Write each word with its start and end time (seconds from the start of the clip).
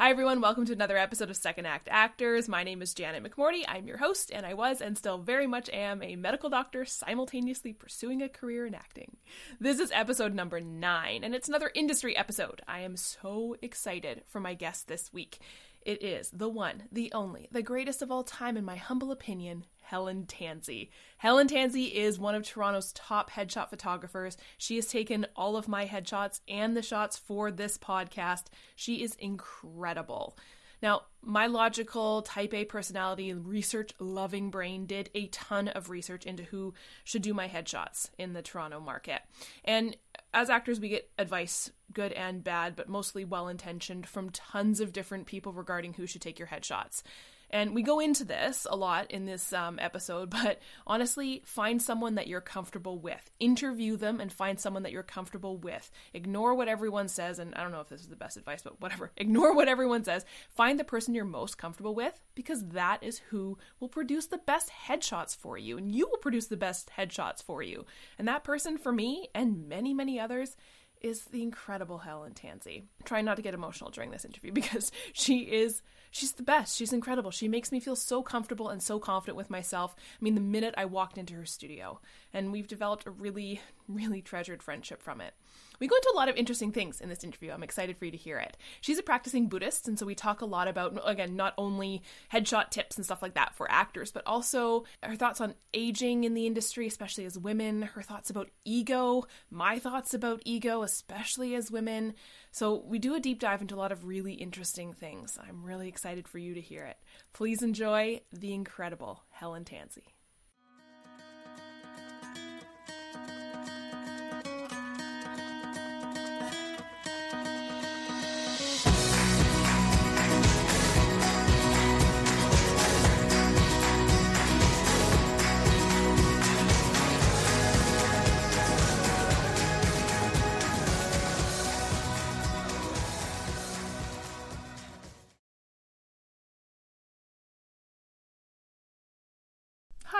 Hi, 0.00 0.10
everyone. 0.10 0.40
Welcome 0.40 0.64
to 0.66 0.72
another 0.72 0.96
episode 0.96 1.28
of 1.28 1.36
Second 1.36 1.66
Act 1.66 1.88
Actors. 1.90 2.48
My 2.48 2.62
name 2.62 2.82
is 2.82 2.94
Janet 2.94 3.24
McMorty. 3.24 3.64
I'm 3.66 3.88
your 3.88 3.96
host, 3.96 4.30
and 4.32 4.46
I 4.46 4.54
was 4.54 4.80
and 4.80 4.96
still 4.96 5.18
very 5.18 5.48
much 5.48 5.68
am 5.70 6.04
a 6.04 6.14
medical 6.14 6.48
doctor 6.48 6.84
simultaneously 6.84 7.72
pursuing 7.72 8.22
a 8.22 8.28
career 8.28 8.64
in 8.64 8.76
acting. 8.76 9.16
This 9.58 9.80
is 9.80 9.90
episode 9.90 10.34
number 10.34 10.60
nine, 10.60 11.24
and 11.24 11.34
it's 11.34 11.48
another 11.48 11.72
industry 11.74 12.16
episode. 12.16 12.62
I 12.68 12.82
am 12.82 12.96
so 12.96 13.56
excited 13.60 14.22
for 14.28 14.38
my 14.38 14.54
guest 14.54 14.86
this 14.86 15.12
week. 15.12 15.40
It 15.88 16.02
is 16.02 16.28
the 16.32 16.50
one, 16.50 16.82
the 16.92 17.10
only, 17.14 17.48
the 17.50 17.62
greatest 17.62 18.02
of 18.02 18.10
all 18.10 18.22
time, 18.22 18.58
in 18.58 18.64
my 18.66 18.76
humble 18.76 19.10
opinion, 19.10 19.64
Helen 19.80 20.26
Tansey. 20.26 20.90
Helen 21.16 21.48
Tansey 21.48 21.94
is 21.94 22.18
one 22.18 22.34
of 22.34 22.42
Toronto's 22.42 22.92
top 22.92 23.30
headshot 23.30 23.70
photographers. 23.70 24.36
She 24.58 24.76
has 24.76 24.86
taken 24.86 25.26
all 25.34 25.56
of 25.56 25.66
my 25.66 25.86
headshots 25.86 26.40
and 26.46 26.76
the 26.76 26.82
shots 26.82 27.16
for 27.16 27.50
this 27.50 27.78
podcast. 27.78 28.48
She 28.76 29.02
is 29.02 29.14
incredible. 29.14 30.36
Now, 30.82 31.04
my 31.22 31.46
logical 31.46 32.20
type 32.20 32.52
A 32.52 32.66
personality, 32.66 33.32
research 33.32 33.92
loving 33.98 34.50
brain 34.50 34.84
did 34.84 35.08
a 35.14 35.28
ton 35.28 35.68
of 35.68 35.88
research 35.88 36.26
into 36.26 36.42
who 36.42 36.74
should 37.04 37.22
do 37.22 37.32
my 37.32 37.48
headshots 37.48 38.10
in 38.18 38.34
the 38.34 38.42
Toronto 38.42 38.78
market. 38.78 39.22
And 39.64 39.96
as 40.32 40.50
actors, 40.50 40.80
we 40.80 40.88
get 40.88 41.10
advice, 41.18 41.70
good 41.92 42.12
and 42.12 42.44
bad, 42.44 42.76
but 42.76 42.88
mostly 42.88 43.24
well 43.24 43.48
intentioned, 43.48 44.06
from 44.06 44.30
tons 44.30 44.80
of 44.80 44.92
different 44.92 45.26
people 45.26 45.52
regarding 45.52 45.94
who 45.94 46.06
should 46.06 46.22
take 46.22 46.38
your 46.38 46.48
headshots. 46.48 47.02
And 47.50 47.74
we 47.74 47.82
go 47.82 48.00
into 48.00 48.24
this 48.24 48.66
a 48.68 48.76
lot 48.76 49.10
in 49.10 49.24
this 49.24 49.52
um, 49.52 49.78
episode, 49.80 50.30
but 50.42 50.60
honestly, 50.86 51.42
find 51.44 51.80
someone 51.80 52.16
that 52.16 52.26
you're 52.26 52.40
comfortable 52.40 52.98
with. 52.98 53.30
Interview 53.40 53.96
them 53.96 54.20
and 54.20 54.32
find 54.32 54.60
someone 54.60 54.82
that 54.82 54.92
you're 54.92 55.02
comfortable 55.02 55.56
with. 55.56 55.90
Ignore 56.14 56.54
what 56.54 56.68
everyone 56.68 57.08
says, 57.08 57.38
and 57.38 57.54
I 57.54 57.62
don't 57.62 57.72
know 57.72 57.80
if 57.80 57.88
this 57.88 58.00
is 58.00 58.08
the 58.08 58.16
best 58.16 58.36
advice, 58.36 58.62
but 58.62 58.80
whatever. 58.80 59.12
Ignore 59.16 59.54
what 59.54 59.68
everyone 59.68 60.04
says. 60.04 60.24
Find 60.50 60.78
the 60.78 60.84
person 60.84 61.14
you're 61.14 61.24
most 61.24 61.58
comfortable 61.58 61.94
with 61.94 62.20
because 62.34 62.64
that 62.68 63.02
is 63.02 63.18
who 63.30 63.58
will 63.80 63.88
produce 63.88 64.26
the 64.26 64.38
best 64.38 64.70
headshots 64.86 65.36
for 65.36 65.56
you, 65.58 65.78
and 65.78 65.94
you 65.94 66.06
will 66.08 66.18
produce 66.18 66.46
the 66.46 66.56
best 66.56 66.90
headshots 66.96 67.42
for 67.42 67.62
you. 67.62 67.84
And 68.18 68.28
that 68.28 68.44
person, 68.44 68.78
for 68.78 68.92
me 68.92 69.28
and 69.34 69.68
many, 69.68 69.94
many 69.94 70.20
others, 70.20 70.56
is 71.00 71.24
the 71.26 71.42
incredible 71.42 71.98
Helen 71.98 72.34
Tansey. 72.34 72.84
Try 73.04 73.22
not 73.22 73.36
to 73.36 73.42
get 73.42 73.54
emotional 73.54 73.90
during 73.90 74.10
this 74.10 74.24
interview 74.24 74.52
because 74.58 74.90
she 75.12 75.40
is 75.40 75.82
she's 76.18 76.32
the 76.32 76.42
best. 76.42 76.76
She's 76.76 76.92
incredible. 76.92 77.30
She 77.30 77.48
makes 77.48 77.72
me 77.72 77.80
feel 77.80 77.96
so 77.96 78.22
comfortable 78.22 78.68
and 78.68 78.82
so 78.82 78.98
confident 78.98 79.36
with 79.36 79.50
myself. 79.50 79.94
I 79.98 80.24
mean, 80.24 80.34
the 80.34 80.40
minute 80.40 80.74
I 80.76 80.84
walked 80.84 81.16
into 81.16 81.34
her 81.34 81.46
studio, 81.46 82.00
and 82.34 82.52
we've 82.52 82.68
developed 82.68 83.06
a 83.06 83.10
really, 83.10 83.60
really 83.88 84.22
treasured 84.22 84.62
friendship 84.62 85.02
from 85.02 85.20
it. 85.20 85.34
We 85.80 85.86
go 85.86 85.96
into 85.96 86.12
a 86.12 86.16
lot 86.16 86.28
of 86.28 86.36
interesting 86.36 86.72
things 86.72 87.00
in 87.00 87.08
this 87.08 87.22
interview. 87.22 87.52
I'm 87.52 87.62
excited 87.62 87.96
for 87.96 88.04
you 88.04 88.10
to 88.10 88.16
hear 88.16 88.38
it. 88.38 88.56
She's 88.80 88.98
a 88.98 89.02
practicing 89.02 89.46
Buddhist, 89.48 89.86
and 89.86 89.98
so 89.98 90.06
we 90.06 90.14
talk 90.14 90.40
a 90.40 90.46
lot 90.46 90.66
about, 90.66 90.98
again, 91.04 91.36
not 91.36 91.54
only 91.56 92.02
headshot 92.32 92.70
tips 92.70 92.96
and 92.96 93.04
stuff 93.04 93.22
like 93.22 93.34
that 93.34 93.54
for 93.54 93.70
actors, 93.70 94.10
but 94.10 94.24
also 94.26 94.84
her 95.02 95.14
thoughts 95.14 95.40
on 95.40 95.54
aging 95.72 96.24
in 96.24 96.34
the 96.34 96.46
industry, 96.46 96.86
especially 96.86 97.24
as 97.26 97.38
women, 97.38 97.82
her 97.82 98.02
thoughts 98.02 98.28
about 98.28 98.50
ego, 98.64 99.24
my 99.50 99.78
thoughts 99.78 100.14
about 100.14 100.42
ego, 100.44 100.82
especially 100.82 101.54
as 101.54 101.70
women. 101.70 102.14
So 102.50 102.82
we 102.84 102.98
do 102.98 103.14
a 103.14 103.20
deep 103.20 103.38
dive 103.38 103.62
into 103.62 103.76
a 103.76 103.78
lot 103.78 103.92
of 103.92 104.04
really 104.04 104.34
interesting 104.34 104.92
things. 104.92 105.38
I'm 105.40 105.62
really 105.62 105.88
excited 105.88 106.26
for 106.26 106.38
you 106.38 106.54
to 106.54 106.60
hear 106.60 106.84
it. 106.84 106.96
Please 107.32 107.62
enjoy 107.62 108.20
the 108.32 108.52
incredible 108.52 109.22
Helen 109.30 109.64
Tansey. 109.64 110.17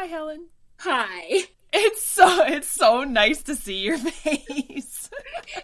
Hi, 0.01 0.07
Helen. 0.07 0.47
Hi. 0.79 1.41
It's 1.73 2.05
so 2.05 2.45
it's 2.45 2.69
so 2.69 3.03
nice 3.03 3.43
to 3.43 3.57
see 3.57 3.79
your 3.79 3.99
face. 3.99 5.11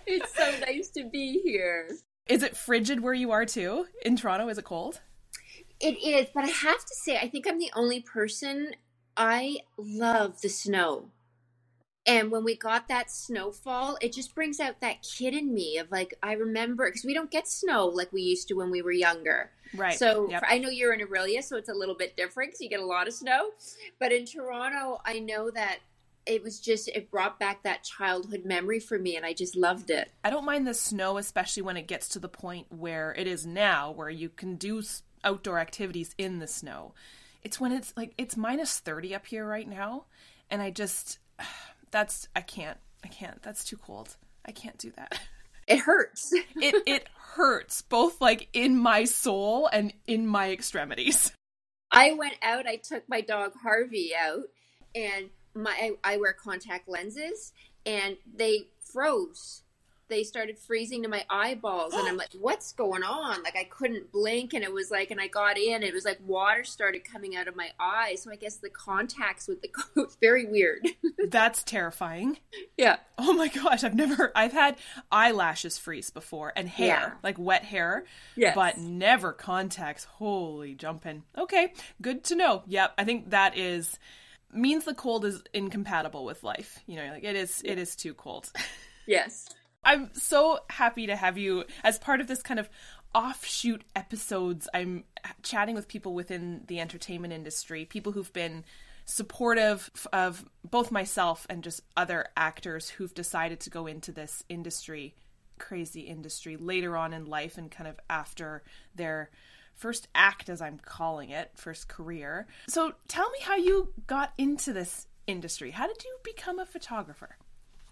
it's 0.07 0.37
so 0.37 0.53
nice 0.67 0.89
to 0.97 1.05
be 1.05 1.39
here. 1.39 1.89
Is 2.27 2.43
it 2.43 2.57
frigid 2.57 2.99
where 2.99 3.15
you 3.15 3.31
are 3.31 3.47
too? 3.47 3.87
In 4.05 4.17
Toronto, 4.17 4.49
is 4.49 4.59
it 4.59 4.65
cold? 4.65 5.01
It 5.79 5.97
is, 6.05 6.27
but 6.35 6.43
I 6.43 6.49
have 6.49 6.81
to 6.81 6.95
say, 7.05 7.17
I 7.17 7.29
think 7.29 7.47
I'm 7.47 7.61
the 7.61 7.71
only 7.77 8.01
person. 8.01 8.73
I 9.17 9.59
love 9.79 10.41
the 10.41 10.49
snow. 10.49 11.13
And 12.07 12.31
when 12.31 12.45
we 12.45 12.55
got 12.57 12.89
that 12.89 13.11
snowfall, 13.11 13.97
it 14.03 14.13
just 14.13 14.35
brings 14.35 14.61
out 14.61 14.81
that 14.81 15.03
kid 15.03 15.33
in 15.33 15.55
me 15.55 15.79
of 15.79 15.91
like, 15.91 16.15
I 16.23 16.35
remember, 16.35 16.87
because 16.87 17.05
we 17.05 17.15
don't 17.15 17.31
get 17.31 17.49
snow 17.49 17.87
like 17.87 18.13
we 18.13 18.21
used 18.23 18.49
to 18.49 18.55
when 18.55 18.71
we 18.71 18.83
were 18.83 18.93
younger. 18.93 19.51
Right. 19.75 19.99
So 19.99 20.29
Yep. 20.29 20.45
I 20.47 20.59
know 20.59 20.69
you're 20.69 20.93
in 20.93 21.01
Orillia, 21.01 21.43
so 21.43 21.57
it's 21.57 21.71
a 21.71 21.75
little 21.75 21.95
bit 21.95 22.17
different 22.17 22.51
because 22.51 22.61
you 22.61 22.69
get 22.69 22.81
a 22.81 22.85
lot 22.85 23.09
of 23.09 23.15
snow. 23.15 23.51
But 23.99 24.13
in 24.13 24.27
Toronto, 24.27 25.01
I 25.05 25.19
know 25.19 25.51
that 25.51 25.79
it 26.27 26.43
was 26.43 26.61
just, 26.61 26.89
it 26.89 27.11
brought 27.11 27.39
back 27.39 27.63
that 27.63 27.85
childhood 27.85 28.45
memory 28.45 28.81
for 28.81 28.99
me, 28.99 29.17
and 29.17 29.25
I 29.27 29.33
just 29.33 29.57
loved 29.57 29.91
it. 29.91 30.11
I 30.23 30.31
don't 30.31 30.45
mind 30.45 30.67
the 30.67 30.75
snow, 30.75 31.19
especially 31.19 31.63
when 31.63 31.77
it 31.77 31.87
gets 31.87 32.09
to 32.11 32.19
the 32.19 32.29
point 32.29 32.67
where 32.71 33.15
it 33.17 33.27
is 33.27 33.47
now, 33.47 33.91
where 33.91 34.11
you 34.11 34.29
can 34.29 34.57
do 34.57 34.83
outdoor 35.23 35.59
activities 35.59 36.15
in 36.19 36.39
the 36.39 36.47
snow. 36.47 36.93
It's 37.43 37.61
when 37.61 37.73
it's 37.73 37.93
like 37.97 38.15
it's 38.17 38.37
minus 38.37 38.79
thirty 38.79 39.15
up 39.15 39.27
here 39.27 39.47
right 39.47 39.69
now, 39.69 40.05
and 40.51 40.63
I 40.63 40.71
just 40.71 41.19
that's 41.95 42.29
I 42.35 42.41
can't 42.41 42.77
I 43.05 43.09
can't. 43.09 43.41
That's 43.43 43.65
too 43.65 43.77
cold. 43.77 44.17
I 44.45 44.51
can't 44.51 44.77
do 44.77 44.91
that. 44.97 45.19
It 45.67 45.79
hurts. 45.79 46.31
It 46.57 46.75
it 46.87 47.09
hurts 47.17 47.81
both 47.81 48.21
like 48.21 48.49
in 48.53 48.77
my 48.77 49.05
soul 49.05 49.67
and 49.73 49.95
in 50.07 50.27
my 50.27 50.53
extremities. 50.53 51.33
I 51.91 52.13
went 52.13 52.35
out. 52.43 52.67
I 52.67 52.77
took 52.77 53.09
my 53.09 53.23
dog 53.23 53.53
Harvey 53.63 54.13
out, 54.15 54.43
and 54.95 55.31
my 55.55 55.71
I, 56.05 56.13
I 56.13 56.17
wear 56.19 56.35
contact 56.35 56.87
lenses, 56.87 57.55
and 57.87 58.19
they 58.31 58.69
froze. 58.93 59.63
They 60.09 60.23
started 60.23 60.59
freezing 60.59 61.03
to 61.05 61.09
my 61.09 61.25
eyeballs, 61.31 61.95
and 61.95 62.07
I'm 62.07 62.17
like, 62.17 62.31
"What's 62.41 62.73
going 62.73 63.03
on?" 63.03 63.43
Like 63.43 63.57
I 63.57 63.65
couldn't 63.65 64.13
blink, 64.13 64.53
and 64.55 64.63
it 64.63 64.73
was 64.73 64.91
like, 64.91 65.11
and 65.11 65.21
I 65.21 65.29
got 65.29 65.57
in. 65.59 65.83
It 65.83 65.95
was 65.95 66.05
like 66.05 66.19
water 66.25 66.63
started 66.65 67.05
coming 67.05 67.37
out 67.37 67.49
of 67.49 67.57
my 67.57 67.71
eyes. 67.81 68.23
So 68.23 68.31
I 68.31 68.37
guess 68.37 68.57
the 68.57 68.69
contacts 68.71 69.49
with 69.49 69.63
the 69.63 69.69
coat 69.95 70.15
very 70.21 70.45
weird. 70.47 70.87
That's 71.29 71.63
terrifying. 71.63 72.39
yeah, 72.77 72.97
Oh 73.19 73.33
my 73.33 73.49
gosh, 73.49 73.83
I've 73.85 73.95
never 73.95 74.31
I've 74.35 74.53
had 74.53 74.77
eyelashes 75.11 75.79
freeze 75.79 76.11
before 76.11 76.53
and 76.55 76.69
hair, 76.69 76.87
Yeah. 76.89 77.11
like 77.23 77.39
wet 77.39 77.65
hair, 77.65 78.05
yeah 78.37 78.55
but 78.55 78.79
never 78.79 79.33
contacts. 79.33 80.05
Holy 80.05 80.75
jumping. 80.75 81.23
Okay, 81.39 81.73
good 82.03 82.25
to 82.25 82.35
know. 82.35 82.63
Yep, 82.67 82.93
I 82.99 83.05
think 83.05 83.31
that 83.31 83.57
is 83.57 83.99
means 84.53 84.85
the 84.85 84.95
cold 84.95 85.25
is 85.25 85.43
incompatible 85.53 86.25
with 86.25 86.43
life. 86.45 86.81
You 86.87 86.97
know, 86.97 87.07
like 87.13 87.25
it 87.25 87.37
is 87.37 87.63
it 87.65 87.79
is 87.79 87.97
too 87.97 88.15
cold. 88.15 88.53
yes. 89.07 89.49
I'm 89.85 90.11
so 90.15 90.61
happy 90.71 91.07
to 91.07 91.17
have 91.17 91.39
you 91.39 91.65
as 91.83 91.99
part 91.99 92.21
of 92.21 92.27
this 92.27 92.43
kind 92.43 92.61
of 92.61 92.69
offshoot 93.15 93.83
episodes. 93.95 94.69
I'm 94.75 95.05
chatting 95.43 95.75
with 95.75 95.89
people 95.89 96.15
within 96.15 96.63
the 96.67 96.81
entertainment 96.81 97.33
industry, 97.33 97.85
people 97.85 98.13
who've 98.13 98.33
been 98.33 98.65
supportive 99.05 99.91
of 100.13 100.45
both 100.69 100.91
myself 100.91 101.47
and 101.51 101.63
just 101.63 101.83
other 101.97 102.27
actors 102.37 102.89
who've 102.89 103.15
decided 103.15 103.61
to 103.61 103.71
go 103.71 103.87
into 103.87 104.13
this 104.13 104.43
industry, 104.49 105.15
crazy 105.59 106.01
industry, 106.01 106.57
later 106.57 106.97
on 106.97 107.13
in 107.13 107.27
life 107.27 107.59
and 107.59 107.71
kind 107.71 107.89
of 107.89 108.01
after 108.09 108.63
their 108.95 109.31
first 109.75 110.09
act, 110.15 110.49
as 110.49 110.63
I'm 110.63 110.79
calling 110.79 111.31
it, 111.31 111.51
first 111.55 111.89
career. 111.89 112.47
So 112.69 112.95
tell 113.09 113.29
me 113.31 113.39
how 113.43 113.57
you 113.57 113.93
got 114.07 114.33
into 114.39 114.73
this 114.73 115.07
industry. 115.27 115.73
How 115.73 115.87
did 115.87 116.03
you 116.05 116.17
become 116.23 116.59
a 116.59 116.67
photographer? 116.67 117.37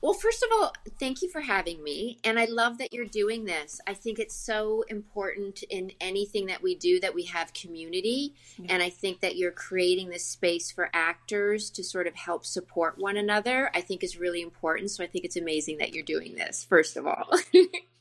Well, 0.03 0.15
first 0.15 0.43
of 0.43 0.49
all, 0.53 0.73
thank 0.99 1.23
you 1.23 1.31
for 1.31 1.41
having 1.41 1.83
me. 1.83 2.19
And 2.25 2.39
I 2.39 2.47
love 2.47 2.79
that 2.79 2.93
you're 2.93 3.07
doing 3.07 3.45
this. 3.45 3.81
I 3.87 3.95
think 3.95 4.19
it's 4.19 4.35
so 4.35 4.85
important 4.89 5.63
in 5.71 5.93
anything 6.01 6.47
that 6.47 6.61
we 6.61 6.75
do 6.75 6.99
that 7.01 7.15
we 7.15 7.25
have 7.27 7.55
community. 7.55 8.35
Mm-hmm. 8.55 8.67
And 8.69 8.83
I 8.83 8.91
think 8.91 9.21
that 9.21 9.37
you're 9.37 9.53
creating 9.53 10.11
this 10.11 10.27
space 10.27 10.73
for 10.73 10.91
actors 10.93 11.71
to 11.71 11.85
sort 11.85 12.09
of 12.09 12.17
help 12.17 12.45
support 12.45 12.99
one 12.99 13.17
another, 13.17 13.71
I 13.75 13.81
think 13.81 14.03
is 14.03 14.19
really 14.19 14.43
important. 14.43 14.91
So 14.91 15.05
I 15.05 15.07
think 15.07 15.25
it's 15.25 15.37
amazing 15.37 15.79
that 15.79 15.95
you're 15.95 16.03
doing 16.03 16.35
this, 16.35 16.65
first 16.69 16.97
of 16.97 17.07
all. 17.07 17.31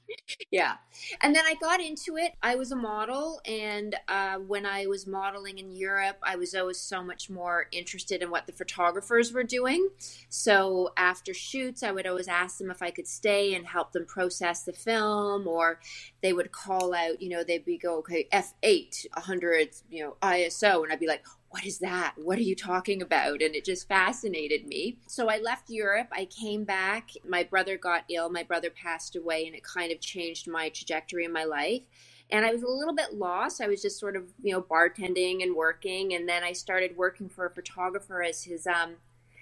yeah. 0.52 0.76
And 1.22 1.36
then 1.36 1.46
I 1.46 1.56
got 1.56 1.82
into 1.82 2.18
it. 2.18 2.34
I 2.42 2.56
was 2.56 2.72
a 2.72 2.76
model. 2.76 3.42
And 3.46 3.96
uh, 4.08 4.36
when 4.38 4.66
I 4.66 4.86
was 4.86 5.08
modeling 5.08 5.58
in 5.58 5.72
Europe, 5.72 6.18
I 6.24 6.36
was 6.36 6.54
always 6.56 6.80
so 6.80 7.04
much 7.04 7.30
more 7.30 7.68
interested 7.72 8.22
in 8.22 8.30
what 8.30 8.48
the 8.48 8.54
photographers 8.54 9.34
were 9.34 9.44
doing. 9.44 9.90
So 10.30 10.92
after 10.98 11.34
shoots, 11.34 11.84
I 11.84 11.92
would 11.92 12.08
always 12.08 12.28
ask 12.28 12.58
them 12.58 12.72
if 12.72 12.82
I 12.82 12.92
could 12.92 13.08
stay 13.08 13.54
and 13.54 13.66
help 13.66 13.92
them 13.92 14.06
process 14.06 14.64
the 14.64 14.74
film, 14.74 15.48
or 15.48 15.80
they 16.22 16.34
would 16.34 16.52
call 16.52 16.94
out, 16.94 17.22
you 17.22 17.30
know, 17.30 17.44
they'd 17.44 17.66
be 17.66 17.78
go, 17.78 17.98
okay, 18.00 18.28
F8, 18.32 19.08
100, 19.14 19.70
you 19.90 20.04
know, 20.04 20.18
ISO. 20.22 20.84
And 20.84 20.92
I'd 20.92 21.00
be 21.00 21.08
like, 21.08 21.26
what 21.52 21.66
is 21.66 21.80
that? 21.80 22.14
What 22.16 22.38
are 22.38 22.44
you 22.44 22.56
talking 22.56 23.02
about? 23.02 23.42
And 23.42 23.56
it 23.56 23.66
just 23.66 23.90
fascinated 23.90 24.66
me. 24.68 24.98
So 25.08 25.30
I 25.30 25.38
left 25.40 25.70
Europe. 25.70 26.08
I 26.10 26.24
came 26.24 26.64
back. 26.64 27.10
My 27.28 27.44
brother 27.44 27.78
got 27.78 28.06
ill. 28.10 28.30
My 28.30 28.44
brother 28.44 28.70
passed 28.70 29.18
away, 29.18 29.46
and 29.46 29.54
it 29.54 29.62
kind 29.62 29.92
of 29.92 30.00
changed 30.00 30.48
my 30.48 30.70
trajectory 30.70 31.26
in 31.26 31.34
my 31.34 31.44
life. 31.44 31.82
And 32.30 32.46
I 32.46 32.54
was 32.54 32.64
a 32.64 32.70
little 32.70 32.96
bit 32.96 33.16
lost. 33.16 33.60
I 33.60 33.68
was 33.68 33.82
just 33.82 34.00
sort 34.00 34.16
of, 34.16 34.32
you 34.42 34.54
know, 34.54 34.62
bartending 34.62 35.44
and 35.44 35.54
working. 35.54 36.14
And 36.14 36.28
then 36.28 36.42
I 36.42 36.54
started 36.54 36.96
working 36.96 37.28
for 37.28 37.46
a 37.46 37.50
photographer 37.50 38.24
as 38.24 38.46
his, 38.46 38.66
um, 38.66 38.96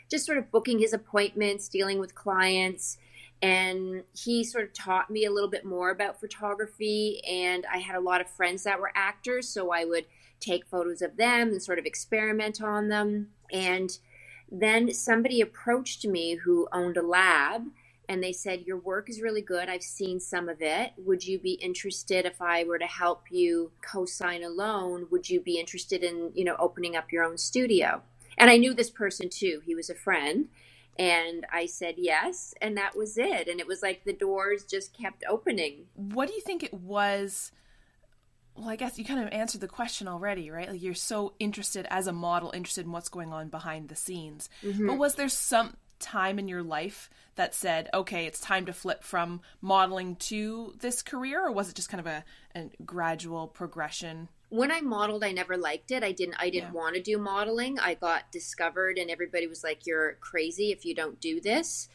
just 0.09 0.25
sort 0.25 0.39
of 0.39 0.49
booking 0.49 0.79
his 0.79 0.93
appointments, 0.93 1.69
dealing 1.69 1.99
with 1.99 2.15
clients 2.15 2.97
and 3.41 4.03
he 4.13 4.43
sort 4.43 4.65
of 4.65 4.73
taught 4.73 5.09
me 5.09 5.23
a 5.23 5.31
little 5.31 5.49
bit 5.49 5.63
more 5.63 5.91
about 5.91 6.19
photography 6.19 7.21
and 7.25 7.65
i 7.73 7.77
had 7.77 7.95
a 7.95 7.99
lot 8.01 8.19
of 8.19 8.29
friends 8.29 8.63
that 8.63 8.77
were 8.77 8.91
actors 8.95 9.47
so 9.47 9.71
i 9.71 9.85
would 9.85 10.03
take 10.39 10.65
photos 10.65 11.01
of 11.01 11.17
them 11.17 11.49
and 11.49 11.61
sort 11.61 11.79
of 11.79 11.85
experiment 11.85 12.61
on 12.61 12.89
them. 12.89 13.29
And 13.51 13.97
then 14.51 14.93
somebody 14.93 15.41
approached 15.41 16.05
me 16.05 16.35
who 16.35 16.67
owned 16.71 16.97
a 16.97 17.01
lab 17.01 17.67
and 18.09 18.23
they 18.23 18.33
said, 18.33 18.65
Your 18.65 18.77
work 18.77 19.07
is 19.07 19.21
really 19.21 19.43
good. 19.43 19.69
I've 19.69 19.83
seen 19.83 20.19
some 20.19 20.49
of 20.49 20.61
it. 20.61 20.93
Would 20.97 21.27
you 21.27 21.37
be 21.37 21.53
interested 21.53 22.25
if 22.25 22.41
I 22.41 22.63
were 22.63 22.79
to 22.79 22.87
help 22.87 23.25
you 23.29 23.71
co 23.81 24.05
sign 24.05 24.43
a 24.43 24.49
loan? 24.49 25.07
Would 25.11 25.29
you 25.29 25.39
be 25.39 25.59
interested 25.59 26.03
in, 26.03 26.31
you 26.33 26.43
know, 26.43 26.55
opening 26.57 26.95
up 26.95 27.11
your 27.11 27.23
own 27.23 27.37
studio? 27.37 28.01
And 28.35 28.49
I 28.49 28.57
knew 28.57 28.73
this 28.73 28.89
person 28.89 29.29
too. 29.29 29.61
He 29.63 29.75
was 29.75 29.91
a 29.91 29.95
friend. 29.95 30.47
And 30.97 31.45
I 31.53 31.67
said 31.67 31.95
yes. 31.97 32.55
And 32.61 32.75
that 32.77 32.97
was 32.97 33.17
it. 33.17 33.47
And 33.47 33.59
it 33.59 33.67
was 33.67 33.83
like 33.83 34.03
the 34.03 34.11
doors 34.11 34.65
just 34.65 34.91
kept 34.91 35.23
opening. 35.29 35.85
What 35.93 36.27
do 36.27 36.33
you 36.33 36.41
think 36.41 36.63
it 36.63 36.73
was 36.73 37.51
well, 38.59 38.69
I 38.69 38.75
guess 38.75 38.99
you 38.99 39.05
kind 39.05 39.25
of 39.25 39.31
answered 39.31 39.61
the 39.61 39.67
question 39.67 40.07
already, 40.07 40.51
right? 40.51 40.69
Like 40.69 40.81
you're 40.81 40.93
so 40.93 41.33
interested 41.39 41.87
as 41.89 42.07
a 42.07 42.11
model, 42.11 42.51
interested 42.51 42.85
in 42.85 42.91
what's 42.91 43.09
going 43.09 43.31
on 43.31 43.47
behind 43.47 43.87
the 43.87 43.95
scenes. 43.95 44.49
Mm-hmm. 44.63 44.87
But 44.87 44.97
was 44.97 45.15
there 45.15 45.29
some 45.29 45.77
time 45.99 46.39
in 46.39 46.47
your 46.47 46.63
life 46.63 47.09
that 47.35 47.55
said, 47.55 47.89
okay, 47.93 48.25
it's 48.25 48.41
time 48.41 48.65
to 48.65 48.73
flip 48.73 49.01
from 49.03 49.41
modeling 49.61 50.17
to 50.17 50.73
this 50.79 51.01
career, 51.01 51.47
or 51.47 51.51
was 51.51 51.69
it 51.69 51.75
just 51.75 51.89
kind 51.89 52.01
of 52.01 52.07
a, 52.07 52.23
a 52.53 52.69
gradual 52.85 53.47
progression? 53.47 54.27
When 54.49 54.71
I 54.71 54.81
modeled, 54.81 55.23
I 55.23 55.31
never 55.31 55.55
liked 55.55 55.91
it. 55.91 56.03
I 56.03 56.11
didn't. 56.11 56.35
I 56.37 56.49
didn't 56.49 56.73
yeah. 56.73 56.79
want 56.79 56.95
to 56.95 57.01
do 57.01 57.17
modeling. 57.17 57.79
I 57.79 57.93
got 57.93 58.31
discovered, 58.31 58.97
and 58.97 59.09
everybody 59.09 59.47
was 59.47 59.63
like, 59.63 59.85
"You're 59.85 60.13
crazy 60.21 60.71
if 60.71 60.85
you 60.85 60.95
don't 60.95 61.21
do 61.21 61.39
this." 61.39 61.87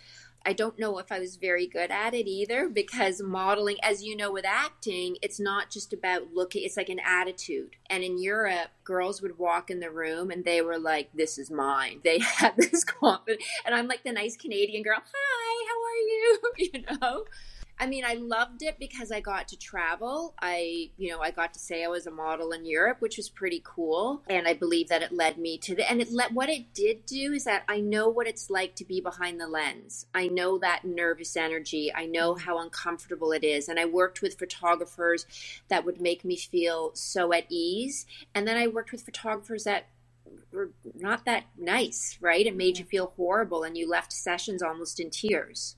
I 0.46 0.52
don't 0.52 0.78
know 0.78 0.98
if 0.98 1.10
I 1.10 1.18
was 1.20 1.36
very 1.36 1.66
good 1.66 1.90
at 1.90 2.12
it 2.12 2.28
either 2.28 2.68
because 2.68 3.22
modeling, 3.22 3.76
as 3.82 4.02
you 4.02 4.16
know, 4.16 4.30
with 4.30 4.44
acting, 4.44 5.16
it's 5.22 5.40
not 5.40 5.70
just 5.70 5.92
about 5.92 6.34
looking, 6.34 6.64
it's 6.64 6.76
like 6.76 6.90
an 6.90 7.00
attitude. 7.04 7.76
And 7.88 8.04
in 8.04 8.18
Europe, 8.18 8.68
girls 8.84 9.22
would 9.22 9.38
walk 9.38 9.70
in 9.70 9.80
the 9.80 9.90
room 9.90 10.30
and 10.30 10.44
they 10.44 10.60
were 10.60 10.78
like, 10.78 11.10
This 11.14 11.38
is 11.38 11.50
mine. 11.50 12.00
They 12.04 12.18
had 12.20 12.56
this 12.56 12.84
confidence. 12.84 13.44
And 13.64 13.74
I'm 13.74 13.88
like 13.88 14.04
the 14.04 14.12
nice 14.12 14.36
Canadian 14.36 14.82
girl, 14.82 14.98
Hi, 15.02 15.66
how 15.68 15.80
are 15.82 16.02
you? 16.08 16.40
You 16.74 16.82
know? 17.00 17.24
I 17.78 17.86
mean, 17.86 18.04
I 18.04 18.14
loved 18.14 18.62
it 18.62 18.78
because 18.78 19.10
I 19.10 19.20
got 19.20 19.48
to 19.48 19.58
travel. 19.58 20.34
I, 20.40 20.90
you 20.96 21.10
know, 21.10 21.20
I 21.20 21.32
got 21.32 21.52
to 21.54 21.58
say 21.58 21.84
I 21.84 21.88
was 21.88 22.06
a 22.06 22.10
model 22.10 22.52
in 22.52 22.64
Europe, 22.64 23.00
which 23.00 23.16
was 23.16 23.28
pretty 23.28 23.60
cool. 23.64 24.22
And 24.28 24.46
I 24.46 24.54
believe 24.54 24.88
that 24.88 25.02
it 25.02 25.12
led 25.12 25.38
me 25.38 25.58
to 25.58 25.74
the, 25.74 25.90
and 25.90 26.00
it 26.00 26.12
let, 26.12 26.32
what 26.32 26.48
it 26.48 26.72
did 26.72 27.04
do 27.04 27.32
is 27.32 27.44
that 27.44 27.64
I 27.68 27.80
know 27.80 28.08
what 28.08 28.28
it's 28.28 28.48
like 28.48 28.76
to 28.76 28.84
be 28.84 29.00
behind 29.00 29.40
the 29.40 29.48
lens. 29.48 30.06
I 30.14 30.28
know 30.28 30.56
that 30.58 30.84
nervous 30.84 31.36
energy. 31.36 31.92
I 31.92 32.06
know 32.06 32.36
how 32.36 32.60
uncomfortable 32.60 33.32
it 33.32 33.42
is. 33.42 33.68
And 33.68 33.80
I 33.80 33.86
worked 33.86 34.22
with 34.22 34.38
photographers 34.38 35.26
that 35.68 35.84
would 35.84 36.00
make 36.00 36.24
me 36.24 36.36
feel 36.36 36.92
so 36.94 37.32
at 37.32 37.46
ease. 37.48 38.06
And 38.34 38.46
then 38.46 38.56
I 38.56 38.68
worked 38.68 38.92
with 38.92 39.02
photographers 39.02 39.64
that 39.64 39.88
were 40.52 40.70
not 40.94 41.24
that 41.24 41.44
nice, 41.58 42.18
right? 42.20 42.46
It 42.46 42.56
made 42.56 42.78
you 42.78 42.84
feel 42.84 43.12
horrible 43.16 43.64
and 43.64 43.76
you 43.76 43.88
left 43.88 44.12
sessions 44.12 44.62
almost 44.62 45.00
in 45.00 45.10
tears. 45.10 45.76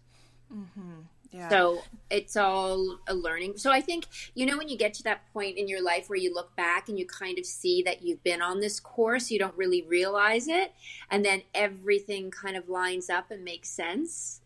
Mm-hmm. 0.55 1.01
Yeah. 1.33 1.49
So 1.49 1.83
it's 2.11 2.37
all 2.37 2.99
a 3.09 3.15
learning. 3.15 3.59
So 3.59 3.71
I 3.71 3.81
think, 3.81 4.07
you 4.35 4.47
know, 4.47 4.57
when 4.57 4.69
you 4.69 4.77
get 4.77 4.95
to 4.95 5.03
that 5.05 5.33
point 5.33 5.59
in 5.59 5.69
your 5.69 5.83
life 5.83 6.09
where 6.09 6.19
you 6.19 6.33
look 6.33 6.57
back 6.57 6.89
and 6.89 6.99
you 6.99 7.07
kind 7.07 7.39
of 7.39 7.45
see 7.45 7.83
that 7.83 8.03
you've 8.03 8.23
been 8.23 8.41
on 8.41 8.61
this 8.61 8.81
course, 8.81 9.31
you 9.31 9.39
don't 9.39 9.57
really 9.57 9.83
realize 9.83 10.49
it. 10.49 10.73
And 11.11 11.25
then 11.25 11.43
everything 11.55 12.31
kind 12.31 12.57
of 12.57 12.69
lines 12.69 13.11
up 13.11 13.31
and 13.31 13.45
makes 13.45 13.69
sense. 13.69 14.41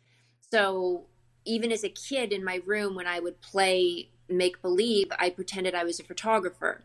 So 0.50 1.06
even 1.44 1.70
as 1.70 1.84
a 1.84 1.88
kid 1.88 2.32
in 2.32 2.44
my 2.44 2.60
room, 2.66 2.94
when 2.94 3.06
I 3.06 3.20
would 3.20 3.40
play 3.40 4.10
make 4.28 4.62
believe, 4.62 5.08
I 5.18 5.30
pretended 5.30 5.74
I 5.74 5.84
was 5.84 6.00
a 6.00 6.04
photographer. 6.04 6.84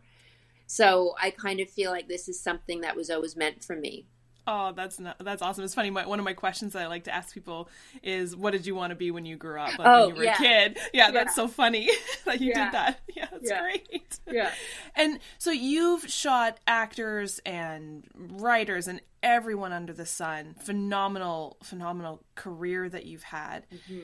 So 0.66 1.14
I 1.20 1.30
kind 1.30 1.60
of 1.60 1.70
feel 1.70 1.90
like 1.90 2.08
this 2.08 2.28
is 2.28 2.40
something 2.40 2.80
that 2.80 2.96
was 2.96 3.08
always 3.08 3.36
meant 3.36 3.64
for 3.64 3.76
me. 3.76 4.06
Oh, 4.46 4.72
that's 4.72 5.00
not, 5.00 5.16
that's 5.18 5.42
awesome. 5.42 5.64
It's 5.64 5.74
funny. 5.74 5.90
My, 5.90 6.06
one 6.06 6.18
of 6.18 6.24
my 6.24 6.32
questions 6.32 6.72
that 6.74 6.82
I 6.82 6.86
like 6.86 7.04
to 7.04 7.14
ask 7.14 7.34
people 7.34 7.68
is, 8.02 8.36
"What 8.36 8.52
did 8.52 8.66
you 8.66 8.74
want 8.74 8.90
to 8.90 8.94
be 8.94 9.10
when 9.10 9.24
you 9.24 9.36
grew 9.36 9.58
up? 9.58 9.78
Like 9.78 9.88
oh, 9.88 10.06
when 10.06 10.08
you 10.10 10.20
were 10.20 10.24
yeah. 10.24 10.34
a 10.34 10.38
kid?" 10.38 10.78
Yeah, 10.92 11.06
yeah, 11.06 11.10
that's 11.10 11.34
so 11.34 11.48
funny 11.48 11.88
that 12.24 12.40
you 12.40 12.50
yeah. 12.50 12.64
did 12.64 12.72
that. 12.74 13.00
Yeah, 13.16 13.28
that's 13.32 13.50
great. 13.50 14.20
Yeah. 14.30 14.50
And 14.94 15.20
so 15.38 15.50
you've 15.50 16.06
shot 16.10 16.60
actors 16.66 17.40
and 17.46 18.04
writers 18.14 18.88
and 18.88 19.00
everyone 19.22 19.72
under 19.72 19.94
the 19.94 20.04
sun. 20.04 20.54
Phenomenal, 20.60 21.56
phenomenal 21.62 22.22
career 22.34 22.90
that 22.90 23.06
you've 23.06 23.22
had. 23.22 23.64
Mm-hmm. 23.72 24.00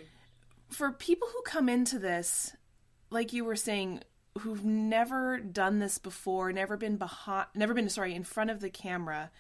For 0.71 0.93
people 0.93 1.29
who 1.31 1.43
come 1.43 1.69
into 1.69 1.99
this, 1.99 2.57
like 3.11 3.35
you 3.35 3.45
were 3.45 3.55
saying, 3.55 4.01
who've 4.39 4.65
never 4.65 5.39
done 5.39 5.79
this 5.79 5.99
before, 5.99 6.53
never 6.53 6.79
been 6.79 6.97
behind, 6.97 7.49
never 7.55 7.75
been 7.75 7.91
sorry 7.91 8.15
in 8.15 8.25
front 8.25 8.51
of 8.51 8.61
the 8.61 8.71
camera 8.71 9.31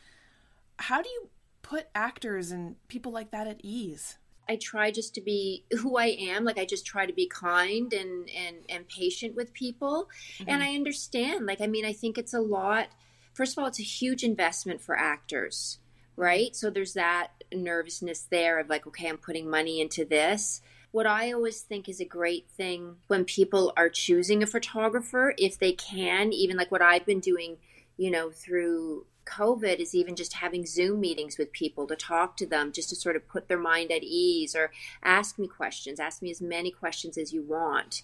how 0.82 1.00
do 1.00 1.08
you 1.08 1.29
put 1.62 1.87
actors 1.94 2.50
and 2.50 2.76
people 2.88 3.12
like 3.12 3.31
that 3.31 3.46
at 3.46 3.61
ease? 3.62 4.19
I 4.49 4.56
try 4.56 4.90
just 4.90 5.14
to 5.14 5.20
be 5.20 5.64
who 5.81 5.96
I 5.96 6.06
am. 6.06 6.44
Like 6.44 6.58
I 6.58 6.64
just 6.64 6.84
try 6.84 7.06
to 7.06 7.12
be 7.12 7.29
kind 7.29 7.93
and 7.93 8.29
and 8.29 8.56
and 8.69 8.88
patient 8.88 9.37
with 9.37 9.52
people. 9.52 10.08
Mm-hmm. 10.38 10.50
And 10.50 10.62
I 10.62 10.75
understand. 10.75 11.46
Like 11.46 11.61
I 11.61 11.69
mean, 11.69 11.84
I 11.84 11.93
think 11.93 12.19
it's 12.19 12.34
a 12.34 12.40
lot. 12.40 12.88
First 13.32 13.56
of 13.56 13.62
all, 13.62 13.69
it's 13.69 13.81
a 13.81 13.84
huge 13.84 14.25
investment 14.25 14.81
for 14.81 14.99
actors, 14.99 15.79
right? 16.17 16.55
So 16.55 16.69
there's 16.69 16.94
that 16.94 17.28
nervousness 17.55 18.26
there 18.31 18.58
of 18.58 18.69
like, 18.69 18.87
okay, 18.87 19.08
I'm 19.08 19.17
putting 19.17 19.49
money 19.49 19.81
into 19.81 20.05
this. 20.05 20.61
What 20.90 21.06
I 21.06 21.32
always 21.32 21.61
think 21.62 21.88
is 21.88 22.00
a 22.00 22.05
great 22.05 22.50
thing 22.50 22.96
when 23.06 23.25
people 23.25 23.73
are 23.76 23.88
choosing 23.88 24.43
a 24.43 24.46
photographer, 24.46 25.32
if 25.38 25.58
they 25.58 25.73
can, 25.73 26.32
even 26.35 26.58
like 26.58 26.70
what 26.70 26.82
I've 26.82 27.06
been 27.06 27.20
doing, 27.20 27.56
you 27.96 28.11
know, 28.11 28.30
through 28.30 29.06
COVID 29.26 29.79
is 29.79 29.95
even 29.95 30.17
just 30.17 30.35
having 30.35 30.67
Zoom 30.67 31.00
meetings 31.00 31.38
with 31.38 31.52
people 31.52 31.87
to 31.87 31.97
talk 31.97 32.37
to 32.38 32.47
them, 32.47 32.73
just 32.73 32.88
to 32.91 32.97
sort 32.97 33.17
of 33.17 33.29
put 33.29 33.49
their 33.49 33.59
mind 33.59 33.91
at 33.91 34.02
ease 34.02 34.55
or 34.55 34.71
ask 35.02 35.38
me 35.38 35.47
questions, 35.49 36.00
ask 36.00 36.23
me 36.23 36.31
as 36.31 36.41
many 36.41 36.71
questions 36.71 37.17
as 37.17 37.33
you 37.33 37.43
want. 37.43 38.02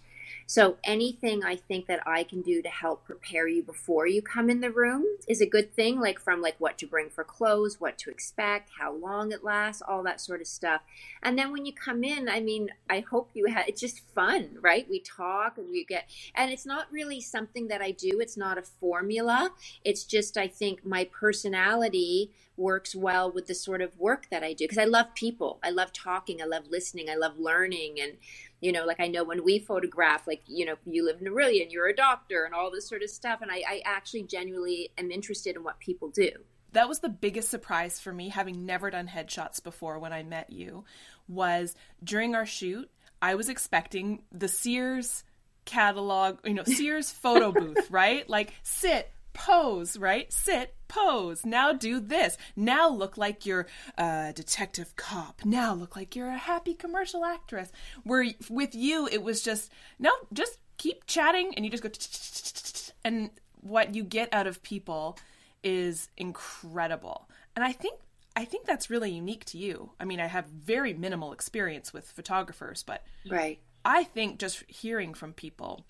So 0.50 0.78
anything 0.82 1.44
I 1.44 1.56
think 1.56 1.88
that 1.88 2.00
I 2.06 2.24
can 2.24 2.40
do 2.40 2.62
to 2.62 2.70
help 2.70 3.04
prepare 3.04 3.46
you 3.46 3.62
before 3.62 4.06
you 4.06 4.22
come 4.22 4.48
in 4.48 4.62
the 4.62 4.70
room 4.70 5.04
is 5.28 5.42
a 5.42 5.46
good 5.46 5.74
thing, 5.74 6.00
like 6.00 6.18
from 6.18 6.40
like 6.40 6.56
what 6.58 6.78
to 6.78 6.86
bring 6.86 7.10
for 7.10 7.22
clothes, 7.22 7.78
what 7.78 7.98
to 7.98 8.10
expect, 8.10 8.70
how 8.78 8.94
long 8.94 9.30
it 9.30 9.44
lasts, 9.44 9.82
all 9.86 10.02
that 10.04 10.22
sort 10.22 10.40
of 10.40 10.46
stuff. 10.46 10.80
And 11.22 11.38
then 11.38 11.52
when 11.52 11.66
you 11.66 11.74
come 11.74 12.02
in, 12.02 12.30
I 12.30 12.40
mean, 12.40 12.70
I 12.88 13.00
hope 13.00 13.28
you 13.34 13.44
have 13.44 13.68
it's 13.68 13.78
just 13.82 14.00
fun, 14.14 14.56
right? 14.62 14.88
We 14.88 15.00
talk 15.00 15.58
and 15.58 15.68
we 15.70 15.84
get 15.84 16.08
and 16.34 16.50
it's 16.50 16.64
not 16.64 16.90
really 16.90 17.20
something 17.20 17.68
that 17.68 17.82
I 17.82 17.90
do. 17.90 18.18
It's 18.18 18.38
not 18.38 18.56
a 18.56 18.62
formula. 18.62 19.50
It's 19.84 20.04
just 20.04 20.38
I 20.38 20.48
think 20.48 20.82
my 20.82 21.04
personality 21.04 22.30
works 22.58 22.94
well 22.94 23.30
with 23.30 23.46
the 23.46 23.54
sort 23.54 23.80
of 23.80 23.96
work 23.98 24.26
that 24.30 24.42
I 24.42 24.52
do 24.52 24.64
because 24.64 24.78
I 24.78 24.84
love 24.84 25.14
people. 25.14 25.58
I 25.62 25.70
love 25.70 25.92
talking, 25.92 26.42
I 26.42 26.44
love 26.44 26.64
listening, 26.68 27.08
I 27.08 27.14
love 27.14 27.38
learning 27.38 27.96
and 28.00 28.14
you 28.60 28.72
know 28.72 28.84
like 28.84 29.00
i 29.00 29.06
know 29.06 29.24
when 29.24 29.44
we 29.44 29.58
photograph 29.58 30.26
like 30.26 30.42
you 30.46 30.64
know 30.64 30.74
you 30.86 31.04
live 31.04 31.20
in 31.20 31.26
Orillia 31.26 31.62
and 31.62 31.72
you're 31.72 31.88
a 31.88 31.94
doctor 31.94 32.44
and 32.44 32.54
all 32.54 32.70
this 32.70 32.88
sort 32.88 33.02
of 33.02 33.10
stuff 33.10 33.40
and 33.42 33.50
I, 33.50 33.62
I 33.68 33.82
actually 33.84 34.22
genuinely 34.22 34.90
am 34.98 35.10
interested 35.10 35.56
in 35.56 35.64
what 35.64 35.78
people 35.78 36.08
do. 36.08 36.30
That 36.72 36.88
was 36.88 37.00
the 37.00 37.08
biggest 37.08 37.48
surprise 37.48 37.98
for 37.98 38.12
me 38.12 38.28
having 38.28 38.66
never 38.66 38.90
done 38.90 39.08
headshots 39.08 39.62
before 39.62 39.98
when 39.98 40.12
i 40.12 40.22
met 40.22 40.50
you 40.50 40.84
was 41.28 41.74
during 42.02 42.34
our 42.34 42.46
shoot 42.46 42.90
i 43.22 43.34
was 43.34 43.48
expecting 43.48 44.22
the 44.32 44.48
sears 44.48 45.24
catalog 45.64 46.38
you 46.44 46.54
know 46.54 46.64
sears 46.64 47.10
photo 47.10 47.52
booth 47.60 47.90
right? 47.90 48.28
Like 48.28 48.54
sit 48.62 49.10
pose, 49.38 49.96
right? 49.96 50.32
Sit, 50.32 50.74
pose. 50.88 51.46
Now 51.46 51.72
do 51.72 52.00
this. 52.00 52.36
Now 52.56 52.88
look 52.88 53.16
like 53.16 53.46
you're 53.46 53.68
a 53.96 54.32
detective 54.34 54.96
cop. 54.96 55.42
Now 55.44 55.74
look 55.74 55.94
like 55.94 56.16
you're 56.16 56.28
a 56.28 56.36
happy 56.36 56.74
commercial 56.74 57.24
actress. 57.24 57.70
Where 58.02 58.26
with 58.50 58.74
you, 58.74 59.06
it 59.06 59.22
was 59.22 59.42
just, 59.42 59.70
no, 59.98 60.10
just 60.32 60.58
keep 60.76 61.06
chatting 61.06 61.54
and 61.54 61.64
you 61.64 61.70
just 61.70 61.84
go, 61.84 62.92
and 63.04 63.30
what 63.60 63.94
you 63.94 64.02
get 64.02 64.28
out 64.32 64.48
of 64.48 64.60
people 64.64 65.16
is 65.62 66.08
incredible. 66.16 67.28
And 67.54 67.64
I 67.64 67.72
think 67.72 68.00
I 68.36 68.44
think 68.44 68.66
that's 68.66 68.88
really 68.88 69.10
unique 69.10 69.44
to 69.46 69.58
you. 69.58 69.90
I 69.98 70.04
mean, 70.04 70.20
I 70.20 70.26
have 70.26 70.46
very 70.46 70.94
minimal 70.94 71.32
experience 71.32 71.92
with 71.92 72.06
photographers, 72.06 72.84
but 72.84 73.02
right. 73.28 73.58
I 73.84 74.04
think 74.04 74.38
just 74.38 74.62
hearing 74.68 75.12
from 75.12 75.32
people, 75.32 75.84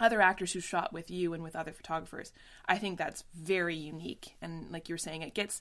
other 0.00 0.20
actors 0.20 0.52
who 0.52 0.60
shot 0.60 0.92
with 0.92 1.10
you 1.10 1.34
and 1.34 1.42
with 1.42 1.54
other 1.54 1.72
photographers, 1.72 2.32
I 2.66 2.78
think 2.78 2.98
that's 2.98 3.24
very 3.34 3.76
unique. 3.76 4.34
And 4.40 4.70
like 4.70 4.88
you 4.88 4.94
were 4.94 4.98
saying, 4.98 5.22
it 5.22 5.34
gets 5.34 5.60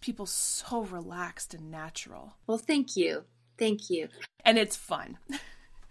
people 0.00 0.26
so 0.26 0.82
relaxed 0.82 1.54
and 1.54 1.70
natural. 1.70 2.34
Well, 2.46 2.58
thank 2.58 2.96
you. 2.96 3.24
Thank 3.58 3.90
you. 3.90 4.08
And 4.44 4.58
it's 4.58 4.76
fun. 4.76 5.18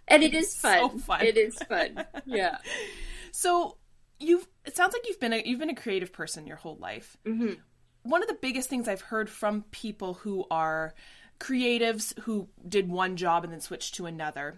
And 0.08 0.22
it 0.22 0.34
is 0.34 0.54
fun. 0.60 0.90
So 0.90 0.98
fun. 0.98 1.22
It 1.22 1.36
is 1.36 1.56
fun. 1.68 2.04
Yeah. 2.24 2.58
so 3.32 3.76
you've 4.18 4.46
it 4.64 4.76
sounds 4.76 4.92
like 4.92 5.06
you've 5.08 5.20
been 5.20 5.32
a 5.32 5.42
you've 5.44 5.58
been 5.60 5.70
a 5.70 5.74
creative 5.74 6.12
person 6.12 6.46
your 6.46 6.56
whole 6.56 6.76
life. 6.76 7.16
Mm-hmm. 7.26 7.54
One 8.04 8.22
of 8.22 8.28
the 8.28 8.38
biggest 8.40 8.68
things 8.68 8.88
I've 8.88 9.00
heard 9.00 9.30
from 9.30 9.64
people 9.70 10.14
who 10.14 10.44
are 10.50 10.94
creatives 11.38 12.18
who 12.20 12.48
did 12.68 12.88
one 12.88 13.16
job 13.16 13.44
and 13.44 13.52
then 13.52 13.60
switched 13.60 13.94
to 13.96 14.06
another 14.06 14.56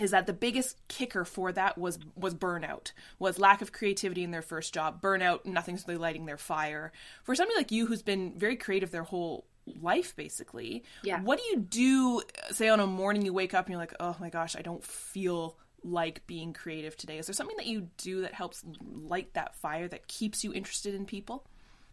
is 0.00 0.12
that 0.12 0.26
the 0.26 0.32
biggest 0.32 0.76
kicker 0.88 1.24
for 1.24 1.52
that 1.52 1.76
was 1.76 1.98
was 2.16 2.34
burnout 2.34 2.92
was 3.18 3.38
lack 3.38 3.60
of 3.60 3.72
creativity 3.72 4.24
in 4.24 4.30
their 4.30 4.42
first 4.42 4.72
job 4.72 5.02
burnout 5.02 5.44
nothing's 5.44 5.86
really 5.86 5.98
lighting 5.98 6.26
their 6.26 6.38
fire. 6.38 6.92
For 7.24 7.34
somebody 7.34 7.58
like 7.58 7.70
you 7.70 7.86
who's 7.86 8.02
been 8.02 8.32
very 8.36 8.56
creative 8.56 8.90
their 8.90 9.02
whole 9.02 9.46
life 9.80 10.16
basically 10.16 10.82
yeah. 11.04 11.20
what 11.20 11.38
do 11.38 11.44
you 11.52 11.58
do 11.58 12.20
say 12.50 12.68
on 12.68 12.80
a 12.80 12.86
morning 12.86 13.24
you 13.24 13.32
wake 13.32 13.54
up 13.54 13.66
and 13.66 13.70
you're 13.70 13.80
like 13.80 13.94
oh 14.00 14.16
my 14.18 14.28
gosh 14.28 14.56
i 14.56 14.60
don't 14.60 14.82
feel 14.82 15.56
like 15.84 16.26
being 16.26 16.52
creative 16.52 16.96
today. 16.96 17.18
Is 17.18 17.26
there 17.26 17.34
something 17.34 17.56
that 17.56 17.66
you 17.66 17.88
do 17.96 18.22
that 18.22 18.34
helps 18.34 18.64
light 18.82 19.34
that 19.34 19.54
fire 19.56 19.88
that 19.88 20.06
keeps 20.08 20.44
you 20.44 20.52
interested 20.52 20.94
in 20.94 21.06
people 21.06 21.44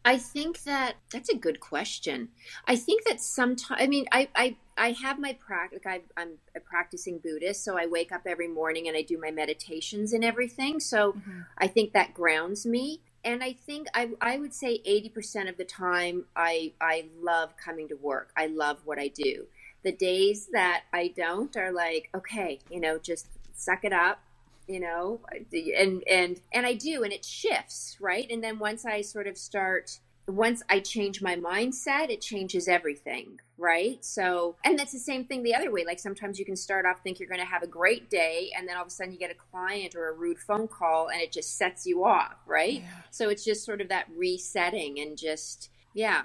I 0.06 0.18
think 0.18 0.64
that 0.64 0.96
that's 1.12 1.30
a 1.30 1.36
good 1.36 1.60
question. 1.60 2.30
I 2.66 2.76
think 2.76 3.04
that 3.06 3.20
sometimes, 3.20 3.82
I 3.82 3.88
mean, 3.88 4.06
I, 4.12 4.30
I, 4.36 4.56
I 4.78 4.92
have 4.92 5.20
my 5.20 5.34
practice, 5.34 5.80
like 5.84 6.06
I'm 6.16 6.38
a 6.56 6.60
practicing 6.60 7.20
Buddhist, 7.20 7.64
so 7.64 7.78
I 7.78 7.86
wake 7.86 8.12
up 8.12 8.22
every 8.26 8.48
morning 8.48 8.88
and 8.88 8.96
I 8.96 9.02
do 9.02 9.20
my 9.20 9.32
meditations 9.32 10.14
and 10.14 10.24
everything. 10.24 10.80
So 10.80 11.14
mm-hmm. 11.14 11.42
I 11.58 11.68
think 11.68 11.94
that 11.94 12.14
grounds 12.14 12.66
me. 12.66 13.02
And 13.26 13.44
I 13.44 13.52
think 13.52 13.88
I, 13.94 14.12
I 14.22 14.38
would 14.38 14.54
say 14.54 14.80
80% 14.88 15.50
of 15.50 15.58
the 15.58 15.66
time, 15.66 16.26
I, 16.36 16.72
I 16.80 17.08
love 17.22 17.58
coming 17.58 17.90
to 17.90 17.96
work. 17.96 18.32
I 18.38 18.48
love 18.48 18.78
what 18.86 18.98
I 18.98 19.10
do. 19.10 19.48
The 19.84 19.92
days 19.92 20.48
that 20.54 20.84
I 20.94 21.10
don't 21.10 21.56
are 21.58 21.74
like, 21.74 22.10
okay, 22.16 22.60
you 22.70 22.80
know, 22.80 22.98
just 22.98 23.28
suck 23.54 23.84
it 23.84 23.92
up 23.92 24.22
you 24.70 24.80
know 24.80 25.20
and 25.52 26.04
and 26.08 26.40
and 26.54 26.66
i 26.66 26.74
do 26.74 27.04
and 27.04 27.12
it 27.12 27.26
shifts 27.26 27.98
right? 28.00 28.28
And 28.30 28.44
then 28.44 28.60
once 28.60 28.86
i 28.86 29.02
sort 29.02 29.28
of 29.28 29.38
start 29.38 30.00
once 30.28 30.62
i 30.70 30.80
change 30.80 31.22
my 31.22 31.36
mindset 31.36 32.10
it 32.10 32.22
changes 32.22 32.68
everything 32.68 33.40
right? 33.58 34.04
So 34.06 34.56
and 34.64 34.80
that's 34.80 34.94
the 34.94 35.00
same 35.00 35.26
thing 35.26 35.44
the 35.44 35.54
other 35.54 35.70
way. 35.70 35.84
Like 35.86 36.00
sometimes 36.00 36.40
you 36.40 36.46
can 36.46 36.56
start 36.56 36.86
off 36.86 37.04
think 37.04 37.20
you're 37.20 37.28
going 37.28 37.42
to 37.42 37.46
have 37.46 37.62
a 37.62 37.68
great 37.68 38.10
day 38.10 38.52
and 38.58 38.68
then 38.68 38.78
all 38.78 38.84
of 38.84 38.88
a 38.88 38.92
sudden 38.92 39.12
you 39.12 39.20
get 39.20 39.32
a 39.32 39.36
client 39.52 39.96
or 39.96 40.10
a 40.10 40.14
rude 40.14 40.40
phone 40.40 40.68
call 40.68 41.10
and 41.10 41.20
it 41.20 41.32
just 41.34 41.58
sets 41.58 41.86
you 41.86 42.06
off 42.06 42.36
right? 42.48 42.82
Yeah. 42.82 42.90
so 43.12 43.30
it's 43.30 43.44
just 43.44 43.66
sort 43.66 43.82
of 43.82 43.90
that 43.90 44.06
resetting 44.16 45.00
and 45.00 45.18
just 45.18 45.70
yeah 45.94 46.22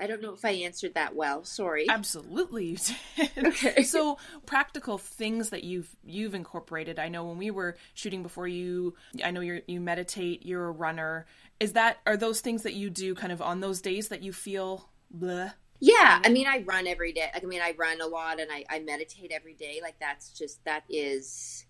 I 0.00 0.06
don't 0.06 0.22
know 0.22 0.32
if 0.32 0.44
I 0.44 0.50
answered 0.50 0.94
that 0.94 1.14
well. 1.14 1.44
Sorry. 1.44 1.86
Absolutely, 1.88 2.66
you 2.66 2.76
did. 2.76 3.30
Okay. 3.46 3.82
so 3.82 4.18
practical 4.46 4.98
things 4.98 5.50
that 5.50 5.64
you've 5.64 5.94
you've 6.04 6.34
incorporated. 6.34 6.98
I 6.98 7.08
know 7.08 7.24
when 7.24 7.38
we 7.38 7.50
were 7.50 7.76
shooting 7.94 8.22
before 8.22 8.48
you, 8.48 8.94
I 9.22 9.30
know 9.30 9.40
you 9.40 9.62
you 9.66 9.80
meditate. 9.80 10.46
You're 10.46 10.66
a 10.66 10.70
runner. 10.70 11.26
Is 11.60 11.74
that 11.74 11.98
are 12.06 12.16
those 12.16 12.40
things 12.40 12.62
that 12.62 12.74
you 12.74 12.90
do 12.90 13.14
kind 13.14 13.32
of 13.32 13.42
on 13.42 13.60
those 13.60 13.80
days 13.80 14.08
that 14.08 14.22
you 14.22 14.32
feel 14.32 14.88
bleh? 15.16 15.52
Yeah, 15.84 16.20
I 16.24 16.28
mean, 16.28 16.46
I 16.46 16.62
run 16.62 16.86
every 16.86 17.12
day. 17.12 17.28
I 17.34 17.40
mean, 17.44 17.60
I 17.60 17.74
run 17.76 18.00
a 18.00 18.06
lot 18.06 18.38
and 18.40 18.50
I, 18.52 18.64
I 18.70 18.78
meditate 18.78 19.32
every 19.32 19.54
day. 19.54 19.80
Like 19.82 19.96
that's 20.00 20.30
just 20.30 20.64
that 20.64 20.84
is 20.88 21.66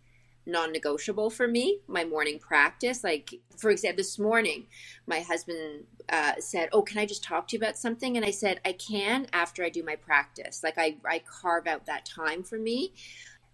non-negotiable 0.47 1.31
for 1.31 1.47
me 1.47 1.79
my 1.87 2.05
morning 2.05 2.39
practice. 2.39 3.05
Like 3.05 3.35
for 3.57 3.71
example 3.71 3.99
this 3.99 4.19
morning 4.19 4.67
my 5.07 5.21
husband 5.21 5.85
uh, 6.09 6.33
said 6.39 6.69
oh 6.73 6.83
can 6.83 6.99
i 6.99 7.07
just 7.07 7.23
talk 7.23 7.49
to 7.49 7.57
you 7.57 7.63
about 7.63 7.77
something? 7.77 8.17
And 8.17 8.27
i 8.27 8.31
said 8.31 8.61
i 8.65 8.73
can 8.73 9.27
after 9.33 9.65
i 9.65 9.69
do 9.69 9.83
my 9.83 9.97
practice. 9.97 10.63
Like 10.63 10.79
i, 10.79 10.97
I 11.09 11.21
carve 11.21 11.67
out 11.67 11.87
that 11.87 12.05
time 12.05 12.43
for 12.43 12.59
me. 12.59 12.93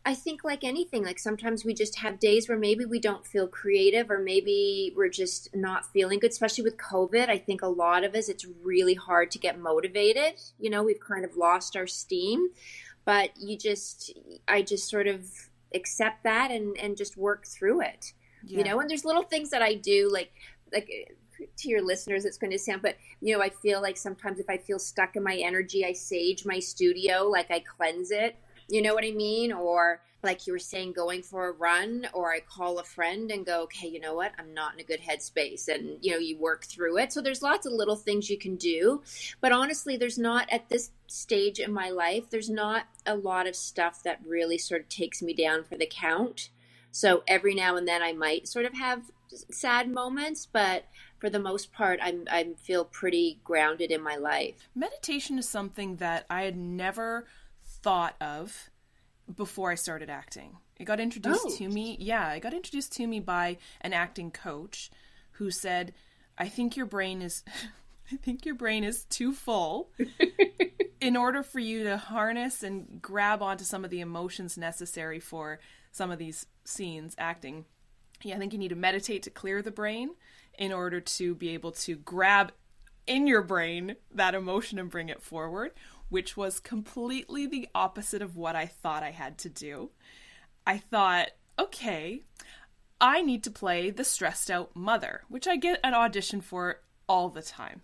I 0.06 0.14
think 0.14 0.42
like 0.42 0.64
anything 0.64 1.04
like 1.04 1.18
sometimes 1.18 1.64
we 1.64 1.74
just 1.74 1.98
have 1.98 2.18
days 2.18 2.48
where 2.48 2.58
maybe 2.58 2.86
we 2.86 2.98
don't 2.98 3.26
feel 3.26 3.46
creative 3.46 4.10
or 4.10 4.18
maybe 4.20 4.92
we're 4.96 5.10
just 5.10 5.54
not 5.54 5.92
feeling 5.92 6.18
good 6.18 6.30
especially 6.30 6.64
with 6.64 6.78
covid. 6.78 7.28
I 7.28 7.38
think 7.38 7.62
a 7.62 7.68
lot 7.68 8.04
of 8.04 8.14
us 8.14 8.28
it's 8.28 8.46
really 8.62 8.94
hard 8.94 9.30
to 9.32 9.38
get 9.38 9.60
motivated. 9.60 10.40
You 10.58 10.70
know 10.70 10.82
we've 10.82 11.00
kind 11.00 11.24
of 11.24 11.36
lost 11.36 11.76
our 11.76 11.86
steam 11.86 12.48
but 13.08 13.30
you 13.38 13.56
just 13.56 14.12
i 14.46 14.60
just 14.60 14.86
sort 14.86 15.06
of 15.06 15.47
accept 15.74 16.22
that 16.24 16.50
and 16.50 16.76
and 16.78 16.96
just 16.96 17.16
work 17.16 17.46
through 17.46 17.80
it 17.80 18.12
yeah. 18.44 18.58
you 18.58 18.64
know 18.64 18.80
and 18.80 18.88
there's 18.88 19.04
little 19.04 19.22
things 19.22 19.50
that 19.50 19.62
i 19.62 19.74
do 19.74 20.10
like 20.12 20.32
like 20.72 21.16
to 21.56 21.68
your 21.68 21.82
listeners 21.82 22.24
it's 22.24 22.38
going 22.38 22.50
to 22.50 22.58
sound 22.58 22.82
but 22.82 22.96
you 23.20 23.36
know 23.36 23.42
i 23.42 23.48
feel 23.48 23.80
like 23.80 23.96
sometimes 23.96 24.38
if 24.38 24.48
i 24.48 24.56
feel 24.56 24.78
stuck 24.78 25.16
in 25.16 25.22
my 25.22 25.36
energy 25.36 25.84
i 25.84 25.92
sage 25.92 26.44
my 26.44 26.58
studio 26.58 27.24
like 27.28 27.50
i 27.50 27.60
cleanse 27.60 28.10
it 28.10 28.36
you 28.68 28.82
know 28.82 28.94
what 28.94 29.04
i 29.04 29.10
mean 29.10 29.52
or 29.52 30.00
like 30.22 30.46
you 30.46 30.52
were 30.52 30.58
saying, 30.58 30.92
going 30.92 31.22
for 31.22 31.48
a 31.48 31.52
run, 31.52 32.06
or 32.12 32.32
I 32.32 32.40
call 32.40 32.78
a 32.78 32.84
friend 32.84 33.30
and 33.30 33.46
go, 33.46 33.62
okay, 33.62 33.86
you 33.86 34.00
know 34.00 34.14
what? 34.14 34.32
I'm 34.38 34.52
not 34.52 34.74
in 34.74 34.80
a 34.80 34.84
good 34.84 35.00
headspace. 35.00 35.68
And, 35.68 35.98
you 36.00 36.12
know, 36.12 36.18
you 36.18 36.36
work 36.38 36.64
through 36.64 36.98
it. 36.98 37.12
So 37.12 37.20
there's 37.20 37.42
lots 37.42 37.66
of 37.66 37.72
little 37.72 37.96
things 37.96 38.28
you 38.28 38.38
can 38.38 38.56
do. 38.56 39.02
But 39.40 39.52
honestly, 39.52 39.96
there's 39.96 40.18
not 40.18 40.48
at 40.50 40.68
this 40.68 40.90
stage 41.06 41.58
in 41.58 41.72
my 41.72 41.90
life, 41.90 42.30
there's 42.30 42.50
not 42.50 42.86
a 43.06 43.16
lot 43.16 43.46
of 43.46 43.56
stuff 43.56 44.02
that 44.02 44.20
really 44.26 44.58
sort 44.58 44.82
of 44.82 44.88
takes 44.88 45.22
me 45.22 45.32
down 45.32 45.64
for 45.64 45.76
the 45.76 45.86
count. 45.86 46.50
So 46.90 47.22
every 47.26 47.54
now 47.54 47.76
and 47.76 47.86
then 47.86 48.02
I 48.02 48.12
might 48.12 48.48
sort 48.48 48.64
of 48.64 48.74
have 48.74 49.02
sad 49.50 49.90
moments, 49.90 50.46
but 50.46 50.84
for 51.18 51.30
the 51.30 51.38
most 51.38 51.72
part, 51.72 51.98
I'm 52.02 52.24
I 52.30 52.54
feel 52.58 52.84
pretty 52.84 53.40
grounded 53.44 53.90
in 53.90 54.02
my 54.02 54.16
life. 54.16 54.68
Meditation 54.74 55.38
is 55.38 55.48
something 55.48 55.96
that 55.96 56.26
I 56.30 56.42
had 56.42 56.56
never 56.56 57.26
thought 57.64 58.16
of 58.20 58.70
before 59.34 59.70
I 59.70 59.74
started 59.74 60.10
acting. 60.10 60.56
It 60.76 60.84
got 60.84 61.00
introduced 61.00 61.46
oh. 61.46 61.56
to 61.56 61.68
me. 61.68 61.96
Yeah, 62.00 62.32
it 62.32 62.40
got 62.40 62.54
introduced 62.54 62.92
to 62.94 63.06
me 63.06 63.20
by 63.20 63.58
an 63.80 63.92
acting 63.92 64.30
coach 64.30 64.90
who 65.32 65.50
said, 65.50 65.92
"I 66.36 66.48
think 66.48 66.76
your 66.76 66.86
brain 66.86 67.22
is 67.22 67.44
I 68.12 68.16
think 68.16 68.46
your 68.46 68.54
brain 68.54 68.84
is 68.84 69.04
too 69.04 69.32
full 69.32 69.90
in 71.00 71.16
order 71.16 71.42
for 71.42 71.58
you 71.58 71.84
to 71.84 71.98
harness 71.98 72.62
and 72.62 73.02
grab 73.02 73.42
onto 73.42 73.64
some 73.64 73.84
of 73.84 73.90
the 73.90 74.00
emotions 74.00 74.56
necessary 74.56 75.20
for 75.20 75.58
some 75.92 76.10
of 76.10 76.18
these 76.18 76.46
scenes 76.64 77.14
acting. 77.18 77.66
Yeah, 78.22 78.36
I 78.36 78.38
think 78.38 78.52
you 78.52 78.58
need 78.58 78.68
to 78.68 78.76
meditate 78.76 79.24
to 79.24 79.30
clear 79.30 79.62
the 79.62 79.70
brain 79.70 80.10
in 80.58 80.72
order 80.72 81.00
to 81.00 81.34
be 81.34 81.50
able 81.50 81.72
to 81.72 81.96
grab 81.96 82.52
in 83.06 83.26
your 83.26 83.42
brain 83.42 83.96
that 84.14 84.34
emotion 84.34 84.78
and 84.78 84.90
bring 84.90 85.08
it 85.08 85.22
forward 85.22 85.72
which 86.08 86.36
was 86.36 86.60
completely 86.60 87.46
the 87.46 87.68
opposite 87.74 88.22
of 88.22 88.36
what 88.36 88.56
I 88.56 88.66
thought 88.66 89.02
I 89.02 89.10
had 89.10 89.38
to 89.38 89.48
do. 89.48 89.90
I 90.66 90.78
thought, 90.78 91.28
okay, 91.58 92.22
I 93.00 93.22
need 93.22 93.44
to 93.44 93.50
play 93.50 93.90
the 93.90 94.04
stressed 94.04 94.50
out 94.50 94.74
mother, 94.74 95.22
which 95.28 95.46
I 95.46 95.56
get 95.56 95.80
an 95.84 95.94
audition 95.94 96.40
for 96.40 96.80
all 97.08 97.28
the 97.28 97.42
time. 97.42 97.82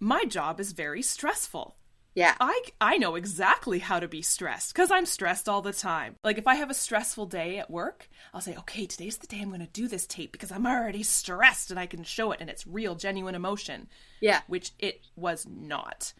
My 0.00 0.24
job 0.24 0.60
is 0.60 0.72
very 0.72 1.02
stressful. 1.02 1.76
Yeah. 2.14 2.34
I 2.40 2.62
I 2.80 2.96
know 2.96 3.14
exactly 3.14 3.78
how 3.78 4.00
to 4.00 4.08
be 4.08 4.22
stressed 4.22 4.74
cuz 4.74 4.90
I'm 4.90 5.04
stressed 5.04 5.50
all 5.50 5.60
the 5.60 5.72
time. 5.72 6.16
Like 6.24 6.38
if 6.38 6.46
I 6.46 6.54
have 6.54 6.70
a 6.70 6.74
stressful 6.74 7.26
day 7.26 7.58
at 7.58 7.70
work, 7.70 8.08
I'll 8.32 8.40
say, 8.40 8.56
"Okay, 8.56 8.86
today's 8.86 9.18
the 9.18 9.26
day 9.26 9.40
I'm 9.40 9.48
going 9.50 9.60
to 9.60 9.66
do 9.66 9.86
this 9.86 10.06
tape 10.06 10.32
because 10.32 10.50
I'm 10.50 10.66
already 10.66 11.02
stressed 11.02 11.70
and 11.70 11.78
I 11.78 11.86
can 11.86 12.04
show 12.04 12.32
it 12.32 12.40
and 12.40 12.48
it's 12.48 12.66
real 12.66 12.94
genuine 12.94 13.34
emotion." 13.34 13.88
Yeah. 14.20 14.40
Which 14.46 14.72
it 14.78 15.02
was 15.14 15.46
not. 15.46 16.14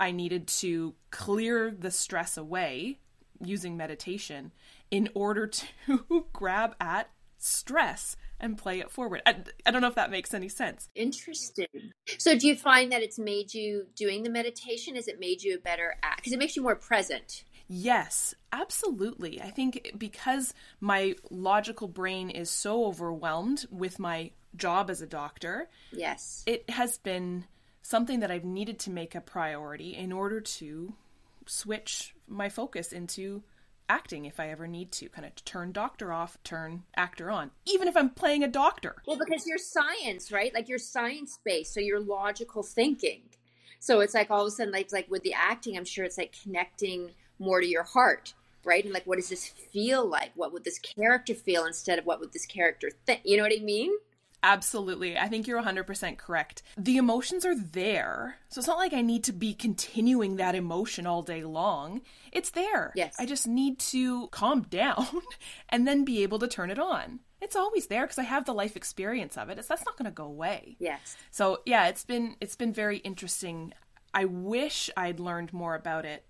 I 0.00 0.10
needed 0.10 0.48
to 0.48 0.94
clear 1.10 1.70
the 1.70 1.90
stress 1.90 2.36
away 2.36 2.98
using 3.44 3.76
meditation 3.76 4.52
in 4.90 5.08
order 5.14 5.46
to 5.46 6.26
grab 6.32 6.74
at 6.80 7.10
stress 7.38 8.16
and 8.38 8.56
play 8.56 8.80
it 8.80 8.90
forward. 8.90 9.22
I, 9.26 9.36
I, 9.64 9.70
don't 9.70 9.82
know 9.82 9.88
if 9.88 9.94
that 9.94 10.10
makes 10.10 10.34
any 10.34 10.48
sense. 10.48 10.88
Interesting. 10.94 11.66
So, 12.18 12.36
do 12.36 12.46
you 12.46 12.56
find 12.56 12.92
that 12.92 13.02
it's 13.02 13.18
made 13.18 13.52
you 13.54 13.86
doing 13.94 14.22
the 14.22 14.30
meditation? 14.30 14.96
Has 14.96 15.08
it 15.08 15.20
made 15.20 15.42
you 15.42 15.54
a 15.54 15.58
better 15.58 15.96
act? 16.02 16.18
Because 16.18 16.32
it 16.32 16.38
makes 16.38 16.56
you 16.56 16.62
more 16.62 16.76
present. 16.76 17.44
Yes, 17.68 18.34
absolutely. 18.52 19.40
I 19.40 19.50
think 19.50 19.92
because 19.96 20.54
my 20.80 21.14
logical 21.30 21.86
brain 21.86 22.28
is 22.30 22.50
so 22.50 22.86
overwhelmed 22.86 23.66
with 23.70 23.98
my 23.98 24.32
job 24.56 24.90
as 24.90 25.00
a 25.00 25.06
doctor, 25.06 25.68
Yes. 25.92 26.42
it 26.46 26.68
has 26.68 26.98
been 26.98 27.44
something 27.82 28.20
that 28.20 28.30
I've 28.30 28.44
needed 28.44 28.78
to 28.80 28.90
make 28.90 29.14
a 29.14 29.20
priority 29.20 29.96
in 29.96 30.12
order 30.12 30.40
to 30.40 30.94
switch 31.46 32.14
my 32.28 32.48
focus 32.48 32.92
into 32.92 33.42
acting 33.88 34.24
if 34.24 34.38
I 34.38 34.50
ever 34.50 34.66
need 34.66 34.92
to. 34.92 35.08
Kind 35.08 35.26
of 35.26 35.34
turn 35.44 35.72
doctor 35.72 36.12
off, 36.12 36.38
turn 36.44 36.84
actor 36.96 37.30
on, 37.30 37.50
even 37.66 37.88
if 37.88 37.96
I'm 37.96 38.10
playing 38.10 38.44
a 38.44 38.48
doctor. 38.48 38.96
Well, 39.06 39.18
because 39.18 39.46
you're 39.46 39.58
science, 39.58 40.30
right? 40.30 40.54
Like 40.54 40.68
you're 40.68 40.78
science 40.78 41.38
based, 41.44 41.74
so 41.74 41.80
you're 41.80 42.00
logical 42.00 42.62
thinking. 42.62 43.22
So 43.80 44.00
it's 44.00 44.14
like 44.14 44.30
all 44.30 44.42
of 44.42 44.48
a 44.48 44.50
sudden, 44.50 44.72
like 44.72 44.92
like 44.92 45.10
with 45.10 45.22
the 45.22 45.34
acting, 45.34 45.76
I'm 45.76 45.84
sure 45.84 46.04
it's 46.04 46.18
like 46.18 46.36
connecting 46.42 47.10
more 47.38 47.60
to 47.60 47.66
your 47.66 47.82
heart, 47.82 48.34
right? 48.64 48.84
And 48.84 48.94
like, 48.94 49.06
what 49.06 49.16
does 49.16 49.30
this 49.30 49.48
feel 49.48 50.06
like? 50.06 50.30
What 50.36 50.52
would 50.52 50.64
this 50.64 50.78
character 50.78 51.34
feel 51.34 51.64
instead 51.64 51.98
of 51.98 52.06
what 52.06 52.20
would 52.20 52.32
this 52.32 52.46
character 52.46 52.90
think? 53.06 53.22
You 53.24 53.38
know 53.38 53.42
what 53.42 53.58
I 53.58 53.62
mean? 53.62 53.92
Absolutely. 54.42 55.18
I 55.18 55.28
think 55.28 55.46
you're 55.46 55.62
100% 55.62 56.16
correct. 56.16 56.62
The 56.76 56.96
emotions 56.96 57.44
are 57.44 57.54
there. 57.54 58.36
So 58.48 58.58
it's 58.58 58.68
not 58.68 58.78
like 58.78 58.92
I 58.92 59.02
need 59.02 59.24
to 59.24 59.32
be 59.32 59.52
continuing 59.52 60.36
that 60.36 60.54
emotion 60.54 61.06
all 61.06 61.22
day 61.22 61.44
long. 61.44 62.00
It's 62.32 62.50
there. 62.50 62.92
Yes. 62.94 63.16
I 63.18 63.26
just 63.26 63.46
need 63.46 63.78
to 63.80 64.28
calm 64.28 64.62
down 64.62 65.06
and 65.68 65.86
then 65.86 66.04
be 66.04 66.22
able 66.22 66.38
to 66.38 66.48
turn 66.48 66.70
it 66.70 66.78
on. 66.78 67.20
It's 67.40 67.56
always 67.56 67.86
there 67.86 68.04
because 68.04 68.18
I 68.18 68.24
have 68.24 68.44
the 68.44 68.54
life 68.54 68.76
experience 68.76 69.36
of 69.36 69.48
it. 69.48 69.58
It's, 69.58 69.68
that's 69.68 69.84
not 69.86 69.96
going 69.96 70.10
to 70.10 70.14
go 70.14 70.24
away. 70.24 70.76
Yes. 70.78 71.16
So, 71.30 71.60
yeah, 71.64 71.88
it's 71.88 72.04
been 72.04 72.36
it's 72.40 72.56
been 72.56 72.72
very 72.72 72.98
interesting. 72.98 73.72
I 74.12 74.26
wish 74.26 74.90
I'd 74.96 75.20
learned 75.20 75.52
more 75.52 75.74
about 75.74 76.04
it 76.04 76.24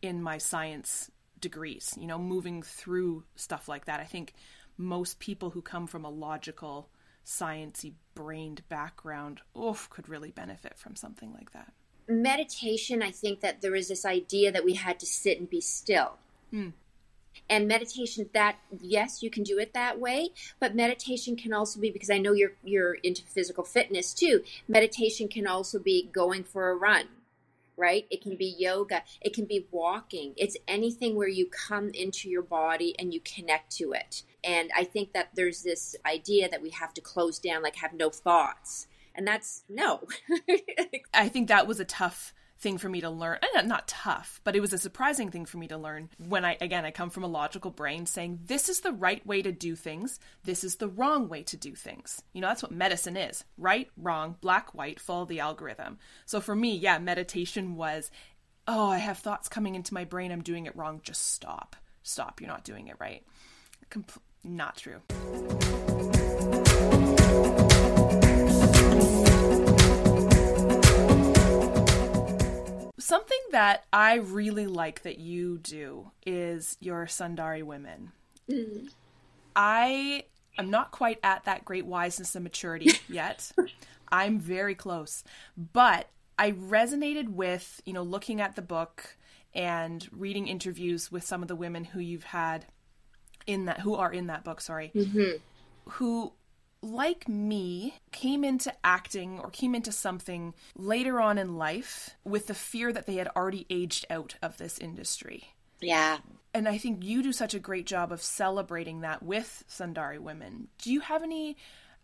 in 0.00 0.22
my 0.22 0.38
science 0.38 1.10
degrees, 1.40 1.94
you 1.98 2.06
know, 2.06 2.18
moving 2.18 2.62
through 2.62 3.24
stuff 3.36 3.68
like 3.68 3.86
that. 3.86 4.00
I 4.00 4.04
think 4.04 4.34
most 4.76 5.18
people 5.18 5.50
who 5.50 5.62
come 5.62 5.86
from 5.86 6.04
a 6.04 6.10
logical 6.10 6.88
sciencey 7.24 7.92
brained 8.14 8.62
background 8.68 9.40
oof 9.58 9.88
could 9.90 10.08
really 10.08 10.30
benefit 10.30 10.78
from 10.78 10.94
something 10.94 11.32
like 11.32 11.52
that 11.52 11.72
meditation, 12.08 13.02
I 13.02 13.10
think 13.10 13.40
that 13.40 13.62
there 13.62 13.74
is 13.74 13.88
this 13.88 14.04
idea 14.04 14.52
that 14.52 14.64
we 14.64 14.74
had 14.74 15.00
to 15.00 15.06
sit 15.06 15.38
and 15.38 15.48
be 15.48 15.60
still. 15.60 16.18
Hmm. 16.50 16.70
And 17.50 17.66
meditation, 17.66 18.30
that 18.32 18.56
yes, 18.80 19.22
you 19.22 19.28
can 19.28 19.42
do 19.42 19.58
it 19.58 19.74
that 19.74 19.98
way, 19.98 20.30
but 20.60 20.74
meditation 20.74 21.34
can 21.34 21.52
also 21.52 21.80
be 21.80 21.90
because 21.90 22.10
I 22.10 22.18
know 22.18 22.32
you're 22.32 22.52
you're 22.62 22.94
into 22.94 23.22
physical 23.22 23.64
fitness 23.64 24.14
too. 24.14 24.44
Meditation 24.68 25.26
can 25.26 25.46
also 25.46 25.80
be 25.80 26.08
going 26.12 26.44
for 26.44 26.70
a 26.70 26.76
run, 26.76 27.06
right? 27.76 28.06
It 28.08 28.22
can 28.22 28.36
be 28.36 28.54
yoga, 28.56 29.02
it 29.20 29.34
can 29.34 29.46
be 29.46 29.66
walking. 29.72 30.34
It's 30.36 30.56
anything 30.68 31.16
where 31.16 31.28
you 31.28 31.46
come 31.46 31.90
into 31.90 32.30
your 32.30 32.42
body 32.42 32.94
and 33.00 33.12
you 33.12 33.20
connect 33.20 33.76
to 33.78 33.92
it. 33.92 34.22
And 34.44 34.70
I 34.76 34.84
think 34.84 35.12
that 35.12 35.30
there's 35.34 35.62
this 35.62 35.96
idea 36.06 36.48
that 36.48 36.62
we 36.62 36.70
have 36.70 36.92
to 36.94 37.00
close 37.00 37.38
down, 37.38 37.62
like 37.62 37.76
have 37.76 37.94
no 37.94 38.10
thoughts. 38.10 38.86
And 39.14 39.26
that's 39.26 39.62
no. 39.68 40.06
i 41.14 41.28
think 41.28 41.48
that 41.48 41.66
was 41.66 41.78
a 41.78 41.84
tough 41.84 42.34
thing 42.58 42.78
for 42.78 42.88
me 42.88 43.00
to 43.00 43.10
learn 43.10 43.38
eh, 43.42 43.62
not 43.62 43.86
tough 43.86 44.40
but 44.42 44.56
it 44.56 44.60
was 44.60 44.72
a 44.72 44.78
surprising 44.78 45.30
thing 45.30 45.44
for 45.44 45.58
me 45.58 45.68
to 45.68 45.76
learn 45.76 46.08
when 46.18 46.44
i 46.44 46.56
again 46.60 46.84
i 46.84 46.90
come 46.90 47.10
from 47.10 47.22
a 47.22 47.28
logical 47.28 47.70
brain 47.70 48.06
saying 48.06 48.38
this 48.46 48.68
is 48.68 48.80
the 48.80 48.92
right 48.92 49.24
way 49.26 49.42
to 49.42 49.52
do 49.52 49.76
things. 49.76 50.18
This 50.44 50.64
is 50.64 50.76
the 50.76 50.88
wrong 50.88 51.28
way 51.28 51.42
to 51.44 51.56
do 51.56 51.74
things. 51.74 52.22
You 52.32 52.40
know 52.40 52.48
that's 52.48 52.62
what 52.62 52.72
medicine 52.72 53.16
is 53.16 53.44
right 53.56 53.88
wrong 53.96 54.36
black 54.40 54.74
white 54.74 54.98
follow 54.98 55.26
the 55.26 55.40
algorithm. 55.40 55.98
So 56.26 56.40
for 56.40 56.56
me 56.56 56.76
yeah 56.76 56.98
meditation 56.98 57.76
was 57.76 58.10
oh 58.66 58.88
i 58.88 58.98
have 58.98 59.18
thoughts 59.18 59.48
coming 59.48 59.74
into 59.74 59.94
my 59.94 60.04
brain. 60.04 60.32
I'm 60.32 60.42
doing 60.42 60.66
it 60.66 60.76
wrong. 60.76 61.00
Just 61.04 61.32
stop. 61.34 61.76
Stop. 62.02 62.40
You're 62.40 62.48
not 62.48 62.64
doing 62.64 62.88
it 62.88 62.96
right 62.98 63.24
not 64.44 64.76
true 64.76 65.00
Something 72.98 73.38
that 73.52 73.84
I 73.92 74.14
really 74.14 74.66
like 74.66 75.02
that 75.02 75.18
you 75.18 75.58
do 75.58 76.10
is 76.24 76.78
your 76.80 77.04
Sundari 77.04 77.62
women. 77.62 78.12
Mm-hmm. 78.50 78.86
I 79.54 80.24
am 80.58 80.70
not 80.70 80.90
quite 80.90 81.18
at 81.22 81.44
that 81.44 81.64
great 81.64 81.86
wiseness 81.86 82.34
and 82.34 82.42
maturity 82.42 82.92
yet. 83.08 83.52
I'm 84.10 84.38
very 84.38 84.74
close. 84.74 85.22
But 85.56 86.08
I 86.38 86.52
resonated 86.52 87.28
with, 87.28 87.80
you 87.84 87.92
know, 87.92 88.02
looking 88.02 88.40
at 88.40 88.56
the 88.56 88.62
book 88.62 89.16
and 89.54 90.08
reading 90.10 90.48
interviews 90.48 91.12
with 91.12 91.24
some 91.24 91.42
of 91.42 91.48
the 91.48 91.56
women 91.56 91.84
who 91.84 92.00
you've 92.00 92.24
had 92.24 92.66
in 93.46 93.66
that 93.66 93.80
who 93.80 93.94
are 93.94 94.12
in 94.12 94.26
that 94.28 94.44
book, 94.44 94.60
sorry. 94.60 94.92
Mm-hmm. 94.94 95.38
Who 95.90 96.32
like 96.82 97.28
me, 97.28 97.94
came 98.12 98.44
into 98.44 98.72
acting 98.84 99.40
or 99.40 99.48
came 99.50 99.74
into 99.74 99.90
something 99.90 100.52
later 100.76 101.18
on 101.18 101.38
in 101.38 101.56
life 101.56 102.10
with 102.24 102.46
the 102.46 102.54
fear 102.54 102.92
that 102.92 103.06
they 103.06 103.14
had 103.14 103.28
already 103.34 103.64
aged 103.70 104.04
out 104.10 104.34
of 104.42 104.58
this 104.58 104.78
industry. 104.78 105.54
yeah. 105.80 106.18
And 106.52 106.68
I 106.68 106.78
think 106.78 107.02
you 107.02 107.20
do 107.20 107.32
such 107.32 107.52
a 107.52 107.58
great 107.58 107.84
job 107.84 108.12
of 108.12 108.22
celebrating 108.22 109.00
that 109.00 109.24
with 109.24 109.64
Sundari 109.68 110.20
women. 110.20 110.68
Do 110.78 110.92
you 110.92 111.00
have 111.00 111.24
any 111.24 111.56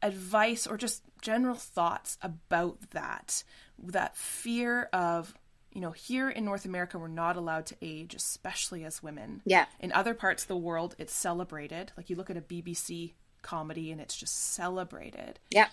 advice 0.03 0.67
or 0.67 0.77
just 0.77 1.03
general 1.23 1.55
thoughts 1.55 2.19
about 2.21 2.91
that? 2.91 3.45
That 3.79 4.17
fear 4.17 4.89
of, 4.93 5.35
you 5.73 5.81
know, 5.81 5.93
here 5.93 6.29
in 6.31 6.45
North 6.45 6.65
America, 6.65 6.99
we're 6.99 7.09
not 7.09 7.37
allowed 7.37 7.67
to 7.67 7.77
age, 7.81 8.15
especially 8.15 8.85
as 8.85 9.03
women. 9.03 9.41
Yeah. 9.45 9.67
In 9.79 9.93
other 9.93 10.15
parts 10.15 10.43
of 10.45 10.49
the 10.49 10.57
world, 10.57 10.97
it's 10.99 11.13
celebrated. 11.15 11.93
Like 11.97 12.11
you 12.11 12.17
look 12.17 12.31
at 12.31 12.37
a 12.37 12.41
BBC 12.41 13.13
comedy 13.43 13.91
and 13.91 14.01
it's 14.01 14.17
just 14.17 14.37
celebrated 14.53 15.39
Yeah. 15.51 15.69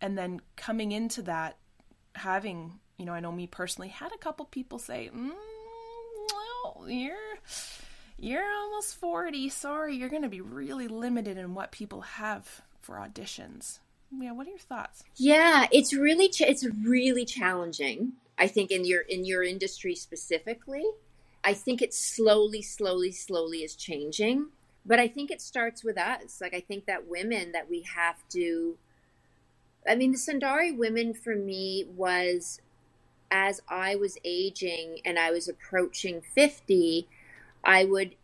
and 0.00 0.18
then 0.18 0.40
coming 0.56 0.90
into 0.92 1.22
that 1.22 1.56
having 2.16 2.80
you 2.96 3.04
know 3.04 3.12
i 3.12 3.20
know 3.20 3.30
me 3.30 3.46
personally 3.46 3.86
had 3.88 4.10
a 4.12 4.18
couple 4.18 4.44
people 4.46 4.80
say 4.80 5.10
mm, 5.14 5.30
well 6.32 6.88
you're 6.88 7.14
you're 8.18 8.52
almost 8.52 8.96
40 8.96 9.48
sorry 9.48 9.94
you're 9.94 10.08
going 10.08 10.22
to 10.22 10.28
be 10.28 10.40
really 10.40 10.88
limited 10.88 11.38
in 11.38 11.54
what 11.54 11.70
people 11.70 12.00
have 12.00 12.62
for 12.80 12.96
auditions 12.96 13.78
yeah 14.20 14.32
what 14.32 14.46
are 14.46 14.50
your 14.50 14.58
thoughts 14.58 15.04
Yeah, 15.16 15.66
it's 15.72 15.92
really 15.94 16.28
ch- 16.28 16.42
it's 16.42 16.64
really 16.84 17.24
challenging. 17.24 18.14
I 18.38 18.46
think 18.48 18.70
in 18.70 18.84
your 18.84 19.02
in 19.02 19.24
your 19.24 19.42
industry 19.42 19.94
specifically, 19.94 20.84
I 21.44 21.54
think 21.54 21.80
it 21.82 21.94
slowly, 21.94 22.62
slowly, 22.62 23.12
slowly 23.12 23.58
is 23.58 23.74
changing. 23.76 24.48
But 24.86 24.98
I 24.98 25.08
think 25.08 25.30
it 25.30 25.40
starts 25.40 25.82
with 25.84 25.96
us. 25.96 26.40
Like 26.40 26.54
I 26.54 26.60
think 26.60 26.86
that 26.86 27.08
women 27.08 27.52
that 27.52 27.70
we 27.70 27.82
have 27.82 28.16
to. 28.30 28.76
I 29.88 29.94
mean, 29.94 30.12
the 30.12 30.18
Sundari 30.18 30.76
women 30.76 31.14
for 31.14 31.36
me 31.36 31.84
was 31.94 32.60
as 33.30 33.60
I 33.68 33.96
was 33.96 34.16
aging 34.24 35.00
and 35.04 35.18
I 35.18 35.30
was 35.30 35.48
approaching 35.48 36.22
fifty, 36.34 37.08
I 37.62 37.84
would 37.84 38.16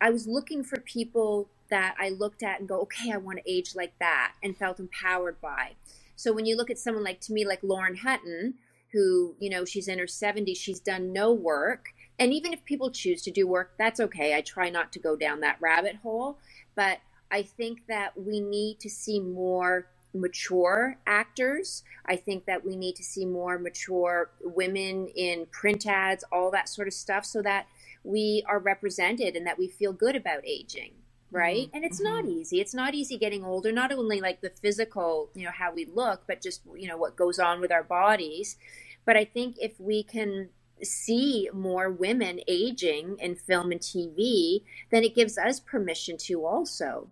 I 0.00 0.10
was 0.10 0.26
looking 0.26 0.62
for 0.64 0.78
people 0.80 1.48
that 1.72 1.94
I 1.98 2.10
looked 2.10 2.42
at 2.42 2.60
and 2.60 2.68
go, 2.68 2.82
okay, 2.82 3.12
I 3.12 3.16
want 3.16 3.38
to 3.38 3.50
age 3.50 3.74
like 3.74 3.98
that 3.98 4.34
and 4.42 4.54
felt 4.54 4.78
empowered 4.78 5.40
by. 5.40 5.72
So 6.16 6.30
when 6.30 6.44
you 6.44 6.54
look 6.54 6.70
at 6.70 6.78
someone 6.78 7.02
like 7.02 7.22
to 7.22 7.32
me, 7.32 7.46
like 7.46 7.62
Lauren 7.62 7.96
Hutton, 7.96 8.54
who, 8.92 9.34
you 9.40 9.48
know, 9.48 9.64
she's 9.64 9.88
in 9.88 9.98
her 9.98 10.04
70s, 10.04 10.58
she's 10.58 10.80
done 10.80 11.14
no 11.14 11.32
work. 11.32 11.86
And 12.18 12.30
even 12.34 12.52
if 12.52 12.62
people 12.66 12.90
choose 12.90 13.22
to 13.22 13.30
do 13.30 13.46
work, 13.46 13.72
that's 13.78 14.00
okay. 14.00 14.36
I 14.36 14.42
try 14.42 14.68
not 14.68 14.92
to 14.92 14.98
go 14.98 15.16
down 15.16 15.40
that 15.40 15.56
rabbit 15.62 15.96
hole. 16.02 16.36
But 16.74 16.98
I 17.30 17.42
think 17.42 17.86
that 17.88 18.20
we 18.20 18.40
need 18.40 18.78
to 18.80 18.90
see 18.90 19.18
more 19.18 19.86
mature 20.12 20.98
actors. 21.06 21.84
I 22.04 22.16
think 22.16 22.44
that 22.44 22.66
we 22.66 22.76
need 22.76 22.96
to 22.96 23.02
see 23.02 23.24
more 23.24 23.58
mature 23.58 24.30
women 24.42 25.08
in 25.16 25.46
print 25.46 25.86
ads, 25.86 26.22
all 26.30 26.50
that 26.50 26.68
sort 26.68 26.86
of 26.86 26.92
stuff, 26.92 27.24
so 27.24 27.40
that 27.40 27.66
we 28.04 28.44
are 28.46 28.58
represented 28.58 29.36
and 29.36 29.46
that 29.46 29.58
we 29.58 29.68
feel 29.68 29.94
good 29.94 30.16
about 30.16 30.46
aging 30.46 30.92
right? 31.32 31.66
Mm-hmm. 31.66 31.76
And 31.76 31.84
it's 31.84 32.00
not 32.00 32.24
mm-hmm. 32.24 32.38
easy. 32.38 32.60
It's 32.60 32.74
not 32.74 32.94
easy 32.94 33.18
getting 33.18 33.44
older 33.44 33.72
not 33.72 33.90
only 33.90 34.20
like 34.20 34.40
the 34.40 34.52
physical 34.62 35.30
you 35.34 35.44
know 35.44 35.50
how 35.52 35.72
we 35.72 35.86
look 35.86 36.22
but 36.28 36.40
just 36.40 36.60
you 36.76 36.86
know 36.86 36.96
what 36.96 37.16
goes 37.16 37.38
on 37.40 37.60
with 37.60 37.72
our 37.72 37.84
bodies. 37.84 38.56
But 39.04 39.16
i 39.16 39.24
think 39.24 39.56
if 39.60 39.80
we 39.80 40.04
can 40.04 40.50
see 40.82 41.50
more 41.52 41.90
women 41.90 42.40
aging 42.46 43.16
in 43.18 43.34
film 43.36 43.70
and 43.72 43.80
tv 43.80 44.62
then 44.90 45.04
it 45.04 45.14
gives 45.14 45.38
us 45.38 45.60
permission 45.60 46.16
to 46.16 46.44
also 46.44 47.08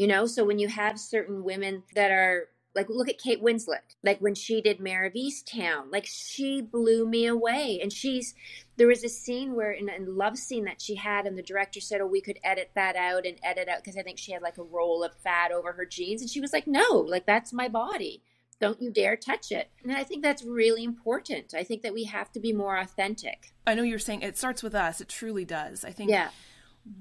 you 0.00 0.06
know? 0.06 0.24
So 0.24 0.46
when 0.46 0.58
you 0.58 0.68
have 0.68 0.98
certain 0.98 1.44
women 1.44 1.82
that 1.94 2.10
are 2.10 2.48
like 2.74 2.88
look 2.88 3.10
at 3.10 3.18
Kate 3.18 3.42
Winslet. 3.42 3.96
Like 4.02 4.18
when 4.20 4.34
she 4.34 4.62
did 4.62 4.80
Mare 4.80 5.04
of 5.04 5.12
Easttown 5.12 5.92
like 5.92 6.06
she 6.06 6.62
blew 6.62 7.06
me 7.06 7.26
away. 7.26 7.78
And 7.82 7.92
she's 7.92 8.34
there 8.80 8.88
was 8.88 9.04
a 9.04 9.10
scene 9.10 9.54
where 9.54 9.72
in 9.72 9.90
a 9.90 10.10
love 10.10 10.38
scene 10.38 10.64
that 10.64 10.80
she 10.80 10.94
had 10.94 11.26
and 11.26 11.36
the 11.36 11.42
director 11.42 11.82
said 11.82 12.00
oh 12.00 12.06
we 12.06 12.22
could 12.22 12.38
edit 12.42 12.70
that 12.74 12.96
out 12.96 13.26
and 13.26 13.36
edit 13.42 13.68
out 13.68 13.76
because 13.76 13.98
I 13.98 14.02
think 14.02 14.16
she 14.16 14.32
had 14.32 14.40
like 14.40 14.56
a 14.56 14.62
roll 14.62 15.04
of 15.04 15.14
fat 15.16 15.52
over 15.52 15.72
her 15.72 15.84
jeans 15.84 16.22
and 16.22 16.30
she 16.30 16.40
was 16.40 16.54
like 16.54 16.66
no 16.66 17.04
like 17.06 17.26
that's 17.26 17.52
my 17.52 17.68
body. 17.68 18.22
Don't 18.58 18.80
you 18.80 18.90
dare 18.90 19.16
touch 19.16 19.52
it. 19.52 19.68
And 19.82 19.92
I 19.92 20.02
think 20.02 20.22
that's 20.22 20.42
really 20.42 20.82
important. 20.82 21.52
I 21.52 21.62
think 21.62 21.82
that 21.82 21.92
we 21.92 22.04
have 22.04 22.32
to 22.32 22.40
be 22.40 22.54
more 22.54 22.78
authentic. 22.78 23.52
I 23.66 23.74
know 23.74 23.82
you're 23.82 23.98
saying 23.98 24.22
it 24.22 24.38
starts 24.38 24.62
with 24.62 24.74
us. 24.74 25.02
It 25.02 25.10
truly 25.10 25.44
does. 25.44 25.84
I 25.84 25.90
think 25.92 26.08
yeah. 26.08 26.30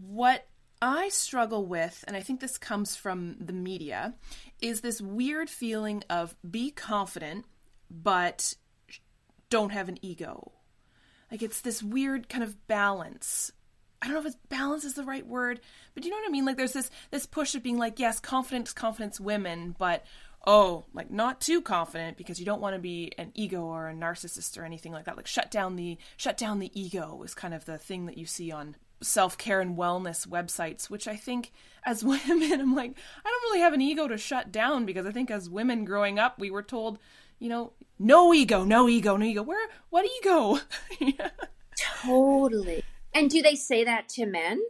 what 0.02 0.48
I 0.82 1.08
struggle 1.08 1.66
with, 1.66 2.04
and 2.08 2.18
I 2.18 2.20
think 2.20 2.42
this 2.42 2.58
comes 2.58 2.98
from 2.98 3.38
the 3.40 3.54
media, 3.54 4.16
is 4.62 4.82
this 4.82 5.00
weird 5.00 5.50
feeling 5.50 6.04
of 6.10 6.36
be 6.50 6.72
confident, 6.72 7.46
but 7.90 8.56
don't 9.50 9.72
have 9.72 9.88
an 9.88 9.98
ego. 10.02 10.54
Like 11.32 11.42
it's 11.42 11.62
this 11.62 11.84
weird 11.84 12.30
kind 12.30 12.44
of 12.44 12.68
balance. 12.68 13.52
I 14.02 14.06
don't 14.06 14.14
know 14.16 14.22
if 14.22 14.28
it's 14.28 14.38
balance 14.48 14.86
is 14.86 14.94
the 14.94 15.04
right 15.04 15.26
word, 15.26 15.60
but 15.94 16.06
you 16.06 16.10
know 16.10 16.18
what 16.18 16.28
I 16.28 16.32
mean? 16.32 16.46
Like 16.46 16.58
there's 16.58 16.74
this 16.74 16.90
this 17.12 17.26
push 17.26 17.56
of 17.56 17.64
being 17.64 17.78
like, 17.78 18.00
yes, 18.00 18.20
confidence, 18.20 18.74
confidence 18.74 19.20
women, 19.20 19.76
but 19.78 20.06
oh, 20.48 20.86
like 20.94 21.12
not 21.12 21.42
too 21.42 21.62
confident 21.62 22.18
because 22.18 22.40
you 22.40 22.46
don't 22.46 22.62
want 22.62 22.76
to 22.76 22.82
be 22.82 23.12
an 23.18 23.32
ego 23.36 23.64
or 23.64 23.90
a 23.90 23.94
narcissist 23.94 24.58
or 24.58 24.64
anything 24.64 24.92
like 24.92 25.06
that. 25.06 25.18
Like 25.18 25.28
shut 25.28 25.52
down 25.52 25.76
the 25.76 25.98
shut 26.18 26.38
down 26.38 26.60
the 26.60 26.80
ego 26.80 27.22
is 27.24 27.34
kind 27.34 27.54
of 27.54 27.66
the 27.66 27.78
thing 27.78 28.06
that 28.06 28.18
you 28.18 28.26
see 28.26 28.52
on 28.52 28.76
self-care 29.02 29.62
and 29.62 29.78
wellness 29.78 30.28
websites, 30.28 30.90
which 30.90 31.08
I 31.08 31.16
think 31.16 31.52
as 31.86 32.04
women 32.04 32.60
I'm 32.60 32.76
like, 32.76 32.96
I 33.26 33.30
don't 33.30 33.44
really 33.44 33.62
have 33.62 33.74
an 33.74 33.82
ego 33.82 34.08
to 34.08 34.18
shut 34.18 34.52
down 34.52 34.86
because 34.86 35.06
I 35.06 35.12
think 35.12 35.30
as 35.30 35.50
women 35.50 35.86
growing 35.86 36.20
up 36.20 36.40
we 36.40 36.52
were 36.52 36.64
told, 36.64 37.00
you 37.40 37.50
know, 37.50 37.74
no 38.00 38.34
ego, 38.34 38.64
no 38.64 38.88
ego, 38.88 39.18
no 39.18 39.26
ego. 39.26 39.44
Where 39.44 39.70
what 39.90 40.06
ego? 40.20 40.60
yeah. 41.00 41.30
Totally. 41.78 42.84
And 43.14 43.30
do 43.30 43.42
they 43.42 43.56
say 43.56 43.84
that 43.84 44.10
to 44.10 44.26
men? 44.26 44.62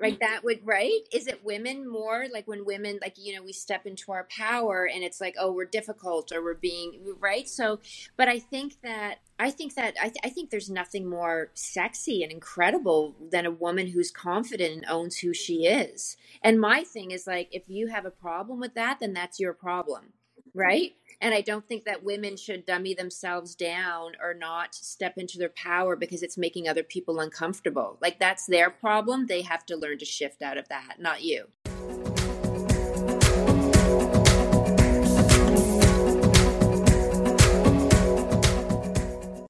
Like 0.00 0.20
that 0.20 0.44
would 0.44 0.60
right? 0.64 1.00
Is 1.12 1.26
it 1.26 1.44
women 1.44 1.88
more 1.88 2.26
like 2.32 2.46
when 2.46 2.64
women 2.64 3.00
like 3.02 3.14
you 3.18 3.34
know 3.34 3.42
we 3.42 3.52
step 3.52 3.84
into 3.84 4.12
our 4.12 4.28
power 4.30 4.88
and 4.88 5.02
it's 5.02 5.20
like 5.20 5.34
oh 5.40 5.50
we're 5.50 5.64
difficult 5.64 6.30
or 6.30 6.42
we're 6.42 6.54
being 6.54 7.00
right? 7.18 7.48
So, 7.48 7.80
but 8.16 8.28
I 8.28 8.38
think 8.38 8.80
that 8.82 9.18
I 9.40 9.50
think 9.50 9.74
that 9.74 9.94
I, 10.00 10.04
th- 10.04 10.20
I 10.22 10.28
think 10.28 10.50
there's 10.50 10.70
nothing 10.70 11.08
more 11.08 11.50
sexy 11.54 12.22
and 12.22 12.30
incredible 12.30 13.16
than 13.32 13.44
a 13.44 13.50
woman 13.50 13.88
who's 13.88 14.12
confident 14.12 14.72
and 14.72 14.84
owns 14.88 15.18
who 15.18 15.34
she 15.34 15.66
is. 15.66 16.16
And 16.42 16.60
my 16.60 16.84
thing 16.84 17.10
is 17.10 17.26
like 17.26 17.48
if 17.50 17.68
you 17.68 17.88
have 17.88 18.06
a 18.06 18.10
problem 18.10 18.60
with 18.60 18.74
that, 18.74 18.98
then 19.00 19.14
that's 19.14 19.40
your 19.40 19.52
problem, 19.52 20.12
right? 20.54 20.92
And 21.20 21.34
I 21.34 21.40
don't 21.40 21.66
think 21.66 21.84
that 21.84 22.04
women 22.04 22.36
should 22.36 22.64
dummy 22.64 22.94
themselves 22.94 23.56
down 23.56 24.12
or 24.22 24.34
not 24.34 24.72
step 24.72 25.14
into 25.18 25.36
their 25.36 25.48
power 25.48 25.96
because 25.96 26.22
it's 26.22 26.38
making 26.38 26.68
other 26.68 26.84
people 26.84 27.18
uncomfortable. 27.18 27.98
Like 28.00 28.20
that's 28.20 28.46
their 28.46 28.70
problem. 28.70 29.26
They 29.26 29.42
have 29.42 29.66
to 29.66 29.76
learn 29.76 29.98
to 29.98 30.04
shift 30.04 30.42
out 30.42 30.58
of 30.58 30.68
that, 30.68 30.96
not 31.00 31.22
you. 31.22 31.46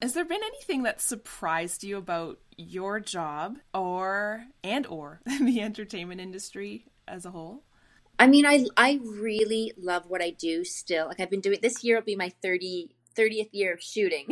Has 0.01 0.15
there 0.15 0.25
been 0.25 0.41
anything 0.43 0.83
that 0.83 1.01
surprised 1.01 1.83
you 1.83 1.97
about 1.97 2.39
your 2.57 2.99
job 2.99 3.59
or 3.75 4.45
and 4.63 4.87
or 4.87 5.21
the 5.39 5.61
entertainment 5.61 6.19
industry 6.19 6.85
as 7.07 7.27
a 7.27 7.31
whole? 7.31 7.63
I 8.19 8.27
mean, 8.27 8.45
I 8.45 8.65
I 8.75 8.99
really 9.03 9.71
love 9.77 10.03
what 10.07 10.21
I 10.21 10.31
do 10.31 10.65
still. 10.65 11.07
Like 11.07 11.21
I've 11.21 11.29
been 11.29 11.39
doing 11.39 11.59
this 11.61 11.83
year 11.83 11.95
will 11.95 12.03
be 12.03 12.17
my 12.17 12.31
30 12.41 12.89
30th 13.17 13.49
year 13.53 13.73
of 13.73 13.81
shooting. 13.81 14.27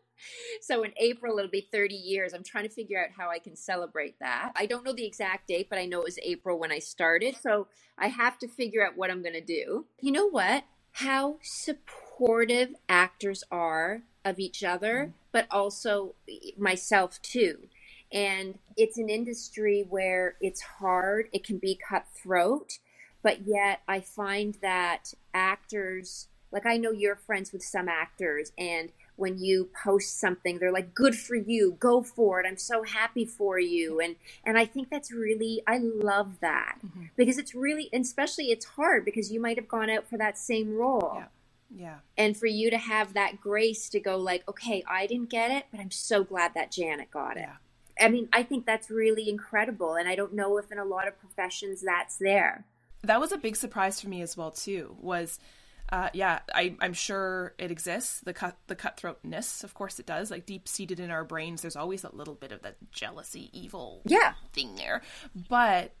so 0.60 0.82
in 0.82 0.92
April 0.96 1.38
it'll 1.38 1.50
be 1.50 1.66
30 1.72 1.94
years. 1.94 2.34
I'm 2.34 2.42
trying 2.42 2.64
to 2.64 2.74
figure 2.74 3.02
out 3.02 3.10
how 3.16 3.30
I 3.30 3.38
can 3.38 3.56
celebrate 3.56 4.18
that. 4.18 4.52
I 4.56 4.66
don't 4.66 4.84
know 4.84 4.92
the 4.92 5.06
exact 5.06 5.46
date, 5.46 5.68
but 5.70 5.78
I 5.78 5.86
know 5.86 6.00
it 6.00 6.04
was 6.04 6.18
April 6.22 6.58
when 6.58 6.72
I 6.72 6.80
started. 6.80 7.36
So 7.40 7.68
I 7.96 8.08
have 8.08 8.38
to 8.40 8.48
figure 8.48 8.84
out 8.84 8.96
what 8.96 9.10
I'm 9.10 9.22
going 9.22 9.34
to 9.34 9.40
do. 9.40 9.86
You 10.00 10.12
know 10.12 10.28
what? 10.28 10.64
How 10.92 11.38
supportive 11.42 12.74
actors 12.88 13.44
are 13.50 14.02
of 14.24 14.38
each 14.38 14.64
other, 14.64 14.96
mm-hmm. 14.96 15.12
but 15.32 15.46
also 15.50 16.14
myself 16.58 17.22
too. 17.22 17.68
And 18.12 18.58
it's 18.76 18.98
an 18.98 19.08
industry 19.08 19.86
where 19.88 20.34
it's 20.40 20.60
hard, 20.60 21.28
it 21.32 21.44
can 21.44 21.58
be 21.58 21.78
cutthroat 21.88 22.78
but 23.22 23.46
yet 23.46 23.80
I 23.86 24.00
find 24.00 24.56
that 24.62 25.14
actors, 25.34 26.28
like 26.52 26.66
I 26.66 26.76
know 26.76 26.90
you're 26.90 27.16
friends 27.16 27.52
with 27.52 27.62
some 27.62 27.88
actors, 27.88 28.52
and 28.58 28.90
when 29.16 29.38
you 29.38 29.68
post 29.84 30.18
something, 30.18 30.58
they're 30.58 30.72
like, 30.72 30.94
"Good 30.94 31.14
for 31.14 31.36
you, 31.36 31.76
go 31.78 32.02
for 32.02 32.40
it. 32.40 32.46
I'm 32.46 32.56
so 32.56 32.82
happy 32.82 33.24
for 33.24 33.58
you," 33.58 34.00
and 34.00 34.16
and 34.44 34.58
I 34.58 34.64
think 34.64 34.90
that's 34.90 35.12
really, 35.12 35.62
I 35.66 35.78
love 35.78 36.40
that 36.40 36.78
mm-hmm. 36.84 37.06
because 37.16 37.38
it's 37.38 37.54
really, 37.54 37.90
especially 37.92 38.50
it's 38.50 38.64
hard 38.64 39.04
because 39.04 39.30
you 39.30 39.40
might 39.40 39.56
have 39.56 39.68
gone 39.68 39.90
out 39.90 40.08
for 40.08 40.16
that 40.18 40.38
same 40.38 40.76
role. 40.76 41.12
Yeah. 41.16 41.26
Yeah. 41.72 41.98
And 42.18 42.36
for 42.36 42.46
you 42.46 42.68
to 42.70 42.78
have 42.78 43.14
that 43.14 43.40
grace 43.40 43.88
to 43.90 44.00
go 44.00 44.16
like, 44.16 44.42
okay, 44.48 44.82
I 44.88 45.06
didn't 45.06 45.30
get 45.30 45.52
it, 45.52 45.66
but 45.70 45.78
I'm 45.78 45.92
so 45.92 46.24
glad 46.24 46.54
that 46.54 46.72
Janet 46.72 47.12
got 47.12 47.36
it. 47.36 47.42
Yeah. 47.42 47.56
I 48.04 48.08
mean, 48.08 48.28
I 48.32 48.42
think 48.42 48.66
that's 48.66 48.90
really 48.90 49.28
incredible. 49.28 49.94
And 49.94 50.08
I 50.08 50.16
don't 50.16 50.32
know 50.32 50.58
if 50.58 50.72
in 50.72 50.78
a 50.78 50.84
lot 50.84 51.06
of 51.06 51.18
professions 51.20 51.82
that's 51.82 52.16
there 52.16 52.64
that 53.02 53.20
was 53.20 53.32
a 53.32 53.38
big 53.38 53.56
surprise 53.56 54.00
for 54.00 54.08
me 54.08 54.22
as 54.22 54.36
well 54.36 54.50
too 54.50 54.96
was 55.00 55.38
uh, 55.92 56.08
yeah, 56.12 56.38
I, 56.54 56.76
I'm 56.80 56.92
sure 56.92 57.54
it 57.58 57.72
exists. 57.72 58.20
The 58.20 58.32
cut, 58.32 58.56
the 58.68 58.76
cutthroatness, 58.76 59.64
of 59.64 59.74
course, 59.74 59.98
it 59.98 60.06
does. 60.06 60.30
Like 60.30 60.46
deep 60.46 60.68
seated 60.68 61.00
in 61.00 61.10
our 61.10 61.24
brains, 61.24 61.62
there's 61.62 61.76
always 61.76 62.04
a 62.04 62.14
little 62.14 62.34
bit 62.34 62.52
of 62.52 62.62
that 62.62 62.76
jealousy, 62.92 63.50
evil, 63.52 64.02
yeah, 64.04 64.34
thing 64.52 64.76
there. 64.76 65.02
But 65.34 65.92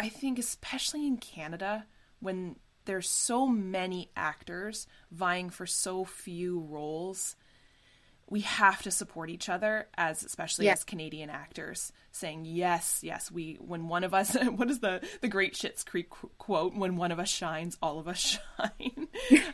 I 0.00 0.08
think, 0.08 0.38
especially 0.38 1.06
in 1.06 1.18
Canada, 1.18 1.86
when 2.18 2.56
there's 2.84 3.08
so 3.08 3.46
many 3.46 4.10
actors 4.16 4.88
vying 5.12 5.50
for 5.50 5.66
so 5.66 6.04
few 6.04 6.60
roles, 6.60 7.36
we 8.28 8.40
have 8.40 8.82
to 8.82 8.90
support 8.90 9.30
each 9.30 9.48
other 9.48 9.86
as 9.96 10.24
especially 10.24 10.66
yeah. 10.66 10.72
as 10.72 10.84
Canadian 10.84 11.30
actors 11.30 11.92
saying 12.10 12.44
yes 12.44 13.00
yes 13.02 13.30
we 13.30 13.56
when 13.60 13.88
one 13.88 14.04
of 14.04 14.14
us 14.14 14.34
what 14.56 14.70
is 14.70 14.80
the 14.80 15.00
the 15.20 15.28
great 15.28 15.54
Schitt's 15.54 15.84
Creek 15.84 16.08
quote 16.38 16.74
when 16.74 16.96
one 16.96 17.12
of 17.12 17.20
us 17.20 17.28
shines 17.28 17.76
all 17.80 17.98
of 17.98 18.08
us 18.08 18.38
shine. 18.58 19.08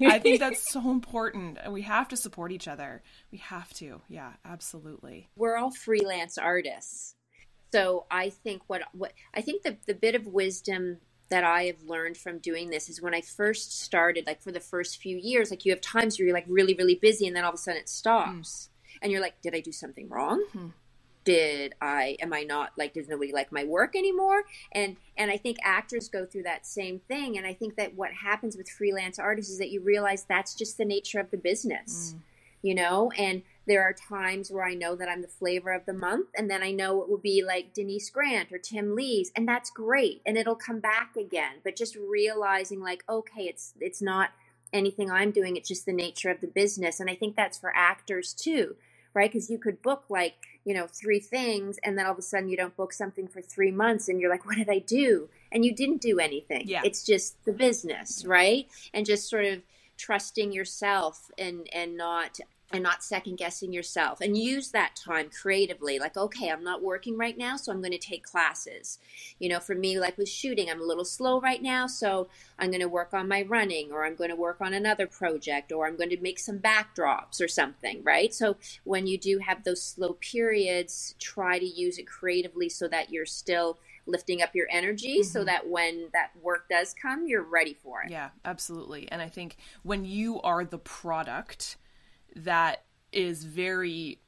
I 0.07 0.19
think 0.19 0.41
that's 0.41 0.71
so 0.71 0.91
important. 0.91 1.59
We 1.71 1.83
have 1.83 2.09
to 2.09 2.17
support 2.17 2.53
each 2.53 2.69
other. 2.69 3.03
We 3.31 3.39
have 3.39 3.73
to. 3.75 4.01
Yeah 4.09 4.33
absolutely. 4.45 5.29
We're 5.37 5.57
all 5.57 5.71
freelance 5.71 6.39
artists. 6.39 7.15
So 7.73 8.07
I 8.11 8.31
think 8.31 8.63
what 8.67 8.83
what 8.93 9.13
I 9.35 9.43
think 9.43 9.63
the 9.63 9.77
the 9.87 9.95
bit 9.95 10.15
of 10.15 10.27
wisdom 10.27 10.99
that 11.29 11.45
I 11.45 11.65
have 11.65 11.83
learned 11.87 12.17
from 12.17 12.39
doing 12.39 12.71
this 12.71 12.89
is 12.89 13.01
when 13.01 13.15
I 13.15 13.23
first 13.23 13.81
started, 13.81 14.27
like 14.27 14.43
for 14.43 14.53
the 14.53 14.61
first 14.61 14.99
few 15.01 15.17
years, 15.17 15.51
like 15.51 15.65
you 15.65 15.73
have 15.73 15.81
times 15.81 16.19
where 16.19 16.27
you're 16.27 16.35
like 16.35 16.45
really, 16.47 16.75
really 16.75 16.95
busy 16.95 17.27
and 17.27 17.35
then 17.35 17.45
all 17.45 17.51
of 17.51 17.55
a 17.55 17.59
sudden 17.59 17.81
it 17.81 17.89
stops. 17.89 18.69
Mm. 18.69 18.99
And 19.03 19.13
you're 19.13 19.21
like, 19.21 19.41
did 19.43 19.55
I 19.55 19.61
do 19.61 19.73
something 19.73 20.09
wrong? 20.09 20.45
Mm. 20.55 20.73
Did 21.25 21.75
I 21.81 22.17
am 22.21 22.33
I 22.33 22.43
not 22.43 22.73
like 22.77 22.95
does 22.95 23.09
nobody 23.09 23.33
like 23.33 23.53
my 23.53 23.65
work 23.65 23.95
anymore? 23.95 24.43
And 24.73 24.97
and 25.17 25.31
I 25.31 25.37
think 25.37 25.59
actors 25.63 26.09
go 26.09 26.27
through 26.27 26.43
that 26.43 26.67
same 26.67 27.01
thing. 27.07 27.39
And 27.39 27.47
I 27.47 27.55
think 27.55 27.77
that 27.77 27.95
what 27.95 28.13
happens 28.13 28.57
with 28.57 28.69
freelance 28.69 29.21
artists 29.21 29.53
is 29.53 29.59
that 29.59 29.71
you 29.71 29.81
realize 29.81 30.25
that's 30.25 30.55
just 30.55 30.79
the 30.79 30.85
nature 30.85 31.21
of 31.21 31.31
the 31.31 31.37
business. 31.37 32.15
Mm. 32.15 32.21
You 32.63 32.75
know, 32.75 33.13
and 33.17 33.43
there 33.66 33.83
are 33.83 33.92
times 33.92 34.51
where 34.51 34.64
I 34.64 34.75
know 34.75 34.96
that 34.96 35.09
I'm 35.09 35.22
the 35.22 35.29
flavor 35.29 35.72
of 35.72 35.87
the 35.87 35.92
month, 35.92 36.29
and 36.37 36.51
then 36.51 36.62
I 36.62 36.72
know 36.72 37.01
it 37.03 37.09
will 37.09 37.18
be 37.18 37.42
like 37.46 37.75
Denise 37.75 38.11
Grant 38.11 38.51
or 38.53 38.59
Tim 38.59 38.94
Lees, 38.96 39.31
and 39.37 39.46
that's 39.46 39.70
great, 39.70 40.20
and 40.27 40.37
it'll 40.37 40.57
come 40.57 40.81
back 40.81 41.16
again. 41.16 41.57
But 41.62 41.77
just 41.77 41.96
realizing, 41.96 42.81
like, 42.81 43.05
okay, 43.09 43.42
it's 43.42 43.75
it's 43.81 44.03
not 44.03 44.31
anything 44.72 45.11
I'm 45.11 45.31
doing; 45.31 45.57
it's 45.57 45.68
just 45.68 45.87
the 45.87 45.92
nature 45.92 46.31
of 46.31 46.40
the 46.40 46.48
business, 46.48 46.98
and 46.98 47.09
I 47.09 47.14
think 47.14 47.37
that's 47.37 47.59
for 47.59 47.72
actors 47.75 48.33
too, 48.33 48.77
right? 49.14 49.31
Because 49.31 49.48
you 49.48 49.59
could 49.59 49.81
book 49.81 50.05
like 50.09 50.35
you 50.64 50.75
know 50.75 50.88
three 50.88 51.20
things, 51.20 51.79
and 51.85 51.96
then 51.96 52.07
all 52.07 52.12
of 52.12 52.18
a 52.18 52.22
sudden 52.22 52.48
you 52.48 52.57
don't 52.57 52.77
book 52.77 52.92
something 52.92 53.29
for 53.29 53.40
three 53.40 53.70
months, 53.70 54.09
and 54.09 54.20
you're 54.20 54.31
like, 54.31 54.44
what 54.44 54.57
did 54.57 54.70
I 54.70 54.81
do? 54.81 55.29
And 55.53 55.64
you 55.64 55.75
didn't 55.75 56.01
do 56.01 56.18
anything. 56.18 56.66
Yeah. 56.66 56.81
It's 56.85 57.05
just 57.05 57.44
the 57.44 57.53
business, 57.53 58.25
right? 58.25 58.66
And 58.92 59.07
just 59.07 59.29
sort 59.31 59.44
of 59.44 59.62
trusting 59.98 60.51
yourself 60.51 61.31
and 61.38 61.68
and 61.72 61.96
not 61.96 62.40
and 62.73 62.83
not 62.83 63.03
second 63.03 63.37
guessing 63.37 63.73
yourself 63.73 64.21
and 64.21 64.37
use 64.37 64.71
that 64.71 64.95
time 64.97 65.31
creatively 65.31 65.99
like 65.99 66.17
okay 66.17 66.51
i'm 66.51 66.65
not 66.65 66.83
working 66.83 67.17
right 67.17 67.39
now 67.39 67.57
so 67.57 67.73
i'm 67.73 67.81
going 67.81 67.93
to 67.93 67.99
take 67.99 68.23
classes. 68.23 68.99
You 69.39 69.49
know 69.49 69.61
for 69.61 69.75
me 69.75 69.99
like 69.99 70.19
with 70.19 70.29
shooting 70.29 70.71
i'm 70.71 70.81
a 70.81 70.85
little 70.85 71.05
slow 71.05 71.41
right 71.41 71.63
now 71.63 71.87
so 71.87 72.29
i'm 72.59 72.71
going 72.71 72.81
to 72.81 72.89
work 72.89 73.15
on 73.15 73.29
my 73.29 73.43
running 73.43 73.91
or 73.93 74.05
i'm 74.05 74.15
going 74.15 74.31
to 74.31 74.37
work 74.37 74.61
on 74.61 74.75
another 74.75 75.07
project 75.07 75.73
or 75.73 75.87
i'm 75.87 75.97
going 75.97 76.11
to 76.11 76.21
make 76.21 76.39
some 76.39 76.59
backdrops 76.59 77.41
or 77.41 77.49
something 77.49 78.03
right? 78.03 78.33
So 78.35 78.57
when 78.85 79.07
you 79.07 79.19
do 79.19 79.39
have 79.39 79.65
those 79.65 79.83
slow 79.83 80.15
periods 80.15 81.15
try 81.19 81.59
to 81.59 81.67
use 81.67 81.99
it 81.99 82.07
creatively 82.07 82.69
so 82.69 82.89
that 82.89 83.11
you're 83.11 83.27
still 83.27 83.79
lifting 84.07 84.43
up 84.43 84.55
your 84.55 84.67
energy 84.71 85.21
mm-hmm. 85.21 85.31
so 85.31 85.45
that 85.45 85.69
when 85.69 86.09
that 86.13 86.31
work 86.43 86.69
does 86.69 86.95
come 87.01 87.27
you're 87.27 87.43
ready 87.43 87.75
for 87.75 88.03
it. 88.03 88.11
Yeah 88.11 88.31
absolutely 88.45 89.11
and 89.11 89.23
i 89.23 89.29
think 89.29 89.57
when 89.83 90.05
you 90.05 90.41
are 90.43 90.65
the 90.65 90.79
product 90.79 91.77
that 92.37 92.85
is 93.12 93.45
very 93.45 94.18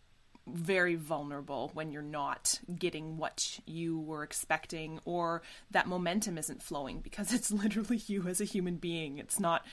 very 0.47 0.95
vulnerable 0.95 1.71
when 1.73 1.91
you're 1.91 2.03
not 2.03 2.61
getting 2.79 3.17
what 3.17 3.61
you 3.65 3.99
were 3.99 4.23
expecting 4.23 5.01
or 5.07 5.41
that 5.71 5.87
momentum 5.87 6.37
isn't 6.37 6.63
flowing 6.63 7.01
because 7.01 7.33
it's 7.33 7.51
literally 7.51 8.03
you 8.07 8.27
as 8.29 8.41
a 8.41 8.45
human 8.45 8.77
being. 8.77 9.19
It's 9.19 9.41
not 9.41 9.65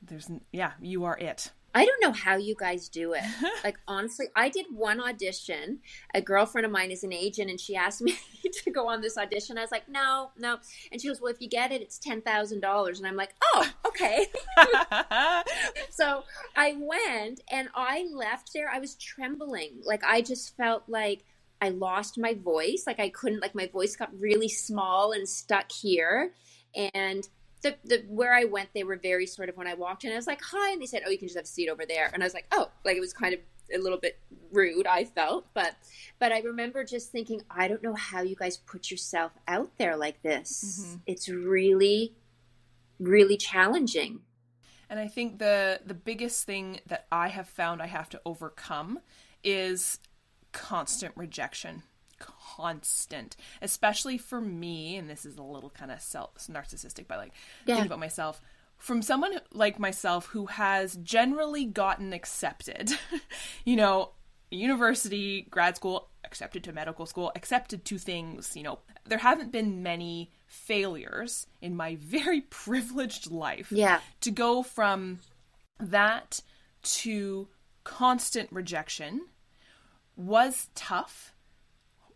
there's 0.00 0.30
yeah 0.52 0.72
you 0.80 1.04
are 1.04 1.16
it 1.18 1.50
I 1.78 1.84
don't 1.84 2.02
know 2.02 2.12
how 2.12 2.36
you 2.36 2.56
guys 2.56 2.88
do 2.88 3.12
it. 3.12 3.22
like 3.64 3.78
honestly, 3.86 4.26
I 4.34 4.48
did 4.48 4.66
one 4.70 5.00
audition. 5.00 5.78
A 6.12 6.20
girlfriend 6.20 6.66
of 6.66 6.72
mine 6.72 6.90
is 6.90 7.04
an 7.04 7.12
agent, 7.12 7.50
and 7.50 7.60
she 7.60 7.76
asked 7.76 8.00
me 8.02 8.18
to 8.64 8.70
go 8.72 8.88
on 8.88 9.00
this 9.00 9.16
audition. 9.16 9.56
I 9.56 9.60
was 9.60 9.70
like, 9.70 9.88
no, 9.88 10.32
no. 10.36 10.58
And 10.90 11.00
she 11.00 11.06
goes, 11.06 11.20
well, 11.20 11.32
if 11.32 11.40
you 11.40 11.48
get 11.48 11.70
it, 11.70 11.80
it's 11.80 11.98
ten 11.98 12.20
thousand 12.20 12.60
dollars. 12.60 12.98
And 12.98 13.06
I'm 13.06 13.14
like, 13.14 13.34
oh, 13.54 13.70
okay. 13.86 14.26
so 15.90 16.24
I 16.56 16.76
went, 16.76 17.42
and 17.48 17.68
I 17.76 18.08
left 18.12 18.52
there. 18.52 18.68
I 18.68 18.80
was 18.80 18.96
trembling. 18.96 19.80
Like 19.84 20.02
I 20.04 20.20
just 20.20 20.56
felt 20.56 20.82
like 20.88 21.24
I 21.62 21.68
lost 21.68 22.18
my 22.18 22.34
voice. 22.34 22.84
Like 22.88 22.98
I 22.98 23.08
couldn't. 23.08 23.40
Like 23.40 23.54
my 23.54 23.68
voice 23.68 23.94
got 23.94 24.10
really 24.18 24.48
small 24.48 25.12
and 25.12 25.28
stuck 25.28 25.70
here, 25.70 26.32
and 26.92 27.28
the, 27.62 27.76
the 27.84 28.04
where 28.08 28.34
I 28.34 28.44
went, 28.44 28.70
they 28.74 28.84
were 28.84 28.96
very 28.96 29.26
sort 29.26 29.48
of 29.48 29.56
when 29.56 29.66
I 29.66 29.74
walked 29.74 30.04
in, 30.04 30.12
I 30.12 30.16
was 30.16 30.26
like, 30.26 30.40
hi, 30.42 30.72
and 30.72 30.80
they 30.80 30.86
said, 30.86 31.02
oh, 31.06 31.10
you 31.10 31.18
can 31.18 31.28
just 31.28 31.36
have 31.36 31.44
a 31.44 31.48
seat 31.48 31.68
over 31.68 31.84
there, 31.86 32.10
and 32.12 32.22
I 32.22 32.26
was 32.26 32.34
like, 32.34 32.46
oh, 32.52 32.70
like 32.84 32.96
it 32.96 33.00
was 33.00 33.12
kind 33.12 33.34
of 33.34 33.40
a 33.74 33.78
little 33.78 33.98
bit 33.98 34.18
rude, 34.52 34.86
I 34.86 35.04
felt, 35.04 35.46
but 35.54 35.74
but 36.18 36.32
I 36.32 36.40
remember 36.40 36.84
just 36.84 37.12
thinking, 37.12 37.42
I 37.50 37.68
don't 37.68 37.82
know 37.82 37.94
how 37.94 38.22
you 38.22 38.36
guys 38.36 38.56
put 38.56 38.90
yourself 38.90 39.32
out 39.46 39.70
there 39.78 39.96
like 39.96 40.22
this. 40.22 40.84
Mm-hmm. 40.84 40.96
It's 41.06 41.28
really, 41.28 42.14
really 42.98 43.36
challenging. 43.36 44.20
And 44.90 44.98
I 44.98 45.08
think 45.08 45.38
the 45.38 45.80
the 45.84 45.94
biggest 45.94 46.44
thing 46.44 46.80
that 46.86 47.06
I 47.12 47.28
have 47.28 47.48
found 47.48 47.82
I 47.82 47.86
have 47.86 48.08
to 48.10 48.20
overcome 48.24 49.00
is 49.44 49.98
constant 50.52 51.12
rejection 51.14 51.82
constant, 52.18 53.36
especially 53.62 54.18
for 54.18 54.40
me. 54.40 54.96
And 54.96 55.08
this 55.08 55.24
is 55.24 55.36
a 55.36 55.42
little 55.42 55.70
kind 55.70 55.90
of 55.90 56.00
self 56.00 56.34
narcissistic, 56.50 57.06
but 57.08 57.18
like 57.18 57.32
yeah. 57.66 57.74
thinking 57.74 57.86
about 57.86 58.00
myself 58.00 58.40
from 58.78 59.02
someone 59.02 59.40
like 59.52 59.78
myself 59.78 60.26
who 60.26 60.46
has 60.46 60.96
generally 61.02 61.64
gotten 61.64 62.12
accepted, 62.12 62.92
you 63.64 63.76
know, 63.76 64.12
university, 64.50 65.46
grad 65.50 65.76
school, 65.76 66.08
accepted 66.24 66.64
to 66.64 66.72
medical 66.72 67.04
school, 67.04 67.32
accepted 67.34 67.84
to 67.84 67.98
things, 67.98 68.56
you 68.56 68.62
know, 68.62 68.78
there 69.04 69.18
haven't 69.18 69.52
been 69.52 69.82
many 69.82 70.30
failures 70.46 71.46
in 71.60 71.76
my 71.76 71.96
very 72.00 72.42
privileged 72.42 73.30
life. 73.30 73.70
Yeah. 73.72 74.00
To 74.22 74.30
go 74.30 74.62
from 74.62 75.18
that 75.80 76.40
to 76.82 77.48
constant 77.84 78.50
rejection 78.52 79.22
was 80.16 80.68
tough 80.74 81.32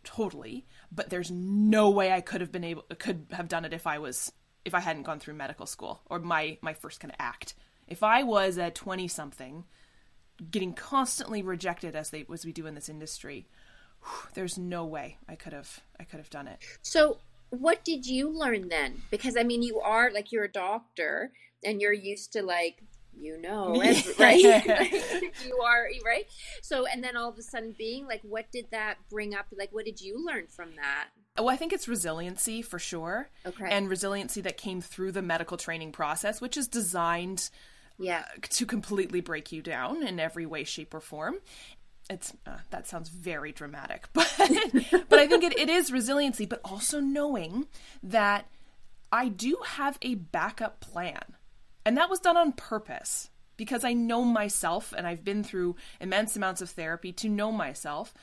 totally 0.04 0.66
but 0.90 1.10
there's 1.10 1.30
no 1.30 1.90
way 1.90 2.12
i 2.12 2.20
could 2.20 2.40
have 2.40 2.52
been 2.52 2.64
able 2.64 2.82
could 2.98 3.26
have 3.30 3.48
done 3.48 3.64
it 3.64 3.72
if 3.72 3.86
i 3.86 3.98
was 3.98 4.32
if 4.64 4.74
i 4.74 4.80
hadn't 4.80 5.02
gone 5.04 5.18
through 5.18 5.34
medical 5.34 5.66
school 5.66 6.00
or 6.06 6.18
my 6.18 6.58
my 6.60 6.74
first 6.74 7.00
kind 7.00 7.12
of 7.12 7.16
act. 7.18 7.54
If 7.88 8.02
i 8.02 8.22
was 8.22 8.58
a 8.58 8.70
20 8.70 9.08
something 9.08 9.64
getting 10.50 10.72
constantly 10.72 11.42
rejected 11.42 11.94
as 11.94 12.10
they 12.10 12.24
as 12.32 12.44
we 12.44 12.52
do 12.52 12.66
in 12.66 12.74
this 12.74 12.88
industry 12.88 13.46
there's 14.34 14.58
no 14.58 14.84
way 14.84 15.18
i 15.28 15.34
could 15.34 15.52
have 15.52 15.80
i 16.00 16.04
could 16.04 16.18
have 16.18 16.30
done 16.30 16.48
it. 16.48 16.58
So 16.82 17.18
what 17.50 17.84
did 17.84 18.06
you 18.06 18.30
learn 18.30 18.68
then? 18.68 19.02
Because 19.10 19.36
i 19.36 19.42
mean 19.42 19.62
you 19.62 19.80
are 19.80 20.10
like 20.10 20.32
you're 20.32 20.44
a 20.44 20.52
doctor 20.52 21.32
and 21.64 21.80
you're 21.80 21.92
used 21.92 22.32
to 22.32 22.42
like 22.42 22.82
you 23.18 23.40
know 23.40 23.80
right? 24.18 24.42
You 25.46 25.60
are 25.64 25.86
right? 26.04 26.26
So 26.62 26.86
and 26.86 27.02
then 27.02 27.16
all 27.16 27.28
of 27.28 27.38
a 27.38 27.42
sudden 27.42 27.74
being 27.76 28.06
like 28.06 28.20
what 28.22 28.50
did 28.50 28.66
that 28.70 28.96
bring 29.10 29.34
up? 29.34 29.46
Like 29.56 29.72
what 29.72 29.84
did 29.84 30.00
you 30.00 30.24
learn 30.24 30.46
from 30.46 30.76
that? 30.76 31.08
Well 31.36 31.50
i 31.50 31.56
think 31.56 31.72
it's 31.72 31.88
resiliency 31.88 32.62
for 32.62 32.78
sure. 32.78 33.30
Okay. 33.46 33.68
And 33.70 33.88
resiliency 33.88 34.40
that 34.42 34.56
came 34.56 34.80
through 34.80 35.12
the 35.12 35.22
medical 35.22 35.56
training 35.56 35.92
process 35.92 36.40
which 36.40 36.56
is 36.56 36.68
designed 36.68 37.50
yeah. 37.98 38.24
to 38.50 38.66
completely 38.66 39.20
break 39.20 39.52
you 39.52 39.62
down 39.62 40.02
in 40.06 40.18
every 40.18 40.46
way 40.46 40.64
shape 40.64 40.94
or 40.94 41.00
form. 41.00 41.36
It's 42.10 42.32
uh, 42.46 42.58
that 42.70 42.86
sounds 42.88 43.08
very 43.08 43.52
dramatic 43.52 44.08
but 44.12 44.30
but 45.08 45.18
i 45.18 45.26
think 45.26 45.44
it, 45.44 45.56
it 45.56 45.68
is 45.68 45.92
resiliency 45.92 46.44
but 46.44 46.60
also 46.64 47.00
knowing 47.00 47.68
that 48.02 48.48
i 49.12 49.28
do 49.28 49.58
have 49.64 49.98
a 50.02 50.16
backup 50.16 50.80
plan 50.80 51.22
and 51.84 51.96
that 51.96 52.10
was 52.10 52.20
done 52.20 52.36
on 52.36 52.52
purpose 52.52 53.30
because 53.56 53.84
I 53.84 53.92
know 53.92 54.24
myself 54.24 54.92
and 54.96 55.06
I've 55.06 55.24
been 55.24 55.44
through 55.44 55.76
immense 56.00 56.36
amounts 56.36 56.62
of 56.62 56.70
therapy 56.70 57.12
to 57.12 57.28
know 57.28 57.52
myself. 57.52 58.14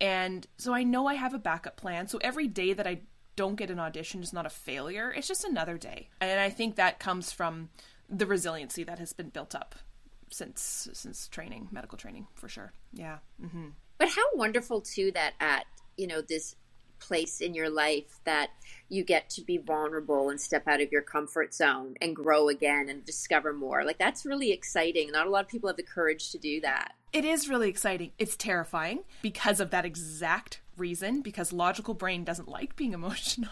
And 0.00 0.46
so 0.58 0.74
I 0.74 0.84
know 0.84 1.06
I 1.06 1.14
have 1.14 1.34
a 1.34 1.38
backup 1.38 1.76
plan. 1.76 2.06
So 2.06 2.18
every 2.20 2.46
day 2.46 2.72
that 2.72 2.86
I 2.86 3.00
don't 3.34 3.56
get 3.56 3.70
an 3.70 3.78
audition 3.78 4.22
is 4.22 4.32
not 4.32 4.46
a 4.46 4.50
failure, 4.50 5.12
it's 5.14 5.28
just 5.28 5.44
another 5.44 5.78
day. 5.78 6.08
And 6.20 6.40
I 6.40 6.50
think 6.50 6.76
that 6.76 6.98
comes 6.98 7.32
from 7.32 7.70
the 8.08 8.26
resiliency 8.26 8.84
that 8.84 8.98
has 8.98 9.12
been 9.12 9.30
built 9.30 9.54
up 9.54 9.74
since 10.30 10.88
since 10.92 11.28
training, 11.28 11.68
medical 11.70 11.98
training 11.98 12.26
for 12.34 12.48
sure. 12.48 12.72
Yeah. 12.92 13.18
Mm-hmm. 13.42 13.68
But 13.98 14.08
how 14.08 14.24
wonderful 14.34 14.80
too 14.80 15.10
that 15.12 15.34
at 15.40 15.66
you 15.96 16.06
know 16.06 16.20
this 16.20 16.56
place 16.98 17.40
in 17.40 17.54
your 17.54 17.70
life 17.70 18.20
that 18.24 18.50
you 18.88 19.04
get 19.04 19.28
to 19.30 19.42
be 19.42 19.58
vulnerable 19.58 20.30
and 20.30 20.40
step 20.40 20.66
out 20.68 20.80
of 20.80 20.92
your 20.92 21.02
comfort 21.02 21.54
zone 21.54 21.94
and 22.00 22.14
grow 22.14 22.48
again 22.48 22.88
and 22.88 23.04
discover 23.04 23.52
more. 23.52 23.84
Like 23.84 23.98
that's 23.98 24.24
really 24.24 24.52
exciting. 24.52 25.10
Not 25.12 25.26
a 25.26 25.30
lot 25.30 25.44
of 25.44 25.50
people 25.50 25.68
have 25.68 25.76
the 25.76 25.82
courage 25.82 26.30
to 26.32 26.38
do 26.38 26.60
that. 26.60 26.92
It 27.12 27.24
is 27.24 27.48
really 27.48 27.68
exciting. 27.68 28.12
It's 28.18 28.36
terrifying 28.36 29.00
because 29.22 29.60
of 29.60 29.70
that 29.70 29.84
exact 29.84 30.60
reason 30.76 31.22
because 31.22 31.52
logical 31.52 31.94
brain 31.94 32.24
doesn't 32.24 32.48
like 32.48 32.76
being 32.76 32.92
emotional. 32.94 33.50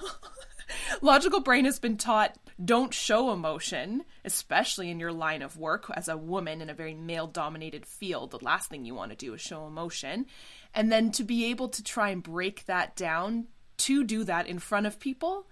logical 1.02 1.40
brain 1.40 1.64
has 1.64 1.78
been 1.78 1.96
taught 1.96 2.36
don't 2.62 2.94
show 2.94 3.32
emotion, 3.32 4.04
especially 4.24 4.90
in 4.90 5.00
your 5.00 5.12
line 5.12 5.42
of 5.42 5.56
work 5.56 5.90
as 5.94 6.08
a 6.08 6.16
woman 6.16 6.60
in 6.60 6.70
a 6.70 6.74
very 6.74 6.94
male 6.94 7.26
dominated 7.26 7.84
field. 7.84 8.30
The 8.30 8.44
last 8.44 8.70
thing 8.70 8.84
you 8.84 8.94
want 8.94 9.10
to 9.10 9.16
do 9.16 9.34
is 9.34 9.40
show 9.40 9.66
emotion. 9.66 10.26
And 10.74 10.90
then 10.90 11.10
to 11.12 11.24
be 11.24 11.46
able 11.46 11.68
to 11.68 11.82
try 11.82 12.10
and 12.10 12.22
break 12.22 12.66
that 12.66 12.96
down 12.96 13.46
to 13.78 14.04
do 14.04 14.24
that 14.24 14.46
in 14.46 14.58
front 14.58 14.86
of 14.86 14.98
people, 14.98 15.46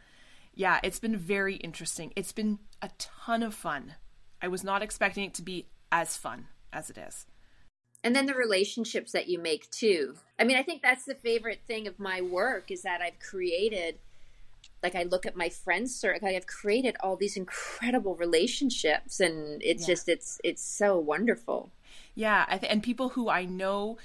yeah, 0.54 0.80
it's 0.82 0.98
been 0.98 1.16
very 1.16 1.56
interesting. 1.56 2.12
It's 2.16 2.32
been 2.32 2.58
a 2.80 2.90
ton 2.98 3.42
of 3.42 3.54
fun. 3.54 3.94
I 4.40 4.48
was 4.48 4.64
not 4.64 4.82
expecting 4.82 5.24
it 5.24 5.35
to 5.35 5.42
be 5.42 5.68
as 5.90 6.16
fun 6.16 6.46
as 6.72 6.90
it 6.90 6.98
is. 6.98 7.26
And 8.04 8.16
then 8.16 8.26
the 8.26 8.35
relationships 8.35 9.12
that 9.12 9.28
you 9.28 9.38
make 9.38 9.70
too. 9.70 10.16
I 10.38 10.44
mean, 10.44 10.56
I 10.56 10.64
think 10.64 10.82
that's 10.82 11.04
the 11.04 11.14
favorite 11.14 11.61
thing 11.66 11.87
of 11.87 12.00
my 12.00 12.20
work 12.20 12.72
is 12.72 12.82
that 12.82 13.00
I've 13.00 13.20
created 13.20 13.98
like 14.82 14.94
I 14.96 15.04
look 15.04 15.26
at 15.26 15.37
my 15.37 15.48
friends 15.48 15.94
circle, 15.94 16.28
I 16.28 16.32
have 16.32 16.46
created 16.46 16.96
all 17.00 17.16
these 17.16 17.37
incredible 17.37 18.16
relationships 18.16 19.20
and 19.20 19.62
it's 19.62 19.82
yeah. 19.82 19.94
just 19.94 20.08
it's 20.08 20.40
it's 20.42 20.62
so 20.62 20.98
wonderful. 20.98 21.70
Yeah, 22.14 22.44
th- 22.46 22.70
and 22.70 22.82
people 22.82 23.11
who 23.11 23.28
I 23.28 23.44
know 23.44 23.98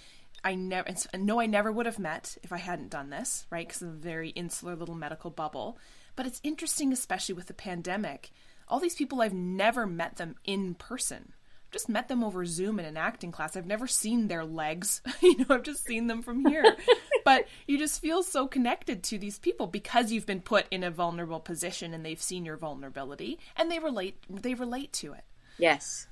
I 0.48 0.56
never 0.56 0.88
no, 1.18 1.42
I 1.42 1.46
never 1.46 1.74
would 1.74 1.88
have 1.88 2.00
met 2.00 2.38
if 2.42 2.54
I 2.54 2.58
hadn't 2.58 2.90
done 2.90 3.10
this, 3.10 3.46
right? 3.50 3.68
Because 3.68 3.82
of 3.82 3.90
a 3.90 3.92
very 3.92 4.30
insular 4.30 4.78
little 4.78 4.96
medical 4.96 5.30
bubble. 5.30 5.78
But 6.16 6.26
it's 6.26 6.40
interesting, 6.42 6.94
especially 6.94 7.36
with 7.36 7.48
the 7.48 7.54
pandemic. 7.54 8.32
All 8.70 8.80
these 8.80 8.96
people 8.96 9.22
I've 9.22 9.34
never 9.34 9.86
met 9.86 10.16
them 10.16 10.36
in 10.46 10.76
person. 10.76 11.34
I've 11.66 11.72
just 11.72 11.90
met 11.90 12.08
them 12.08 12.24
over 12.24 12.46
Zoom 12.46 12.80
in 12.80 12.86
an 12.86 12.96
acting 12.96 13.34
class. 13.34 13.58
I've 13.58 13.66
never 13.66 13.88
seen 13.88 14.30
their 14.30 14.46
legs. 14.46 15.02
you 15.22 15.38
know, 15.40 15.48
I've 15.50 15.64
just 15.64 15.84
seen 15.84 16.08
them 16.08 16.22
from 16.22 16.46
here. 16.46 16.78
but 17.26 17.46
you 17.68 17.78
just 17.78 18.02
feel 18.02 18.24
so 18.24 18.48
connected 18.48 19.04
to 19.04 19.18
these 19.18 19.40
people 19.40 19.68
because 19.68 20.14
you've 20.14 20.26
been 20.26 20.40
put 20.40 20.66
in 20.72 20.82
a 20.82 20.90
vulnerable 20.90 21.42
position 21.42 21.94
and 21.94 22.06
they've 22.06 22.22
seen 22.22 22.46
your 22.46 22.56
vulnerability 22.56 23.38
and 23.58 23.70
they 23.70 23.80
relate 23.80 24.16
they 24.30 24.54
relate 24.54 24.94
to 24.94 25.12
it. 25.12 25.26
Yes. 25.58 26.08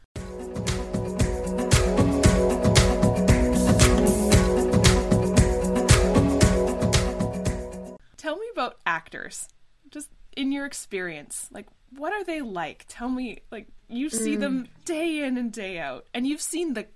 Tell 8.25 8.37
me 8.37 8.47
about 8.51 8.79
actors. 8.85 9.47
Just 9.91 10.09
in 10.35 10.51
your 10.51 10.65
experience, 10.65 11.47
like 11.51 11.67
what 11.95 12.11
are 12.11 12.23
they 12.23 12.41
like? 12.41 12.85
Tell 12.89 13.09
me, 13.09 13.41
like 13.51 13.67
you 13.87 14.09
see 14.09 14.35
mm. 14.35 14.39
them 14.39 14.67
day 14.83 15.23
in 15.23 15.37
and 15.37 15.51
day 15.51 15.77
out, 15.77 16.07
and 16.13 16.25
you've 16.25 16.41
seen 16.41 16.73
the 16.73 16.87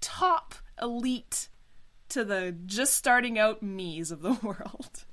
top 0.00 0.54
elite 0.80 1.48
to 2.10 2.24
the 2.24 2.54
just 2.66 2.94
starting 2.94 3.38
out 3.38 3.62
me's 3.62 4.10
of 4.10 4.20
the 4.20 4.34
world. 4.42 5.04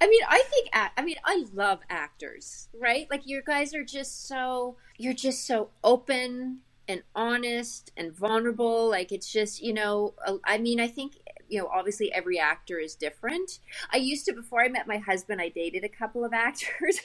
I 0.00 0.08
mean, 0.08 0.22
I 0.26 0.42
think 0.48 0.70
I 0.72 1.02
mean, 1.02 1.16
I 1.24 1.44
love 1.52 1.80
actors, 1.90 2.68
right? 2.72 3.06
Like 3.10 3.26
you 3.26 3.42
guys 3.46 3.74
are 3.74 3.84
just 3.84 4.26
so 4.26 4.76
you're 4.96 5.12
just 5.12 5.46
so 5.46 5.68
open 5.84 6.60
and 6.88 7.02
honest 7.14 7.92
and 7.96 8.10
vulnerable. 8.10 8.88
Like 8.88 9.12
it's 9.12 9.30
just, 9.30 9.62
you 9.62 9.74
know, 9.74 10.14
I 10.44 10.56
mean, 10.56 10.80
I 10.80 10.88
think 10.88 11.18
you 11.50 11.58
know, 11.58 11.68
obviously 11.72 12.12
every 12.12 12.38
actor 12.38 12.78
is 12.78 12.94
different. 12.94 13.58
I 13.92 13.98
used 13.98 14.24
to, 14.26 14.32
before 14.32 14.62
I 14.62 14.68
met 14.68 14.86
my 14.86 14.98
husband, 14.98 15.40
I 15.40 15.48
dated 15.48 15.84
a 15.84 15.88
couple 15.88 16.24
of 16.24 16.32
actors. 16.34 17.00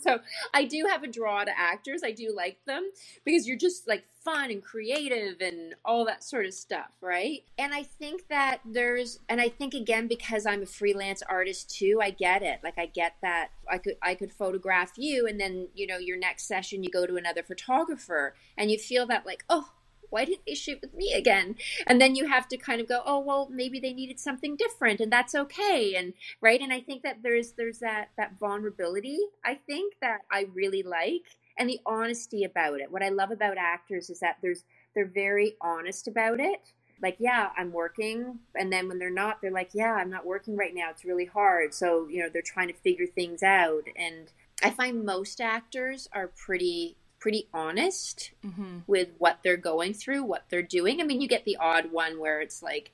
so 0.00 0.18
I 0.52 0.64
do 0.64 0.86
have 0.88 1.02
a 1.02 1.08
draw 1.08 1.44
to 1.44 1.58
actors. 1.58 2.02
I 2.04 2.12
do 2.12 2.32
like 2.34 2.58
them 2.66 2.90
because 3.24 3.46
you're 3.46 3.56
just 3.56 3.86
like 3.88 4.04
fun 4.24 4.50
and 4.50 4.62
creative 4.62 5.40
and 5.40 5.74
all 5.84 6.04
that 6.04 6.24
sort 6.24 6.46
of 6.46 6.54
stuff, 6.54 6.90
right? 7.00 7.44
And 7.58 7.74
I 7.74 7.82
think 7.82 8.28
that 8.28 8.60
there's 8.64 9.18
and 9.28 9.40
I 9.40 9.48
think 9.48 9.74
again 9.74 10.08
because 10.08 10.46
I'm 10.46 10.62
a 10.62 10.66
freelance 10.66 11.22
artist 11.22 11.74
too, 11.76 12.00
I 12.02 12.10
get 12.10 12.42
it. 12.42 12.60
Like 12.62 12.78
I 12.78 12.86
get 12.86 13.16
that 13.22 13.50
I 13.70 13.78
could 13.78 13.96
I 14.02 14.14
could 14.14 14.32
photograph 14.32 14.92
you 14.96 15.26
and 15.26 15.40
then, 15.40 15.68
you 15.74 15.86
know, 15.86 15.98
your 15.98 16.18
next 16.18 16.46
session 16.46 16.82
you 16.82 16.90
go 16.90 17.06
to 17.06 17.16
another 17.16 17.42
photographer 17.42 18.34
and 18.56 18.70
you 18.70 18.78
feel 18.78 19.06
that 19.06 19.26
like, 19.26 19.44
oh, 19.48 19.70
why 20.12 20.24
didn't 20.26 20.46
they 20.46 20.54
shoot 20.54 20.78
with 20.80 20.94
me 20.94 21.12
again? 21.14 21.56
And 21.86 22.00
then 22.00 22.14
you 22.14 22.28
have 22.28 22.46
to 22.48 22.56
kind 22.56 22.80
of 22.80 22.88
go, 22.88 23.02
oh 23.04 23.20
well, 23.20 23.48
maybe 23.50 23.80
they 23.80 23.92
needed 23.92 24.20
something 24.20 24.56
different, 24.56 25.00
and 25.00 25.12
that's 25.12 25.34
okay. 25.34 25.94
And 25.96 26.12
right, 26.40 26.60
and 26.60 26.72
I 26.72 26.80
think 26.80 27.02
that 27.02 27.22
there's 27.22 27.52
there's 27.52 27.78
that 27.78 28.10
that 28.16 28.38
vulnerability. 28.38 29.18
I 29.44 29.54
think 29.54 29.94
that 30.00 30.20
I 30.30 30.46
really 30.54 30.82
like, 30.82 31.38
and 31.58 31.68
the 31.68 31.80
honesty 31.86 32.44
about 32.44 32.80
it. 32.80 32.92
What 32.92 33.02
I 33.02 33.08
love 33.08 33.30
about 33.30 33.56
actors 33.58 34.10
is 34.10 34.20
that 34.20 34.36
there's 34.42 34.64
they're 34.94 35.06
very 35.06 35.56
honest 35.60 36.06
about 36.06 36.40
it. 36.40 36.72
Like, 37.00 37.16
yeah, 37.18 37.48
I'm 37.56 37.72
working. 37.72 38.38
And 38.54 38.72
then 38.72 38.86
when 38.86 39.00
they're 39.00 39.10
not, 39.10 39.40
they're 39.42 39.50
like, 39.50 39.70
yeah, 39.74 39.94
I'm 39.94 40.10
not 40.10 40.24
working 40.24 40.56
right 40.56 40.72
now. 40.72 40.90
It's 40.90 41.04
really 41.04 41.24
hard. 41.24 41.74
So, 41.74 42.06
you 42.08 42.22
know, 42.22 42.28
they're 42.32 42.42
trying 42.42 42.68
to 42.68 42.74
figure 42.74 43.06
things 43.06 43.42
out. 43.42 43.82
And 43.96 44.30
I 44.62 44.70
find 44.70 45.04
most 45.04 45.40
actors 45.40 46.08
are 46.12 46.28
pretty 46.28 46.96
pretty 47.22 47.48
honest 47.54 48.32
mm-hmm. 48.44 48.78
with 48.88 49.10
what 49.18 49.38
they're 49.44 49.56
going 49.56 49.94
through, 49.94 50.24
what 50.24 50.44
they're 50.48 50.60
doing. 50.60 51.00
I 51.00 51.04
mean, 51.04 51.20
you 51.20 51.28
get 51.28 51.44
the 51.44 51.56
odd 51.56 51.92
one 51.92 52.18
where 52.18 52.40
it's 52.40 52.64
like 52.64 52.90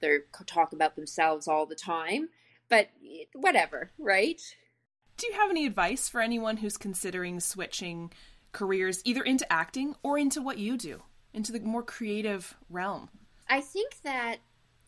they're 0.00 0.24
talk 0.46 0.72
about 0.72 0.96
themselves 0.96 1.46
all 1.46 1.64
the 1.64 1.76
time, 1.76 2.28
but 2.68 2.88
whatever, 3.34 3.92
right? 3.96 4.42
Do 5.16 5.28
you 5.28 5.34
have 5.34 5.50
any 5.50 5.64
advice 5.64 6.08
for 6.08 6.20
anyone 6.20 6.56
who's 6.56 6.76
considering 6.76 7.38
switching 7.38 8.10
careers 8.50 9.00
either 9.04 9.22
into 9.22 9.50
acting 9.50 9.94
or 10.02 10.18
into 10.18 10.42
what 10.42 10.58
you 10.58 10.76
do, 10.76 11.02
into 11.32 11.52
the 11.52 11.60
more 11.60 11.84
creative 11.84 12.56
realm? 12.68 13.10
I 13.48 13.60
think 13.60 14.00
that 14.02 14.38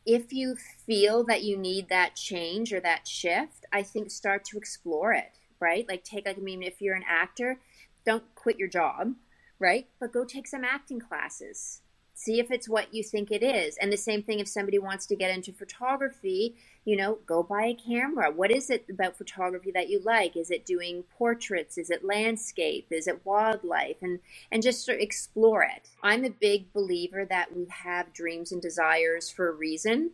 if 0.05 0.33
you 0.33 0.57
feel 0.57 1.23
that 1.27 1.45
you 1.45 1.57
need 1.57 1.91
that 1.91 2.17
change 2.17 2.73
or 2.73 2.81
that 2.81 3.07
shift, 3.07 3.67
I 3.73 3.85
think 3.85 4.11
start 4.11 4.45
to 4.47 4.59
explore 4.59 5.13
it, 5.13 5.31
right? 5.61 5.87
Like 5.89 6.03
take 6.03 6.27
like 6.27 6.39
I 6.39 6.41
mean 6.41 6.65
if 6.65 6.83
you're 6.83 6.97
an 6.97 7.05
actor, 7.09 7.61
don't 8.05 8.35
quit 8.35 8.59
your 8.59 8.69
job, 8.69 9.15
right? 9.59 9.87
But 9.99 10.13
go 10.13 10.25
take 10.25 10.47
some 10.47 10.65
acting 10.65 11.01
classes. 11.01 11.83
See 12.15 12.39
if 12.39 12.51
it's 12.51 12.69
what 12.69 12.93
you 12.93 13.03
think 13.03 13.31
it 13.31 13.43
is. 13.43 13.79
And 13.79 13.91
the 13.91 13.97
same 13.97 14.23
thing 14.23 14.41
if 14.41 14.49
somebody 14.49 14.79
wants 14.79 15.07
to 15.07 15.17
get 15.17 15.35
into 15.35 15.55
photography, 15.55 16.55
you 16.85 16.95
know, 16.95 17.19
go 17.25 17.43
buy 17.43 17.65
a 17.65 17.75
camera. 17.75 18.31
What 18.31 18.51
is 18.51 18.69
it 18.69 18.85
about 18.91 19.17
photography 19.17 19.71
that 19.71 19.89
you 19.89 20.03
like? 20.05 20.37
Is 20.37 20.51
it 20.51 20.67
doing 20.67 21.05
portraits? 21.17 21.79
Is 21.79 21.89
it 21.89 22.05
landscape? 22.05 22.89
Is 22.91 23.07
it 23.07 23.25
wildlife? 23.25 23.97
And 24.03 24.19
and 24.53 24.63
just 24.63 24.85
sort 24.85 24.99
of 24.99 25.03
explore 25.03 25.63
it. 25.63 25.89
I'm 26.03 26.27
a 26.27 26.31
big 26.31 26.73
believer 26.75 27.25
that 27.25 27.57
we 27.57 27.67
have 27.71 28.13
dreams 28.13 28.53
and 28.53 28.61
desires 28.61 29.31
for 29.31 29.49
a 29.49 29.53
reason 29.53 30.11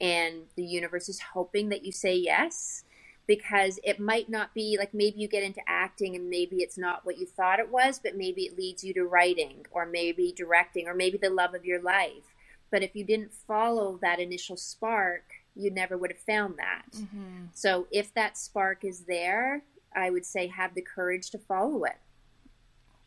and 0.00 0.42
the 0.56 0.64
universe 0.64 1.08
is 1.08 1.20
hoping 1.20 1.68
that 1.70 1.84
you 1.84 1.92
say 1.92 2.14
yes 2.14 2.84
because 3.28 3.78
it 3.84 4.00
might 4.00 4.28
not 4.30 4.54
be 4.54 4.76
like 4.78 4.94
maybe 4.94 5.20
you 5.20 5.28
get 5.28 5.44
into 5.44 5.60
acting 5.68 6.16
and 6.16 6.30
maybe 6.30 6.56
it's 6.56 6.78
not 6.78 7.04
what 7.04 7.18
you 7.18 7.26
thought 7.26 7.60
it 7.60 7.70
was, 7.70 8.00
but 8.02 8.16
maybe 8.16 8.42
it 8.42 8.56
leads 8.56 8.82
you 8.82 8.94
to 8.94 9.04
writing 9.04 9.66
or 9.70 9.84
maybe 9.84 10.32
directing 10.34 10.88
or 10.88 10.94
maybe 10.94 11.18
the 11.18 11.30
love 11.30 11.54
of 11.54 11.64
your 11.64 11.80
life. 11.80 12.34
But 12.70 12.82
if 12.82 12.96
you 12.96 13.04
didn't 13.04 13.32
follow 13.32 13.98
that 14.00 14.18
initial 14.18 14.56
spark, 14.56 15.24
you 15.54 15.70
never 15.70 15.98
would 15.98 16.10
have 16.10 16.20
found 16.20 16.56
that. 16.56 16.86
Mm-hmm. 16.96 17.46
So 17.52 17.86
if 17.92 18.14
that 18.14 18.38
spark 18.38 18.82
is 18.82 19.00
there, 19.00 19.62
I 19.94 20.08
would 20.08 20.24
say 20.24 20.46
have 20.46 20.74
the 20.74 20.82
courage 20.82 21.30
to 21.30 21.38
follow 21.38 21.84
it. 21.84 21.98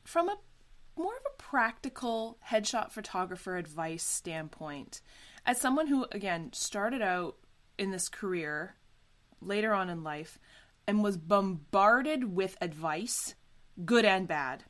From 0.03 0.29
a 0.29 0.37
more 0.95 1.15
of 1.15 1.21
a 1.25 1.41
practical 1.41 2.37
headshot 2.49 2.91
photographer 2.91 3.57
advice 3.57 4.03
standpoint, 4.03 5.01
as 5.47 5.59
someone 5.59 5.87
who 5.87 6.05
again 6.11 6.51
started 6.53 7.01
out 7.01 7.37
in 7.79 7.89
this 7.89 8.07
career 8.07 8.75
later 9.41 9.73
on 9.73 9.89
in 9.89 10.03
life 10.03 10.39
and 10.87 11.03
was 11.03 11.17
bombarded 11.17 12.35
with 12.35 12.57
advice, 12.61 13.35
good 13.85 14.05
and 14.05 14.27
bad. 14.27 14.63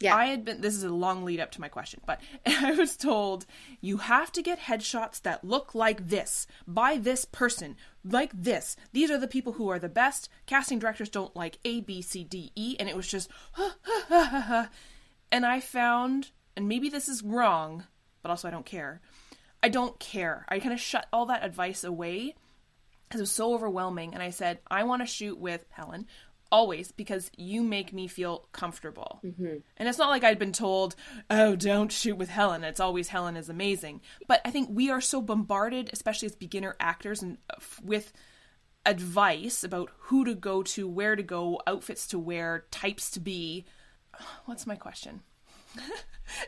Yeah. 0.00 0.16
I 0.16 0.26
had 0.26 0.46
been, 0.46 0.62
this 0.62 0.74
is 0.74 0.82
a 0.82 0.88
long 0.88 1.26
lead 1.26 1.40
up 1.40 1.50
to 1.52 1.60
my 1.60 1.68
question, 1.68 2.00
but 2.06 2.22
I 2.46 2.72
was 2.72 2.96
told 2.96 3.44
you 3.82 3.98
have 3.98 4.32
to 4.32 4.42
get 4.42 4.60
headshots 4.60 5.20
that 5.22 5.44
look 5.44 5.74
like 5.74 6.08
this 6.08 6.46
by 6.66 6.96
this 6.96 7.26
person, 7.26 7.76
like 8.02 8.30
this. 8.32 8.76
These 8.94 9.10
are 9.10 9.18
the 9.18 9.28
people 9.28 9.52
who 9.54 9.68
are 9.68 9.78
the 9.78 9.90
best. 9.90 10.30
Casting 10.46 10.78
directors 10.78 11.10
don't 11.10 11.36
like 11.36 11.58
A, 11.66 11.82
B, 11.82 12.00
C, 12.00 12.24
D, 12.24 12.50
E. 12.56 12.76
And 12.80 12.88
it 12.88 12.96
was 12.96 13.08
just, 13.08 13.30
and 14.10 15.44
I 15.44 15.60
found, 15.60 16.30
and 16.56 16.66
maybe 16.66 16.88
this 16.88 17.06
is 17.06 17.22
wrong, 17.22 17.84
but 18.22 18.30
also 18.30 18.48
I 18.48 18.52
don't 18.52 18.66
care. 18.66 19.02
I 19.62 19.68
don't 19.68 19.98
care. 20.00 20.46
I 20.48 20.60
kind 20.60 20.72
of 20.72 20.80
shut 20.80 21.08
all 21.12 21.26
that 21.26 21.44
advice 21.44 21.84
away 21.84 22.36
it 23.12 23.18
was 23.18 23.32
so 23.32 23.54
overwhelming. 23.54 24.14
And 24.14 24.22
I 24.22 24.30
said, 24.30 24.58
I 24.70 24.84
want 24.84 25.02
to 25.02 25.06
shoot 25.06 25.38
with 25.38 25.64
Helen 25.70 26.06
always 26.52 26.92
because 26.92 27.30
you 27.36 27.62
make 27.62 27.92
me 27.92 28.06
feel 28.08 28.48
comfortable. 28.52 29.20
Mm-hmm. 29.24 29.56
And 29.76 29.88
it's 29.88 29.98
not 29.98 30.10
like 30.10 30.24
I'd 30.24 30.38
been 30.38 30.52
told, 30.52 30.96
oh, 31.28 31.56
don't 31.56 31.92
shoot 31.92 32.16
with 32.16 32.28
Helen. 32.28 32.64
It's 32.64 32.80
always 32.80 33.08
Helen 33.08 33.36
is 33.36 33.48
amazing. 33.48 34.00
But 34.26 34.40
I 34.44 34.50
think 34.50 34.68
we 34.70 34.90
are 34.90 35.00
so 35.00 35.22
bombarded, 35.22 35.90
especially 35.92 36.26
as 36.26 36.36
beginner 36.36 36.76
actors, 36.80 37.22
and 37.22 37.38
uh, 37.50 37.56
with 37.82 38.12
advice 38.86 39.62
about 39.62 39.90
who 39.98 40.24
to 40.24 40.34
go 40.34 40.62
to, 40.62 40.88
where 40.88 41.16
to 41.16 41.22
go, 41.22 41.60
outfits 41.66 42.06
to 42.08 42.18
wear, 42.18 42.64
types 42.70 43.10
to 43.12 43.20
be. 43.20 43.64
What's 44.46 44.66
my 44.66 44.76
question? 44.76 45.20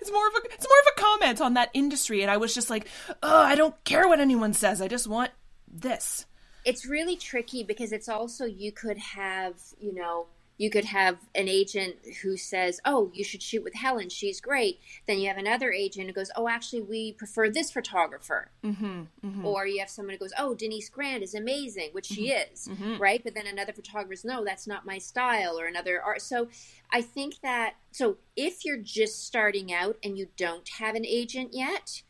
it's 0.00 0.10
more 0.10 0.26
of 0.26 0.34
a 0.34 0.52
it's 0.52 0.66
more 0.68 0.80
of 0.80 0.94
a 0.96 1.00
comment 1.00 1.40
on 1.40 1.54
that 1.54 1.70
industry 1.74 2.22
and 2.22 2.30
I 2.30 2.38
was 2.38 2.54
just 2.56 2.70
like, 2.70 2.88
"Oh, 3.22 3.42
I 3.42 3.54
don't 3.54 3.84
care 3.84 4.08
what 4.08 4.18
anyone 4.18 4.52
says. 4.52 4.82
I 4.82 4.88
just 4.88 5.06
want 5.06 5.30
this." 5.68 6.26
It's 6.64 6.86
really 6.86 7.16
tricky 7.16 7.62
because 7.62 7.92
it's 7.92 8.08
also 8.08 8.44
you 8.44 8.72
could 8.72 8.98
have 8.98 9.54
you 9.80 9.94
know 9.94 10.26
you 10.58 10.70
could 10.70 10.84
have 10.84 11.16
an 11.34 11.48
agent 11.48 11.96
who 12.22 12.36
says 12.36 12.80
oh 12.84 13.10
you 13.12 13.24
should 13.24 13.42
shoot 13.42 13.64
with 13.64 13.74
helen. 13.74 14.08
She's 14.08 14.40
great. 14.40 14.78
Then 15.06 15.18
you 15.18 15.26
have 15.28 15.38
another 15.38 15.72
agent 15.72 16.06
who 16.06 16.12
goes 16.12 16.30
oh 16.36 16.48
actually 16.48 16.82
we 16.82 17.12
prefer 17.12 17.50
this 17.50 17.70
photographer. 17.72 18.50
Mm-hmm, 18.62 19.02
mm-hmm. 19.24 19.46
or 19.46 19.66
you 19.66 19.80
have 19.80 19.90
someone 19.90 20.14
who 20.14 20.20
goes 20.20 20.32
oh 20.38 20.54
denise 20.54 20.88
grant 20.88 21.22
is 21.22 21.34
amazing 21.34 21.90
which 21.92 22.08
mm-hmm, 22.08 22.22
she 22.22 22.30
is 22.30 22.68
mm-hmm. 22.68 22.98
right? 22.98 23.22
But 23.24 23.34
then 23.34 23.46
another 23.46 23.72
photographer's 23.72 24.24
no 24.24 24.44
that's 24.44 24.66
not 24.66 24.86
my 24.86 24.98
style 24.98 25.58
or 25.58 25.66
another 25.66 26.00
art. 26.00 26.22
So 26.22 26.48
i 26.90 27.00
think 27.02 27.40
that 27.42 27.74
so 27.90 28.18
if 28.36 28.64
you're 28.64 28.76
just 28.76 29.26
starting 29.26 29.72
out 29.72 29.96
and 30.04 30.16
you 30.16 30.28
don't 30.36 30.68
have 30.78 30.94
an 30.94 31.06
agent 31.06 31.50
yet 31.52 32.02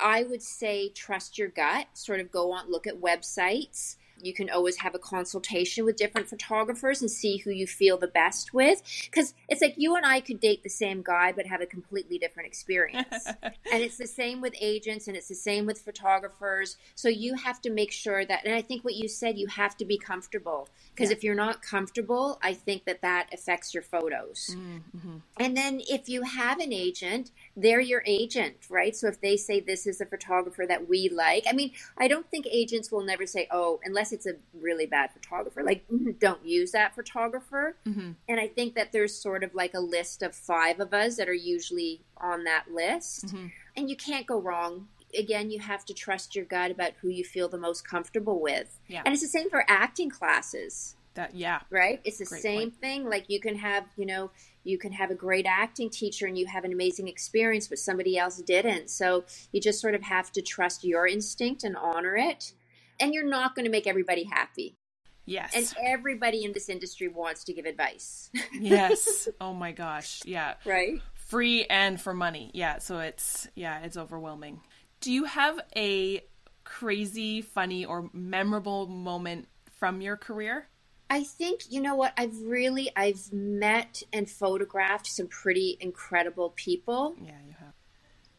I 0.00 0.22
would 0.22 0.42
say 0.42 0.90
trust 0.90 1.38
your 1.38 1.48
gut, 1.48 1.86
sort 1.94 2.20
of 2.20 2.30
go 2.30 2.52
on, 2.52 2.70
look 2.70 2.86
at 2.86 3.00
websites. 3.00 3.96
You 4.22 4.32
can 4.32 4.50
always 4.50 4.78
have 4.78 4.94
a 4.94 4.98
consultation 4.98 5.84
with 5.84 5.96
different 5.96 6.28
photographers 6.28 7.00
and 7.00 7.10
see 7.10 7.38
who 7.38 7.50
you 7.50 7.66
feel 7.66 7.96
the 7.96 8.08
best 8.08 8.52
with. 8.52 8.82
Because 9.04 9.34
it's 9.48 9.60
like 9.60 9.74
you 9.76 9.96
and 9.96 10.04
I 10.06 10.20
could 10.20 10.40
date 10.40 10.62
the 10.62 10.68
same 10.68 11.02
guy, 11.02 11.32
but 11.32 11.46
have 11.46 11.60
a 11.60 11.66
completely 11.66 12.18
different 12.18 12.48
experience. 12.48 13.26
and 13.42 13.82
it's 13.82 13.98
the 13.98 14.06
same 14.06 14.40
with 14.40 14.54
agents 14.60 15.08
and 15.08 15.16
it's 15.16 15.28
the 15.28 15.34
same 15.34 15.66
with 15.66 15.80
photographers. 15.80 16.76
So 16.94 17.08
you 17.08 17.34
have 17.34 17.60
to 17.62 17.70
make 17.70 17.92
sure 17.92 18.24
that, 18.24 18.44
and 18.44 18.54
I 18.54 18.62
think 18.62 18.84
what 18.84 18.94
you 18.94 19.08
said, 19.08 19.38
you 19.38 19.46
have 19.48 19.76
to 19.78 19.84
be 19.84 19.98
comfortable. 19.98 20.68
Because 20.94 21.10
yeah. 21.10 21.16
if 21.16 21.24
you're 21.24 21.34
not 21.34 21.62
comfortable, 21.62 22.38
I 22.42 22.54
think 22.54 22.84
that 22.84 23.02
that 23.02 23.28
affects 23.32 23.72
your 23.72 23.82
photos. 23.82 24.56
Mm-hmm. 24.56 25.18
And 25.38 25.56
then 25.56 25.80
if 25.88 26.08
you 26.08 26.22
have 26.22 26.58
an 26.58 26.72
agent, 26.72 27.30
they're 27.56 27.80
your 27.80 28.02
agent, 28.06 28.56
right? 28.68 28.94
So 28.96 29.08
if 29.08 29.20
they 29.20 29.36
say 29.36 29.60
this 29.60 29.86
is 29.86 30.00
a 30.00 30.06
photographer 30.06 30.66
that 30.66 30.88
we 30.88 31.08
like, 31.08 31.44
I 31.48 31.52
mean, 31.52 31.72
I 31.96 32.08
don't 32.08 32.28
think 32.30 32.46
agents 32.50 32.90
will 32.90 33.04
never 33.04 33.26
say, 33.26 33.46
oh, 33.50 33.80
unless 33.84 34.07
unless 34.08 34.12
it's 34.12 34.26
a 34.26 34.38
really 34.58 34.86
bad 34.86 35.10
photographer. 35.12 35.62
Like, 35.62 35.84
don't 36.18 36.44
use 36.44 36.72
that 36.72 36.94
photographer. 36.94 37.76
Mm-hmm. 37.86 38.12
And 38.28 38.40
I 38.40 38.48
think 38.48 38.74
that 38.74 38.92
there's 38.92 39.14
sort 39.14 39.44
of 39.44 39.54
like 39.54 39.74
a 39.74 39.80
list 39.80 40.22
of 40.22 40.34
five 40.34 40.80
of 40.80 40.94
us 40.94 41.16
that 41.16 41.28
are 41.28 41.34
usually 41.34 42.02
on 42.16 42.44
that 42.44 42.66
list. 42.72 43.26
Mm-hmm. 43.26 43.46
And 43.76 43.90
you 43.90 43.96
can't 43.96 44.26
go 44.26 44.40
wrong. 44.40 44.88
Again, 45.18 45.50
you 45.50 45.60
have 45.60 45.84
to 45.86 45.94
trust 45.94 46.36
your 46.36 46.44
gut 46.44 46.70
about 46.70 46.92
who 47.00 47.08
you 47.08 47.24
feel 47.24 47.48
the 47.48 47.58
most 47.58 47.86
comfortable 47.86 48.40
with. 48.40 48.78
Yeah. 48.88 49.02
And 49.04 49.14
it's 49.14 49.22
the 49.22 49.28
same 49.28 49.50
for 49.50 49.64
acting 49.68 50.10
classes. 50.10 50.96
That 51.14 51.34
yeah. 51.34 51.60
Right? 51.70 52.00
It's 52.04 52.18
the 52.18 52.26
great 52.26 52.42
same 52.42 52.70
point. 52.70 52.80
thing. 52.80 53.08
Like 53.08 53.24
you 53.28 53.40
can 53.40 53.56
have, 53.56 53.84
you 53.96 54.06
know, 54.06 54.30
you 54.64 54.78
can 54.78 54.92
have 54.92 55.10
a 55.10 55.14
great 55.14 55.46
acting 55.46 55.88
teacher 55.88 56.26
and 56.26 56.36
you 56.36 56.46
have 56.46 56.64
an 56.64 56.72
amazing 56.72 57.08
experience, 57.08 57.66
but 57.66 57.78
somebody 57.78 58.18
else 58.18 58.36
didn't. 58.42 58.90
So 58.90 59.24
you 59.50 59.60
just 59.60 59.80
sort 59.80 59.94
of 59.94 60.02
have 60.02 60.30
to 60.32 60.42
trust 60.42 60.84
your 60.84 61.06
instinct 61.06 61.64
and 61.64 61.74
honor 61.76 62.16
it 62.16 62.52
and 63.00 63.14
you're 63.14 63.28
not 63.28 63.54
going 63.54 63.64
to 63.64 63.70
make 63.70 63.86
everybody 63.86 64.24
happy. 64.24 64.76
Yes. 65.24 65.52
And 65.54 65.74
everybody 65.84 66.44
in 66.44 66.52
this 66.52 66.68
industry 66.68 67.08
wants 67.08 67.44
to 67.44 67.52
give 67.52 67.66
advice. 67.66 68.30
yes. 68.52 69.28
Oh 69.40 69.52
my 69.52 69.72
gosh. 69.72 70.22
Yeah. 70.24 70.54
Right? 70.64 71.00
Free 71.14 71.64
and 71.66 72.00
for 72.00 72.14
money. 72.14 72.50
Yeah. 72.54 72.78
So 72.78 73.00
it's, 73.00 73.46
yeah, 73.54 73.80
it's 73.80 73.98
overwhelming. 73.98 74.62
Do 75.00 75.12
you 75.12 75.24
have 75.24 75.60
a 75.76 76.22
crazy, 76.64 77.42
funny, 77.42 77.84
or 77.84 78.08
memorable 78.12 78.86
moment 78.86 79.48
from 79.78 80.00
your 80.00 80.16
career? 80.16 80.68
I 81.10 81.24
think 81.24 81.62
you 81.70 81.80
know 81.80 81.94
what 81.94 82.12
I've 82.18 82.38
really 82.42 82.90
I've 82.94 83.32
met 83.32 84.02
and 84.12 84.28
photographed 84.28 85.06
some 85.06 85.26
pretty 85.26 85.78
incredible 85.80 86.52
people. 86.54 87.16
Yeah, 87.20 87.32
you 87.46 87.54
have. 87.58 87.67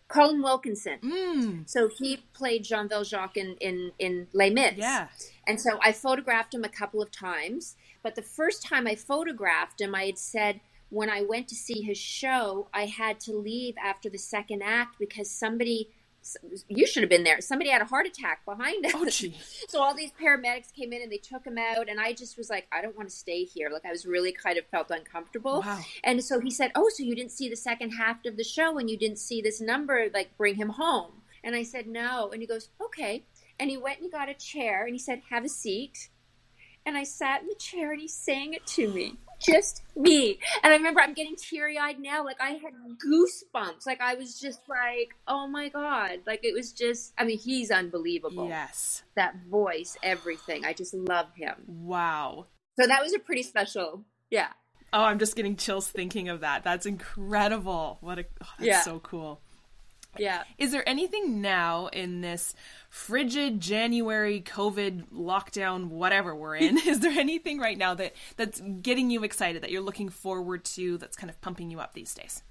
Colm 0.10 0.44
Wilkinson. 0.44 1.00
Mm. 1.04 1.70
So 1.70 1.88
he 1.88 2.18
played 2.34 2.64
Jean 2.64 2.90
Valjean 2.90 3.30
in, 3.36 3.56
in, 3.60 3.92
in 4.00 4.28
Les 4.34 4.50
Mis. 4.50 4.74
Yeah. 4.76 5.08
And 5.48 5.62
so 5.62 5.80
I 5.82 5.92
photographed 5.92 6.54
him 6.54 6.64
a 6.64 6.70
couple 6.70 7.02
of 7.02 7.12
times. 7.12 7.76
But 8.02 8.16
the 8.16 8.22
first 8.22 8.64
time 8.64 8.88
I 8.88 8.96
photographed 8.96 9.82
him, 9.82 9.94
I 9.94 10.06
had 10.06 10.18
said, 10.18 10.62
when 10.90 11.10
I 11.10 11.22
went 11.22 11.48
to 11.50 11.56
see 11.56 11.82
his 11.82 11.98
show, 11.98 12.68
I 12.74 12.86
had 12.86 13.20
to 13.22 13.34
leave 13.34 13.76
after 13.78 14.10
the 14.10 14.18
second 14.18 14.64
act 14.64 14.98
because 15.00 15.30
somebody 15.30 15.90
you 16.68 16.86
should 16.86 17.04
have 17.04 17.10
been 17.10 17.24
there. 17.24 17.42
Somebody 17.42 17.70
had 17.70 17.82
a 17.82 17.86
heart 17.86 18.06
attack 18.06 18.44
behind 18.46 18.86
oh, 18.94 19.06
us. 19.06 19.24
Oh. 19.24 19.30
So 19.70 19.82
all 19.82 19.96
these 19.96 20.12
paramedics 20.12 20.74
came 20.74 20.94
in 20.94 21.02
and 21.02 21.12
they 21.12 21.18
took 21.18 21.46
him 21.46 21.58
out, 21.58 21.90
and 21.90 22.00
I 22.00 22.14
just 22.14 22.38
was 22.38 22.50
like, 22.50 22.68
I 22.72 22.82
don't 22.82 22.96
want 22.98 23.10
to 23.10 23.16
stay 23.16 23.44
here. 23.44 23.70
Like 23.72 23.86
I 23.86 23.92
was 23.92 24.06
really 24.06 24.32
kind 24.32 24.58
of 24.58 24.66
felt 24.68 24.90
uncomfortable. 24.90 25.62
Wow. 25.62 25.80
And 26.04 26.24
so 26.24 26.40
he 26.40 26.50
said, 26.50 26.72
Oh, 26.76 26.90
so 26.94 27.04
you 27.04 27.16
didn't 27.16 27.32
see 27.32 27.50
the 27.50 27.56
second 27.56 27.92
half 27.92 28.26
of 28.26 28.38
the 28.38 28.44
show, 28.44 28.78
and 28.78 28.90
you 28.90 28.98
didn't 28.98 29.20
see 29.20 29.42
this 29.42 29.62
number, 29.62 30.08
like 30.14 30.36
bring 30.38 30.56
him 30.56 30.70
home. 30.70 31.12
And 31.44 31.56
I 31.56 31.64
said, 31.64 31.88
No. 31.88 32.30
And 32.32 32.42
he 32.42 32.48
goes, 32.48 32.70
Okay. 32.82 33.24
And 33.60 33.70
he 33.70 33.78
went 33.78 33.98
and 33.98 34.06
he 34.06 34.12
got 34.12 34.30
a 34.30 34.34
chair, 34.34 34.86
and 34.86 34.94
he 34.94 35.00
said, 35.00 35.22
Have 35.30 35.46
a 35.46 35.50
seat. 35.50 36.10
And 36.86 36.98
I 36.98 37.04
sat 37.04 37.42
in 37.42 37.48
the 37.48 37.56
chair, 37.56 37.92
and 37.92 38.02
he 38.02 38.08
sang 38.08 38.54
it 38.54 38.66
to 38.68 38.90
me 38.90 39.18
just 39.40 39.82
me. 39.96 40.40
And 40.64 40.74
I 40.74 40.78
remember 40.78 41.02
I'm 41.02 41.14
getting 41.14 41.36
teary 41.36 41.78
eyed 41.78 42.00
now. 42.00 42.24
Like 42.24 42.42
I 42.42 42.52
had 42.52 42.74
goosebumps. 43.06 43.86
Like 43.86 44.02
I 44.02 44.16
was 44.16 44.40
just 44.40 44.62
like, 44.70 45.16
oh 45.28 45.48
my 45.48 45.70
God. 45.70 46.20
Like 46.28 46.42
it 46.44 46.54
was 46.54 46.72
just, 46.72 47.14
I 47.18 47.24
mean, 47.24 47.38
he's 47.40 47.72
unbelievable. 47.72 48.48
Yes. 48.48 49.04
That 49.16 49.36
voice, 49.50 49.98
everything. 50.04 50.66
I 50.66 50.74
just 50.74 50.94
love 50.94 51.28
him. 51.36 51.56
Wow. 51.68 52.48
So 52.80 52.88
that 52.88 53.02
was 53.02 53.14
a 53.14 53.20
pretty 53.20 53.44
special, 53.44 54.06
yeah. 54.30 54.50
Oh, 54.92 55.04
I'm 55.04 55.20
just 55.20 55.36
getting 55.36 55.56
chills 55.56 55.88
thinking 55.88 56.30
of 56.30 56.42
that. 56.42 56.64
That's 56.64 56.86
incredible. 56.86 57.98
What 58.02 58.20
a, 58.20 58.26
oh, 58.42 58.48
that's 58.58 58.68
Yeah. 58.68 58.82
so 58.82 59.00
cool. 59.00 59.42
Yeah. 60.18 60.44
Is 60.58 60.72
there 60.72 60.88
anything 60.88 61.42
now 61.42 61.88
in 61.88 62.22
this 62.22 62.56
frigid 62.90 63.62
January 63.62 64.42
COVID 64.42 65.12
lockdown, 65.14 65.90
whatever 65.90 66.36
we're 66.36 66.56
in? 66.56 66.78
is 66.88 67.00
there 67.00 67.18
anything 67.18 67.60
right 67.60 67.78
now 67.78 67.94
that 67.96 68.14
that's 68.36 68.62
getting 68.82 69.10
you 69.10 69.24
excited 69.24 69.62
that 69.62 69.72
you're 69.72 69.82
looking 69.82 70.10
forward 70.10 70.66
to 70.66 70.98
that's 70.98 71.16
kind 71.16 71.30
of 71.30 71.40
pumping 71.42 71.70
you 71.72 71.80
up 71.80 71.94
these 71.94 72.14
days? 72.14 72.44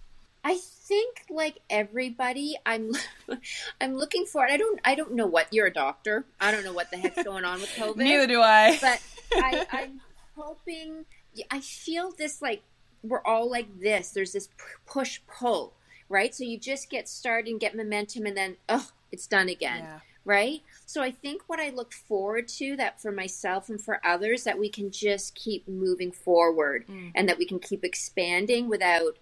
I 0.45 0.57
think 0.57 1.25
like 1.29 1.59
everybody, 1.69 2.57
I'm 2.65 2.93
I'm 3.81 3.97
looking 3.97 4.25
for 4.25 4.47
it. 4.47 4.53
I 4.53 4.57
don't 4.57 4.81
I 4.85 4.95
don't 4.95 5.15
know 5.15 5.27
what 5.27 5.53
you're 5.53 5.67
a 5.67 5.73
doctor. 5.73 6.25
I 6.41 6.51
don't 6.51 6.65
know 6.65 6.73
what 6.73 6.91
the 6.91 6.97
heck's 6.97 7.23
going 7.23 7.45
on 7.45 7.61
with 7.61 7.71
COVID. 7.71 7.97
Neither 7.99 8.27
do 8.27 8.41
I. 8.41 8.79
but 8.81 9.03
I, 9.35 9.67
I'm 9.73 10.01
hoping. 10.37 11.05
I 11.51 11.61
feel 11.61 12.13
this 12.17 12.41
like 12.41 12.63
we're 13.03 13.23
all 13.25 13.51
like 13.51 13.81
this. 13.81 14.11
There's 14.11 14.33
this 14.33 14.49
push 14.87 15.21
pull, 15.27 15.75
right? 16.09 16.35
So 16.35 16.45
you 16.45 16.59
just 16.59 16.91
get 16.91 17.09
started 17.09 17.51
and 17.51 17.61
get 17.61 17.77
momentum, 17.77 18.27
and 18.27 18.37
then 18.37 18.57
oh, 18.69 18.91
it's 19.13 19.27
done 19.27 19.49
again, 19.49 19.81
Yeah. 19.81 20.01
right? 20.25 20.63
So 20.87 21.03
I 21.03 21.11
think 21.11 21.43
what 21.47 21.61
I 21.61 21.71
look 21.71 21.93
forward 21.93 22.49
to 22.49 22.77
that 22.77 23.01
for 23.01 23.11
myself 23.13 23.69
and 23.69 23.81
for 23.81 24.01
others 24.05 24.45
that 24.45 24.59
we 24.59 24.69
can 24.69 24.91
just 24.91 25.35
keep 25.35 25.67
moving 25.69 26.13
forward, 26.13 26.87
Mm. 26.89 27.13
and 27.15 27.29
that 27.29 27.39
we 27.39 27.47
can 27.47 27.59
keep 27.59 27.85
expanding 27.85 28.69
without 28.69 29.17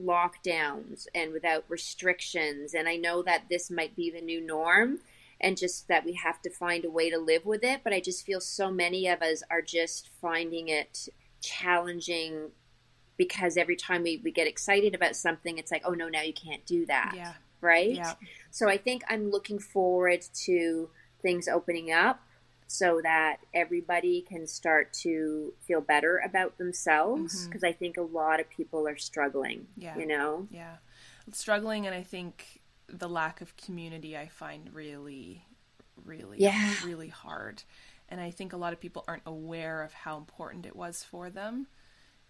lockdowns 0.00 1.06
and 1.14 1.32
without 1.32 1.64
restrictions. 1.68 2.74
And 2.74 2.88
I 2.88 2.96
know 2.96 3.22
that 3.22 3.48
this 3.48 3.70
might 3.70 3.96
be 3.96 4.10
the 4.10 4.20
new 4.20 4.40
norm 4.40 5.00
and 5.40 5.56
just 5.56 5.88
that 5.88 6.04
we 6.04 6.14
have 6.14 6.40
to 6.42 6.50
find 6.50 6.84
a 6.84 6.90
way 6.90 7.10
to 7.10 7.18
live 7.18 7.44
with 7.44 7.64
it. 7.64 7.80
But 7.84 7.92
I 7.92 8.00
just 8.00 8.24
feel 8.24 8.40
so 8.40 8.70
many 8.70 9.06
of 9.08 9.22
us 9.22 9.42
are 9.50 9.62
just 9.62 10.08
finding 10.20 10.68
it 10.68 11.08
challenging 11.40 12.50
because 13.18 13.56
every 13.56 13.76
time 13.76 14.04
we, 14.04 14.20
we 14.24 14.30
get 14.30 14.46
excited 14.46 14.94
about 14.94 15.16
something, 15.16 15.58
it's 15.58 15.70
like, 15.70 15.82
oh 15.84 15.92
no, 15.92 16.08
now 16.08 16.22
you 16.22 16.32
can't 16.32 16.64
do 16.64 16.86
that. 16.86 17.12
Yeah. 17.14 17.34
Right? 17.60 17.94
Yeah. 17.94 18.14
So 18.50 18.68
I 18.68 18.78
think 18.78 19.02
I'm 19.08 19.30
looking 19.30 19.58
forward 19.58 20.24
to 20.44 20.88
things 21.20 21.48
opening 21.48 21.92
up 21.92 22.22
so 22.68 23.00
that 23.02 23.38
everybody 23.52 24.20
can 24.20 24.46
start 24.46 24.92
to 24.92 25.52
feel 25.66 25.80
better 25.80 26.22
about 26.24 26.58
themselves 26.58 27.34
mm-hmm. 27.34 27.46
because 27.48 27.64
I 27.64 27.72
think 27.72 27.96
a 27.96 28.02
lot 28.02 28.40
of 28.40 28.48
people 28.48 28.86
are 28.86 28.96
struggling, 28.96 29.66
Yeah. 29.76 29.96
you 29.96 30.06
know? 30.06 30.46
Yeah. 30.50 30.76
Struggling 31.32 31.86
and 31.86 31.94
I 31.94 32.02
think 32.02 32.60
the 32.88 33.08
lack 33.08 33.40
of 33.40 33.56
community 33.56 34.16
I 34.16 34.28
find 34.28 34.72
really 34.72 35.44
really 36.04 36.38
Yeah. 36.38 36.74
really 36.84 37.08
hard. 37.08 37.62
And 38.08 38.20
I 38.20 38.30
think 38.30 38.52
a 38.52 38.56
lot 38.56 38.72
of 38.72 38.80
people 38.80 39.04
aren't 39.08 39.24
aware 39.26 39.82
of 39.82 39.92
how 39.92 40.16
important 40.16 40.64
it 40.64 40.76
was 40.76 41.02
for 41.02 41.28
them. 41.30 41.66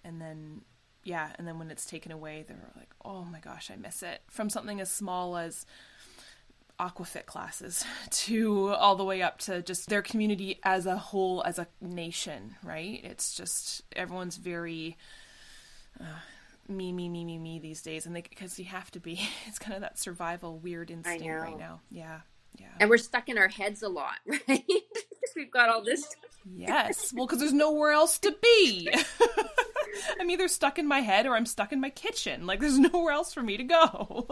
And 0.05 0.21
then 0.21 0.63
yeah, 1.09 1.31
and 1.39 1.49
then 1.49 1.59
when 1.59 1.71
it's 1.71 1.87
taken 1.87 2.13
away 2.13 2.45
they're 2.47 2.59
like, 2.77 2.91
"Oh 3.03 3.25
my 3.25 3.41
gosh, 3.41 3.71
I 3.71 3.77
miss 3.77 4.03
it." 4.03 4.21
From 4.29 4.51
something 4.51 4.79
as 4.81 4.91
small 4.91 5.39
as 5.39 5.65
aquafit 6.79 7.25
classes 7.27 7.85
to 8.11 8.69
all 8.75 8.95
the 8.95 9.05
way 9.05 9.23
up 9.23 9.39
to 9.39 9.63
just 9.63 9.89
their 9.89 10.03
community 10.03 10.61
as 10.63 10.87
a 10.87 10.97
whole 10.97 11.43
as 11.45 11.59
a 11.59 11.67
nation 11.81 12.57
right? 12.63 13.01
It's 13.03 13.35
just 13.35 13.83
everyone's 13.97 14.37
very 14.37 14.97
uh, 15.99 16.05
me 16.69 16.93
me 16.93 17.09
me 17.09 17.25
me 17.25 17.39
me 17.39 17.59
these 17.59 17.81
days 17.81 18.05
and 18.05 18.15
they 18.15 18.21
because 18.21 18.59
you 18.59 18.67
have 18.67 18.91
to 18.91 19.01
be. 19.01 19.19
It's 19.47 19.59
kind 19.59 19.75
of 19.75 19.81
that 19.81 19.99
survival 19.99 20.59
weird 20.59 20.91
instinct 20.91 21.25
right 21.27 21.59
now. 21.59 21.81
Yeah 21.91 22.21
yeah. 22.59 22.67
And 22.81 22.91
we're 22.91 22.99
stuck 22.99 23.29
in 23.29 23.39
our 23.39 23.49
heads 23.49 23.83
a 23.83 23.89
lot, 23.89 24.17
right? 24.27 24.43
Because 24.47 24.65
we've 25.37 25.51
got 25.51 25.69
all 25.69 25.83
this. 25.83 26.07
yes. 26.45 27.13
Well 27.15 27.27
because 27.27 27.41
there's 27.41 27.53
nowhere 27.53 27.93
else 27.93 28.19
to 28.21 28.35
be. 28.43 28.91
I'm 30.21 30.31
either 30.31 30.49
stuck 30.49 30.79
in 30.79 30.87
my 30.87 31.01
head 31.01 31.27
or 31.27 31.35
i'm 31.35 31.47
stuck 31.47 31.73
in 31.73 31.81
my 31.81 31.91
kitchen. 31.91 32.47
Like 32.47 32.61
there's 32.61 32.79
nowhere 32.79 33.13
else 33.13 33.33
for 33.33 33.43
me 33.43 33.57
to 33.57 33.65
go. 33.65 34.27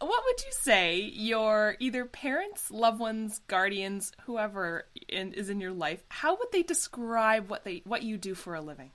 What 0.00 0.22
would 0.26 0.44
you 0.44 0.52
say 0.52 1.00
your 1.00 1.76
either 1.80 2.04
parents 2.04 2.70
loved 2.70 3.00
ones 3.00 3.40
guardians 3.46 4.12
whoever 4.26 4.86
in, 5.08 5.32
is 5.32 5.48
in 5.48 5.60
your 5.60 5.72
life 5.72 6.04
how 6.08 6.36
would 6.36 6.52
they 6.52 6.62
describe 6.62 7.48
what 7.48 7.64
they 7.64 7.82
what 7.84 8.02
you 8.02 8.18
do 8.18 8.34
for 8.34 8.54
a 8.54 8.60
living? 8.60 8.90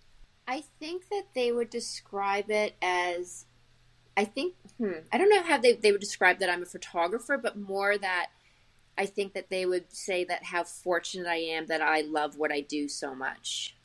I 0.50 0.64
think 0.80 1.10
that 1.10 1.26
they 1.36 1.52
would 1.52 1.70
describe 1.70 2.50
it 2.50 2.76
as, 2.82 3.46
I 4.18 4.26
think, 4.26 4.56
hmm, 4.78 4.92
I 5.12 5.18
don't 5.18 5.30
know 5.30 5.44
how 5.44 5.58
they, 5.58 5.74
they 5.74 5.92
would 5.92 6.02
describe 6.02 6.40
that 6.40 6.50
I'm 6.50 6.64
a 6.64 6.68
photographer, 6.68 7.38
but 7.38 7.58
more 7.58 7.98
that 7.98 8.28
I 8.98 9.06
think 9.06 9.34
that 9.34 9.50
they 9.50 9.66
would 9.66 9.94
say 9.94 10.26
that 10.26 10.44
how 10.44 10.66
fortunate 10.66 11.28
I 11.28 11.38
am 11.38 11.68
that 11.68 11.82
I 11.82 12.02
love 12.02 12.38
what 12.38 12.52
I 12.52 12.60
do 12.60 12.90
so 12.90 13.16
much. 13.16 13.76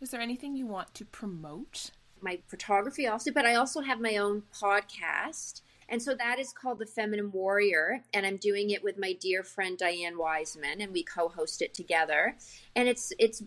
is 0.00 0.10
there 0.12 0.20
anything 0.20 0.54
you 0.54 0.66
want 0.66 0.94
to 0.94 1.04
promote 1.04 1.90
my 2.22 2.38
photography 2.46 3.06
also, 3.06 3.32
but 3.32 3.44
I 3.44 3.54
also 3.54 3.80
have 3.80 4.00
my 4.00 4.16
own 4.16 4.44
podcast. 4.54 5.62
And 5.88 6.00
so 6.00 6.14
that 6.14 6.38
is 6.38 6.52
called 6.52 6.78
The 6.78 6.86
Feminine 6.86 7.32
Warrior. 7.32 8.04
And 8.14 8.24
I'm 8.24 8.36
doing 8.36 8.70
it 8.70 8.84
with 8.84 8.98
my 8.98 9.12
dear 9.12 9.42
friend 9.42 9.76
Diane 9.76 10.16
Wiseman, 10.16 10.80
and 10.80 10.92
we 10.92 11.02
co 11.02 11.28
host 11.28 11.62
it 11.62 11.74
together. 11.74 12.36
And 12.76 12.88
it's, 12.88 13.12
it's, 13.18 13.42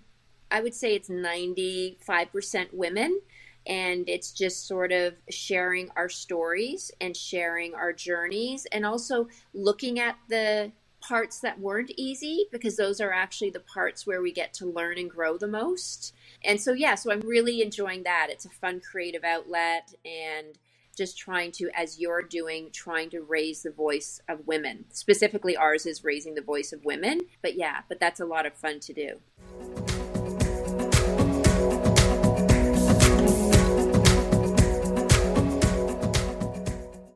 I 0.51 0.61
would 0.61 0.73
say 0.73 0.95
it's 0.95 1.09
95% 1.09 2.73
women. 2.73 3.21
And 3.65 4.09
it's 4.09 4.31
just 4.31 4.67
sort 4.67 4.91
of 4.91 5.13
sharing 5.29 5.89
our 5.95 6.09
stories 6.09 6.91
and 6.99 7.15
sharing 7.15 7.73
our 7.75 7.93
journeys 7.93 8.67
and 8.71 8.85
also 8.85 9.27
looking 9.53 9.99
at 9.99 10.17
the 10.29 10.71
parts 11.03 11.39
that 11.41 11.59
weren't 11.59 11.91
easy 11.97 12.45
because 12.51 12.77
those 12.77 13.01
are 13.01 13.11
actually 13.11 13.49
the 13.49 13.59
parts 13.59 14.07
where 14.07 14.21
we 14.21 14.31
get 14.31 14.53
to 14.53 14.65
learn 14.65 14.97
and 14.97 15.09
grow 15.09 15.37
the 15.37 15.47
most. 15.47 16.13
And 16.43 16.59
so, 16.59 16.71
yeah, 16.71 16.95
so 16.95 17.11
I'm 17.11 17.19
really 17.21 17.61
enjoying 17.61 18.03
that. 18.03 18.27
It's 18.29 18.45
a 18.45 18.49
fun 18.49 18.79
creative 18.79 19.23
outlet 19.23 19.93
and 20.05 20.57
just 20.95 21.17
trying 21.17 21.51
to, 21.51 21.69
as 21.75 21.99
you're 21.99 22.21
doing, 22.21 22.69
trying 22.71 23.09
to 23.09 23.21
raise 23.21 23.63
the 23.63 23.71
voice 23.71 24.21
of 24.29 24.47
women. 24.47 24.85
Specifically, 24.89 25.57
ours 25.57 25.85
is 25.85 26.03
raising 26.03 26.35
the 26.35 26.41
voice 26.41 26.71
of 26.71 26.85
women. 26.85 27.21
But 27.41 27.55
yeah, 27.55 27.81
but 27.89 27.99
that's 27.99 28.19
a 28.19 28.25
lot 28.25 28.45
of 28.45 28.53
fun 28.53 28.79
to 28.81 28.93
do. 28.93 29.92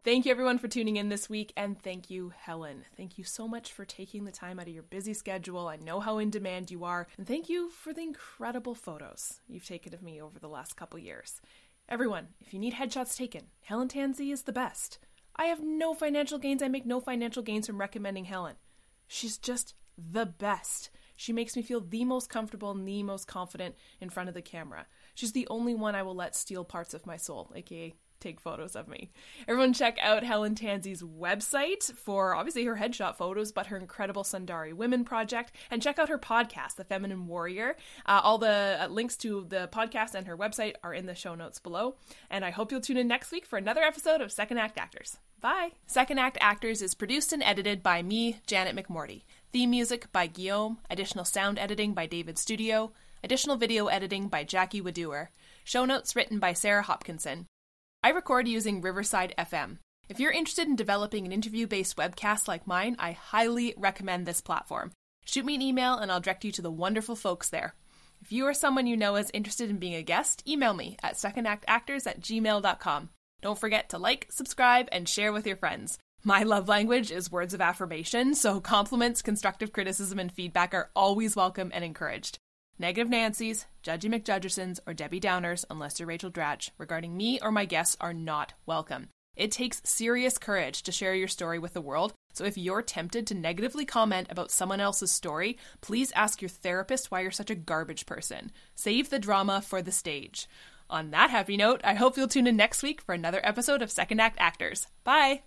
Thank 0.08 0.26
you 0.26 0.32
everyone 0.32 0.58
for 0.58 0.70
tuning 0.70 0.96
in 0.96 1.10
this 1.10 1.30
week, 1.30 1.52
and 1.58 1.78
thank 1.78 2.10
you, 2.10 2.32
Helen. 2.34 2.86
Thank 2.96 3.18
you 3.18 3.26
so 3.26 3.46
much 3.46 3.74
for 3.74 3.84
taking 3.84 4.24
the 4.24 4.32
time 4.32 4.58
out 4.58 4.70
of 4.70 4.74
your 4.74 4.84
busy 4.84 5.14
schedule. 5.14 5.68
I 5.68 5.76
know 5.76 6.00
how 6.00 6.18
in 6.18 6.30
demand 6.30 6.72
you 6.72 6.86
are, 6.86 7.08
and 7.18 7.28
thank 7.28 7.50
you 7.50 7.70
for 7.70 7.92
the 7.92 8.04
incredible 8.04 8.74
photos 8.74 9.42
you've 9.50 9.66
taken 9.66 9.94
of 9.94 10.02
me 10.02 10.22
over 10.22 10.40
the 10.40 10.48
last 10.48 10.78
couple 10.78 10.98
years. 10.98 11.42
Everyone, 11.90 12.30
if 12.40 12.54
you 12.54 12.60
need 12.60 12.76
headshots 12.76 13.18
taken, 13.18 13.48
Helen 13.60 13.90
Tansey 13.90 14.32
is 14.32 14.44
the 14.44 14.54
best. 14.54 14.98
I 15.36 15.48
have 15.48 15.62
no 15.62 15.94
financial 15.94 16.38
gains, 16.40 16.64
I 16.64 16.70
make 16.70 16.86
no 16.86 17.02
financial 17.02 17.44
gains 17.44 17.68
from 17.68 17.78
recommending 17.78 18.24
Helen. 18.24 18.56
She's 19.10 19.38
just 19.38 19.74
the 19.98 20.26
best. 20.26 20.90
She 21.18 21.34
makes 21.34 21.58
me 21.58 21.64
feel 21.64 21.82
the 21.82 22.06
most 22.06 22.30
comfortable 22.30 22.72
and 22.72 22.88
the 22.88 23.04
most 23.04 23.28
confident 23.28 23.76
in 24.00 24.10
front 24.10 24.30
of 24.30 24.36
the 24.36 24.42
camera. 24.42 24.86
She's 25.16 25.34
the 25.34 25.50
only 25.50 25.76
one 25.76 25.96
I 25.96 26.04
will 26.04 26.16
let 26.16 26.34
steal 26.34 26.64
parts 26.64 26.94
of 26.94 27.06
my 27.06 27.18
soul, 27.18 27.52
aka 27.54 27.94
take 28.20 28.40
photos 28.40 28.76
of 28.76 28.88
me. 28.88 29.12
Everyone 29.48 29.74
check 29.74 29.98
out 30.02 30.24
Helen 30.24 30.56
Tansey's 30.56 31.02
website 31.02 31.94
for 31.94 32.36
obviously 32.36 32.66
her 32.66 32.76
headshot 32.76 33.16
photos, 33.16 33.52
but 33.52 33.68
her 33.68 33.78
incredible 33.78 34.24
Sundari 34.24 34.74
Women 34.74 35.04
project, 35.04 35.54
and 35.72 35.82
check 35.82 36.00
out 36.00 36.10
her 36.10 36.20
podcast, 36.20 36.76
The 36.76 36.84
Feminine 36.84 37.28
Warrior. 37.28 37.76
Uh, 38.06 38.22
all 38.24 38.38
the 38.38 38.78
uh, 38.82 38.88
links 38.88 39.18
to 39.18 39.46
the 39.48 39.70
podcast 39.72 40.16
and 40.16 40.28
her 40.28 40.38
website 40.38 40.76
are 40.84 40.94
in 40.94 41.06
the 41.06 41.16
show 41.16 41.36
notes 41.36 41.60
below. 41.60 41.96
And 42.30 42.44
I 42.44 42.52
hope 42.52 42.72
you'll 42.72 42.82
tune 42.82 42.98
in 42.98 43.08
next 43.08 43.32
week 43.32 43.46
for 43.46 43.58
another 43.58 43.82
episode 43.82 44.22
of 44.22 44.32
Second 44.32 44.58
Act 44.58 44.78
Actors. 44.78 45.18
Bye. 45.40 45.72
Second 45.86 46.18
Act 46.18 46.38
Actors 46.42 46.82
is 46.82 46.96
produced 46.96 47.32
and 47.32 47.44
edited 47.44 47.84
by 47.84 48.02
me, 48.02 48.40
Janet 48.48 48.76
McMorty. 48.76 49.24
Theme 49.54 49.70
music 49.70 50.12
by 50.12 50.28
Guillaume, 50.28 50.80
additional 50.90 51.26
sound 51.26 51.60
editing 51.60 51.94
by 51.94 52.08
David 52.08 52.38
Studio, 52.38 52.92
additional 53.24 53.56
video 53.56 53.88
editing 53.88 54.28
by 54.30 54.44
Jackie 54.44 54.82
Wadoer. 54.82 55.28
Show 55.64 55.86
notes 55.86 56.16
written 56.16 56.40
by 56.40 56.54
Sarah 56.54 56.82
Hopkinson. 56.82 57.46
I 58.04 58.10
record 58.10 58.48
using 58.48 58.82
Riverside 58.82 59.34
FM. 59.38 59.80
If 60.08 60.20
you're 60.20 60.32
interested 60.32 60.68
in 60.68 60.76
developing 60.76 61.26
an 61.26 61.32
interview 61.32 61.68
based 61.68 61.98
webcast 61.98 62.48
like 62.48 62.68
mine, 62.68 62.96
I 63.00 63.12
highly 63.12 63.74
recommend 63.76 64.26
this 64.26 64.40
platform. 64.40 64.92
Shoot 65.26 65.46
me 65.46 65.56
an 65.56 65.62
email 65.62 65.96
and 65.96 66.12
I'll 66.12 66.22
direct 66.22 66.46
you 66.46 66.52
to 66.54 66.62
the 66.62 66.72
wonderful 66.72 67.16
folks 67.16 67.50
there. 67.50 67.74
If 68.22 68.32
you 68.32 68.46
or 68.46 68.54
someone 68.54 68.88
you 68.88 68.96
know 68.96 69.16
is 69.16 69.32
interested 69.34 69.70
in 69.70 69.78
being 69.78 69.96
a 69.96 70.04
guest, 70.04 70.48
email 70.48 70.74
me 70.74 70.98
at 71.04 71.16
secondactactors 71.16 72.08
at 72.08 72.22
gmail.com. 72.22 73.10
Don't 73.42 73.60
forget 73.60 73.90
to 73.90 73.98
like, 73.98 74.28
subscribe, 74.30 74.88
and 74.92 75.10
share 75.10 75.34
with 75.34 75.46
your 75.46 75.58
friends. 75.58 75.98
My 76.24 76.44
love 76.44 76.68
language 76.68 77.12
is 77.12 77.32
words 77.32 77.54
of 77.54 77.62
affirmation, 77.62 78.36
so 78.36 78.60
compliments, 78.60 79.22
constructive 79.22 79.74
criticism, 79.74 80.20
and 80.20 80.32
feedback 80.32 80.74
are 80.74 80.90
always 80.96 81.36
welcome 81.36 81.72
and 81.74 81.84
encouraged. 81.84 82.40
Negative 82.80 83.10
Nancy's, 83.10 83.66
Judgy 83.84 84.08
McJudgersons, 84.08 84.80
or 84.86 84.94
Debbie 84.94 85.20
Downers, 85.20 85.66
unless 85.68 86.00
you're 86.00 86.08
Rachel 86.08 86.30
Dratch, 86.30 86.70
regarding 86.78 87.18
me 87.18 87.40
or 87.42 87.52
my 87.52 87.66
guests 87.66 87.98
are 88.00 88.14
not 88.14 88.54
welcome. 88.68 89.10
It 89.36 89.52
takes 89.52 89.82
serious 89.84 90.38
courage 90.38 90.84
to 90.84 90.92
share 90.92 91.16
your 91.16 91.28
story 91.28 91.58
with 91.58 91.74
the 91.74 91.82
world, 91.82 92.14
so 92.34 92.44
if 92.44 92.56
you're 92.56 92.84
tempted 92.84 93.26
to 93.28 93.34
negatively 93.34 93.84
comment 93.84 94.28
about 94.30 94.52
someone 94.52 94.80
else's 94.80 95.12
story, 95.12 95.58
please 95.82 96.12
ask 96.16 96.40
your 96.40 96.50
therapist 96.50 97.10
why 97.10 97.22
you're 97.22 97.32
such 97.32 97.50
a 97.50 97.56
garbage 97.56 98.06
person. 98.06 98.52
Save 98.76 99.10
the 99.10 99.20
drama 99.20 99.62
for 99.62 99.82
the 99.82 99.92
stage. 99.92 100.48
On 100.88 101.10
that 101.12 101.32
happy 101.32 101.58
note, 101.58 101.82
I 101.84 101.96
hope 101.96 102.16
you'll 102.16 102.28
tune 102.28 102.48
in 102.48 102.56
next 102.56 102.84
week 102.84 103.02
for 103.02 103.14
another 103.14 103.42
episode 103.44 103.82
of 103.82 103.92
Second 103.92 104.22
Act 104.22 104.38
Actors. 104.40 104.86
Bye! 105.04 105.42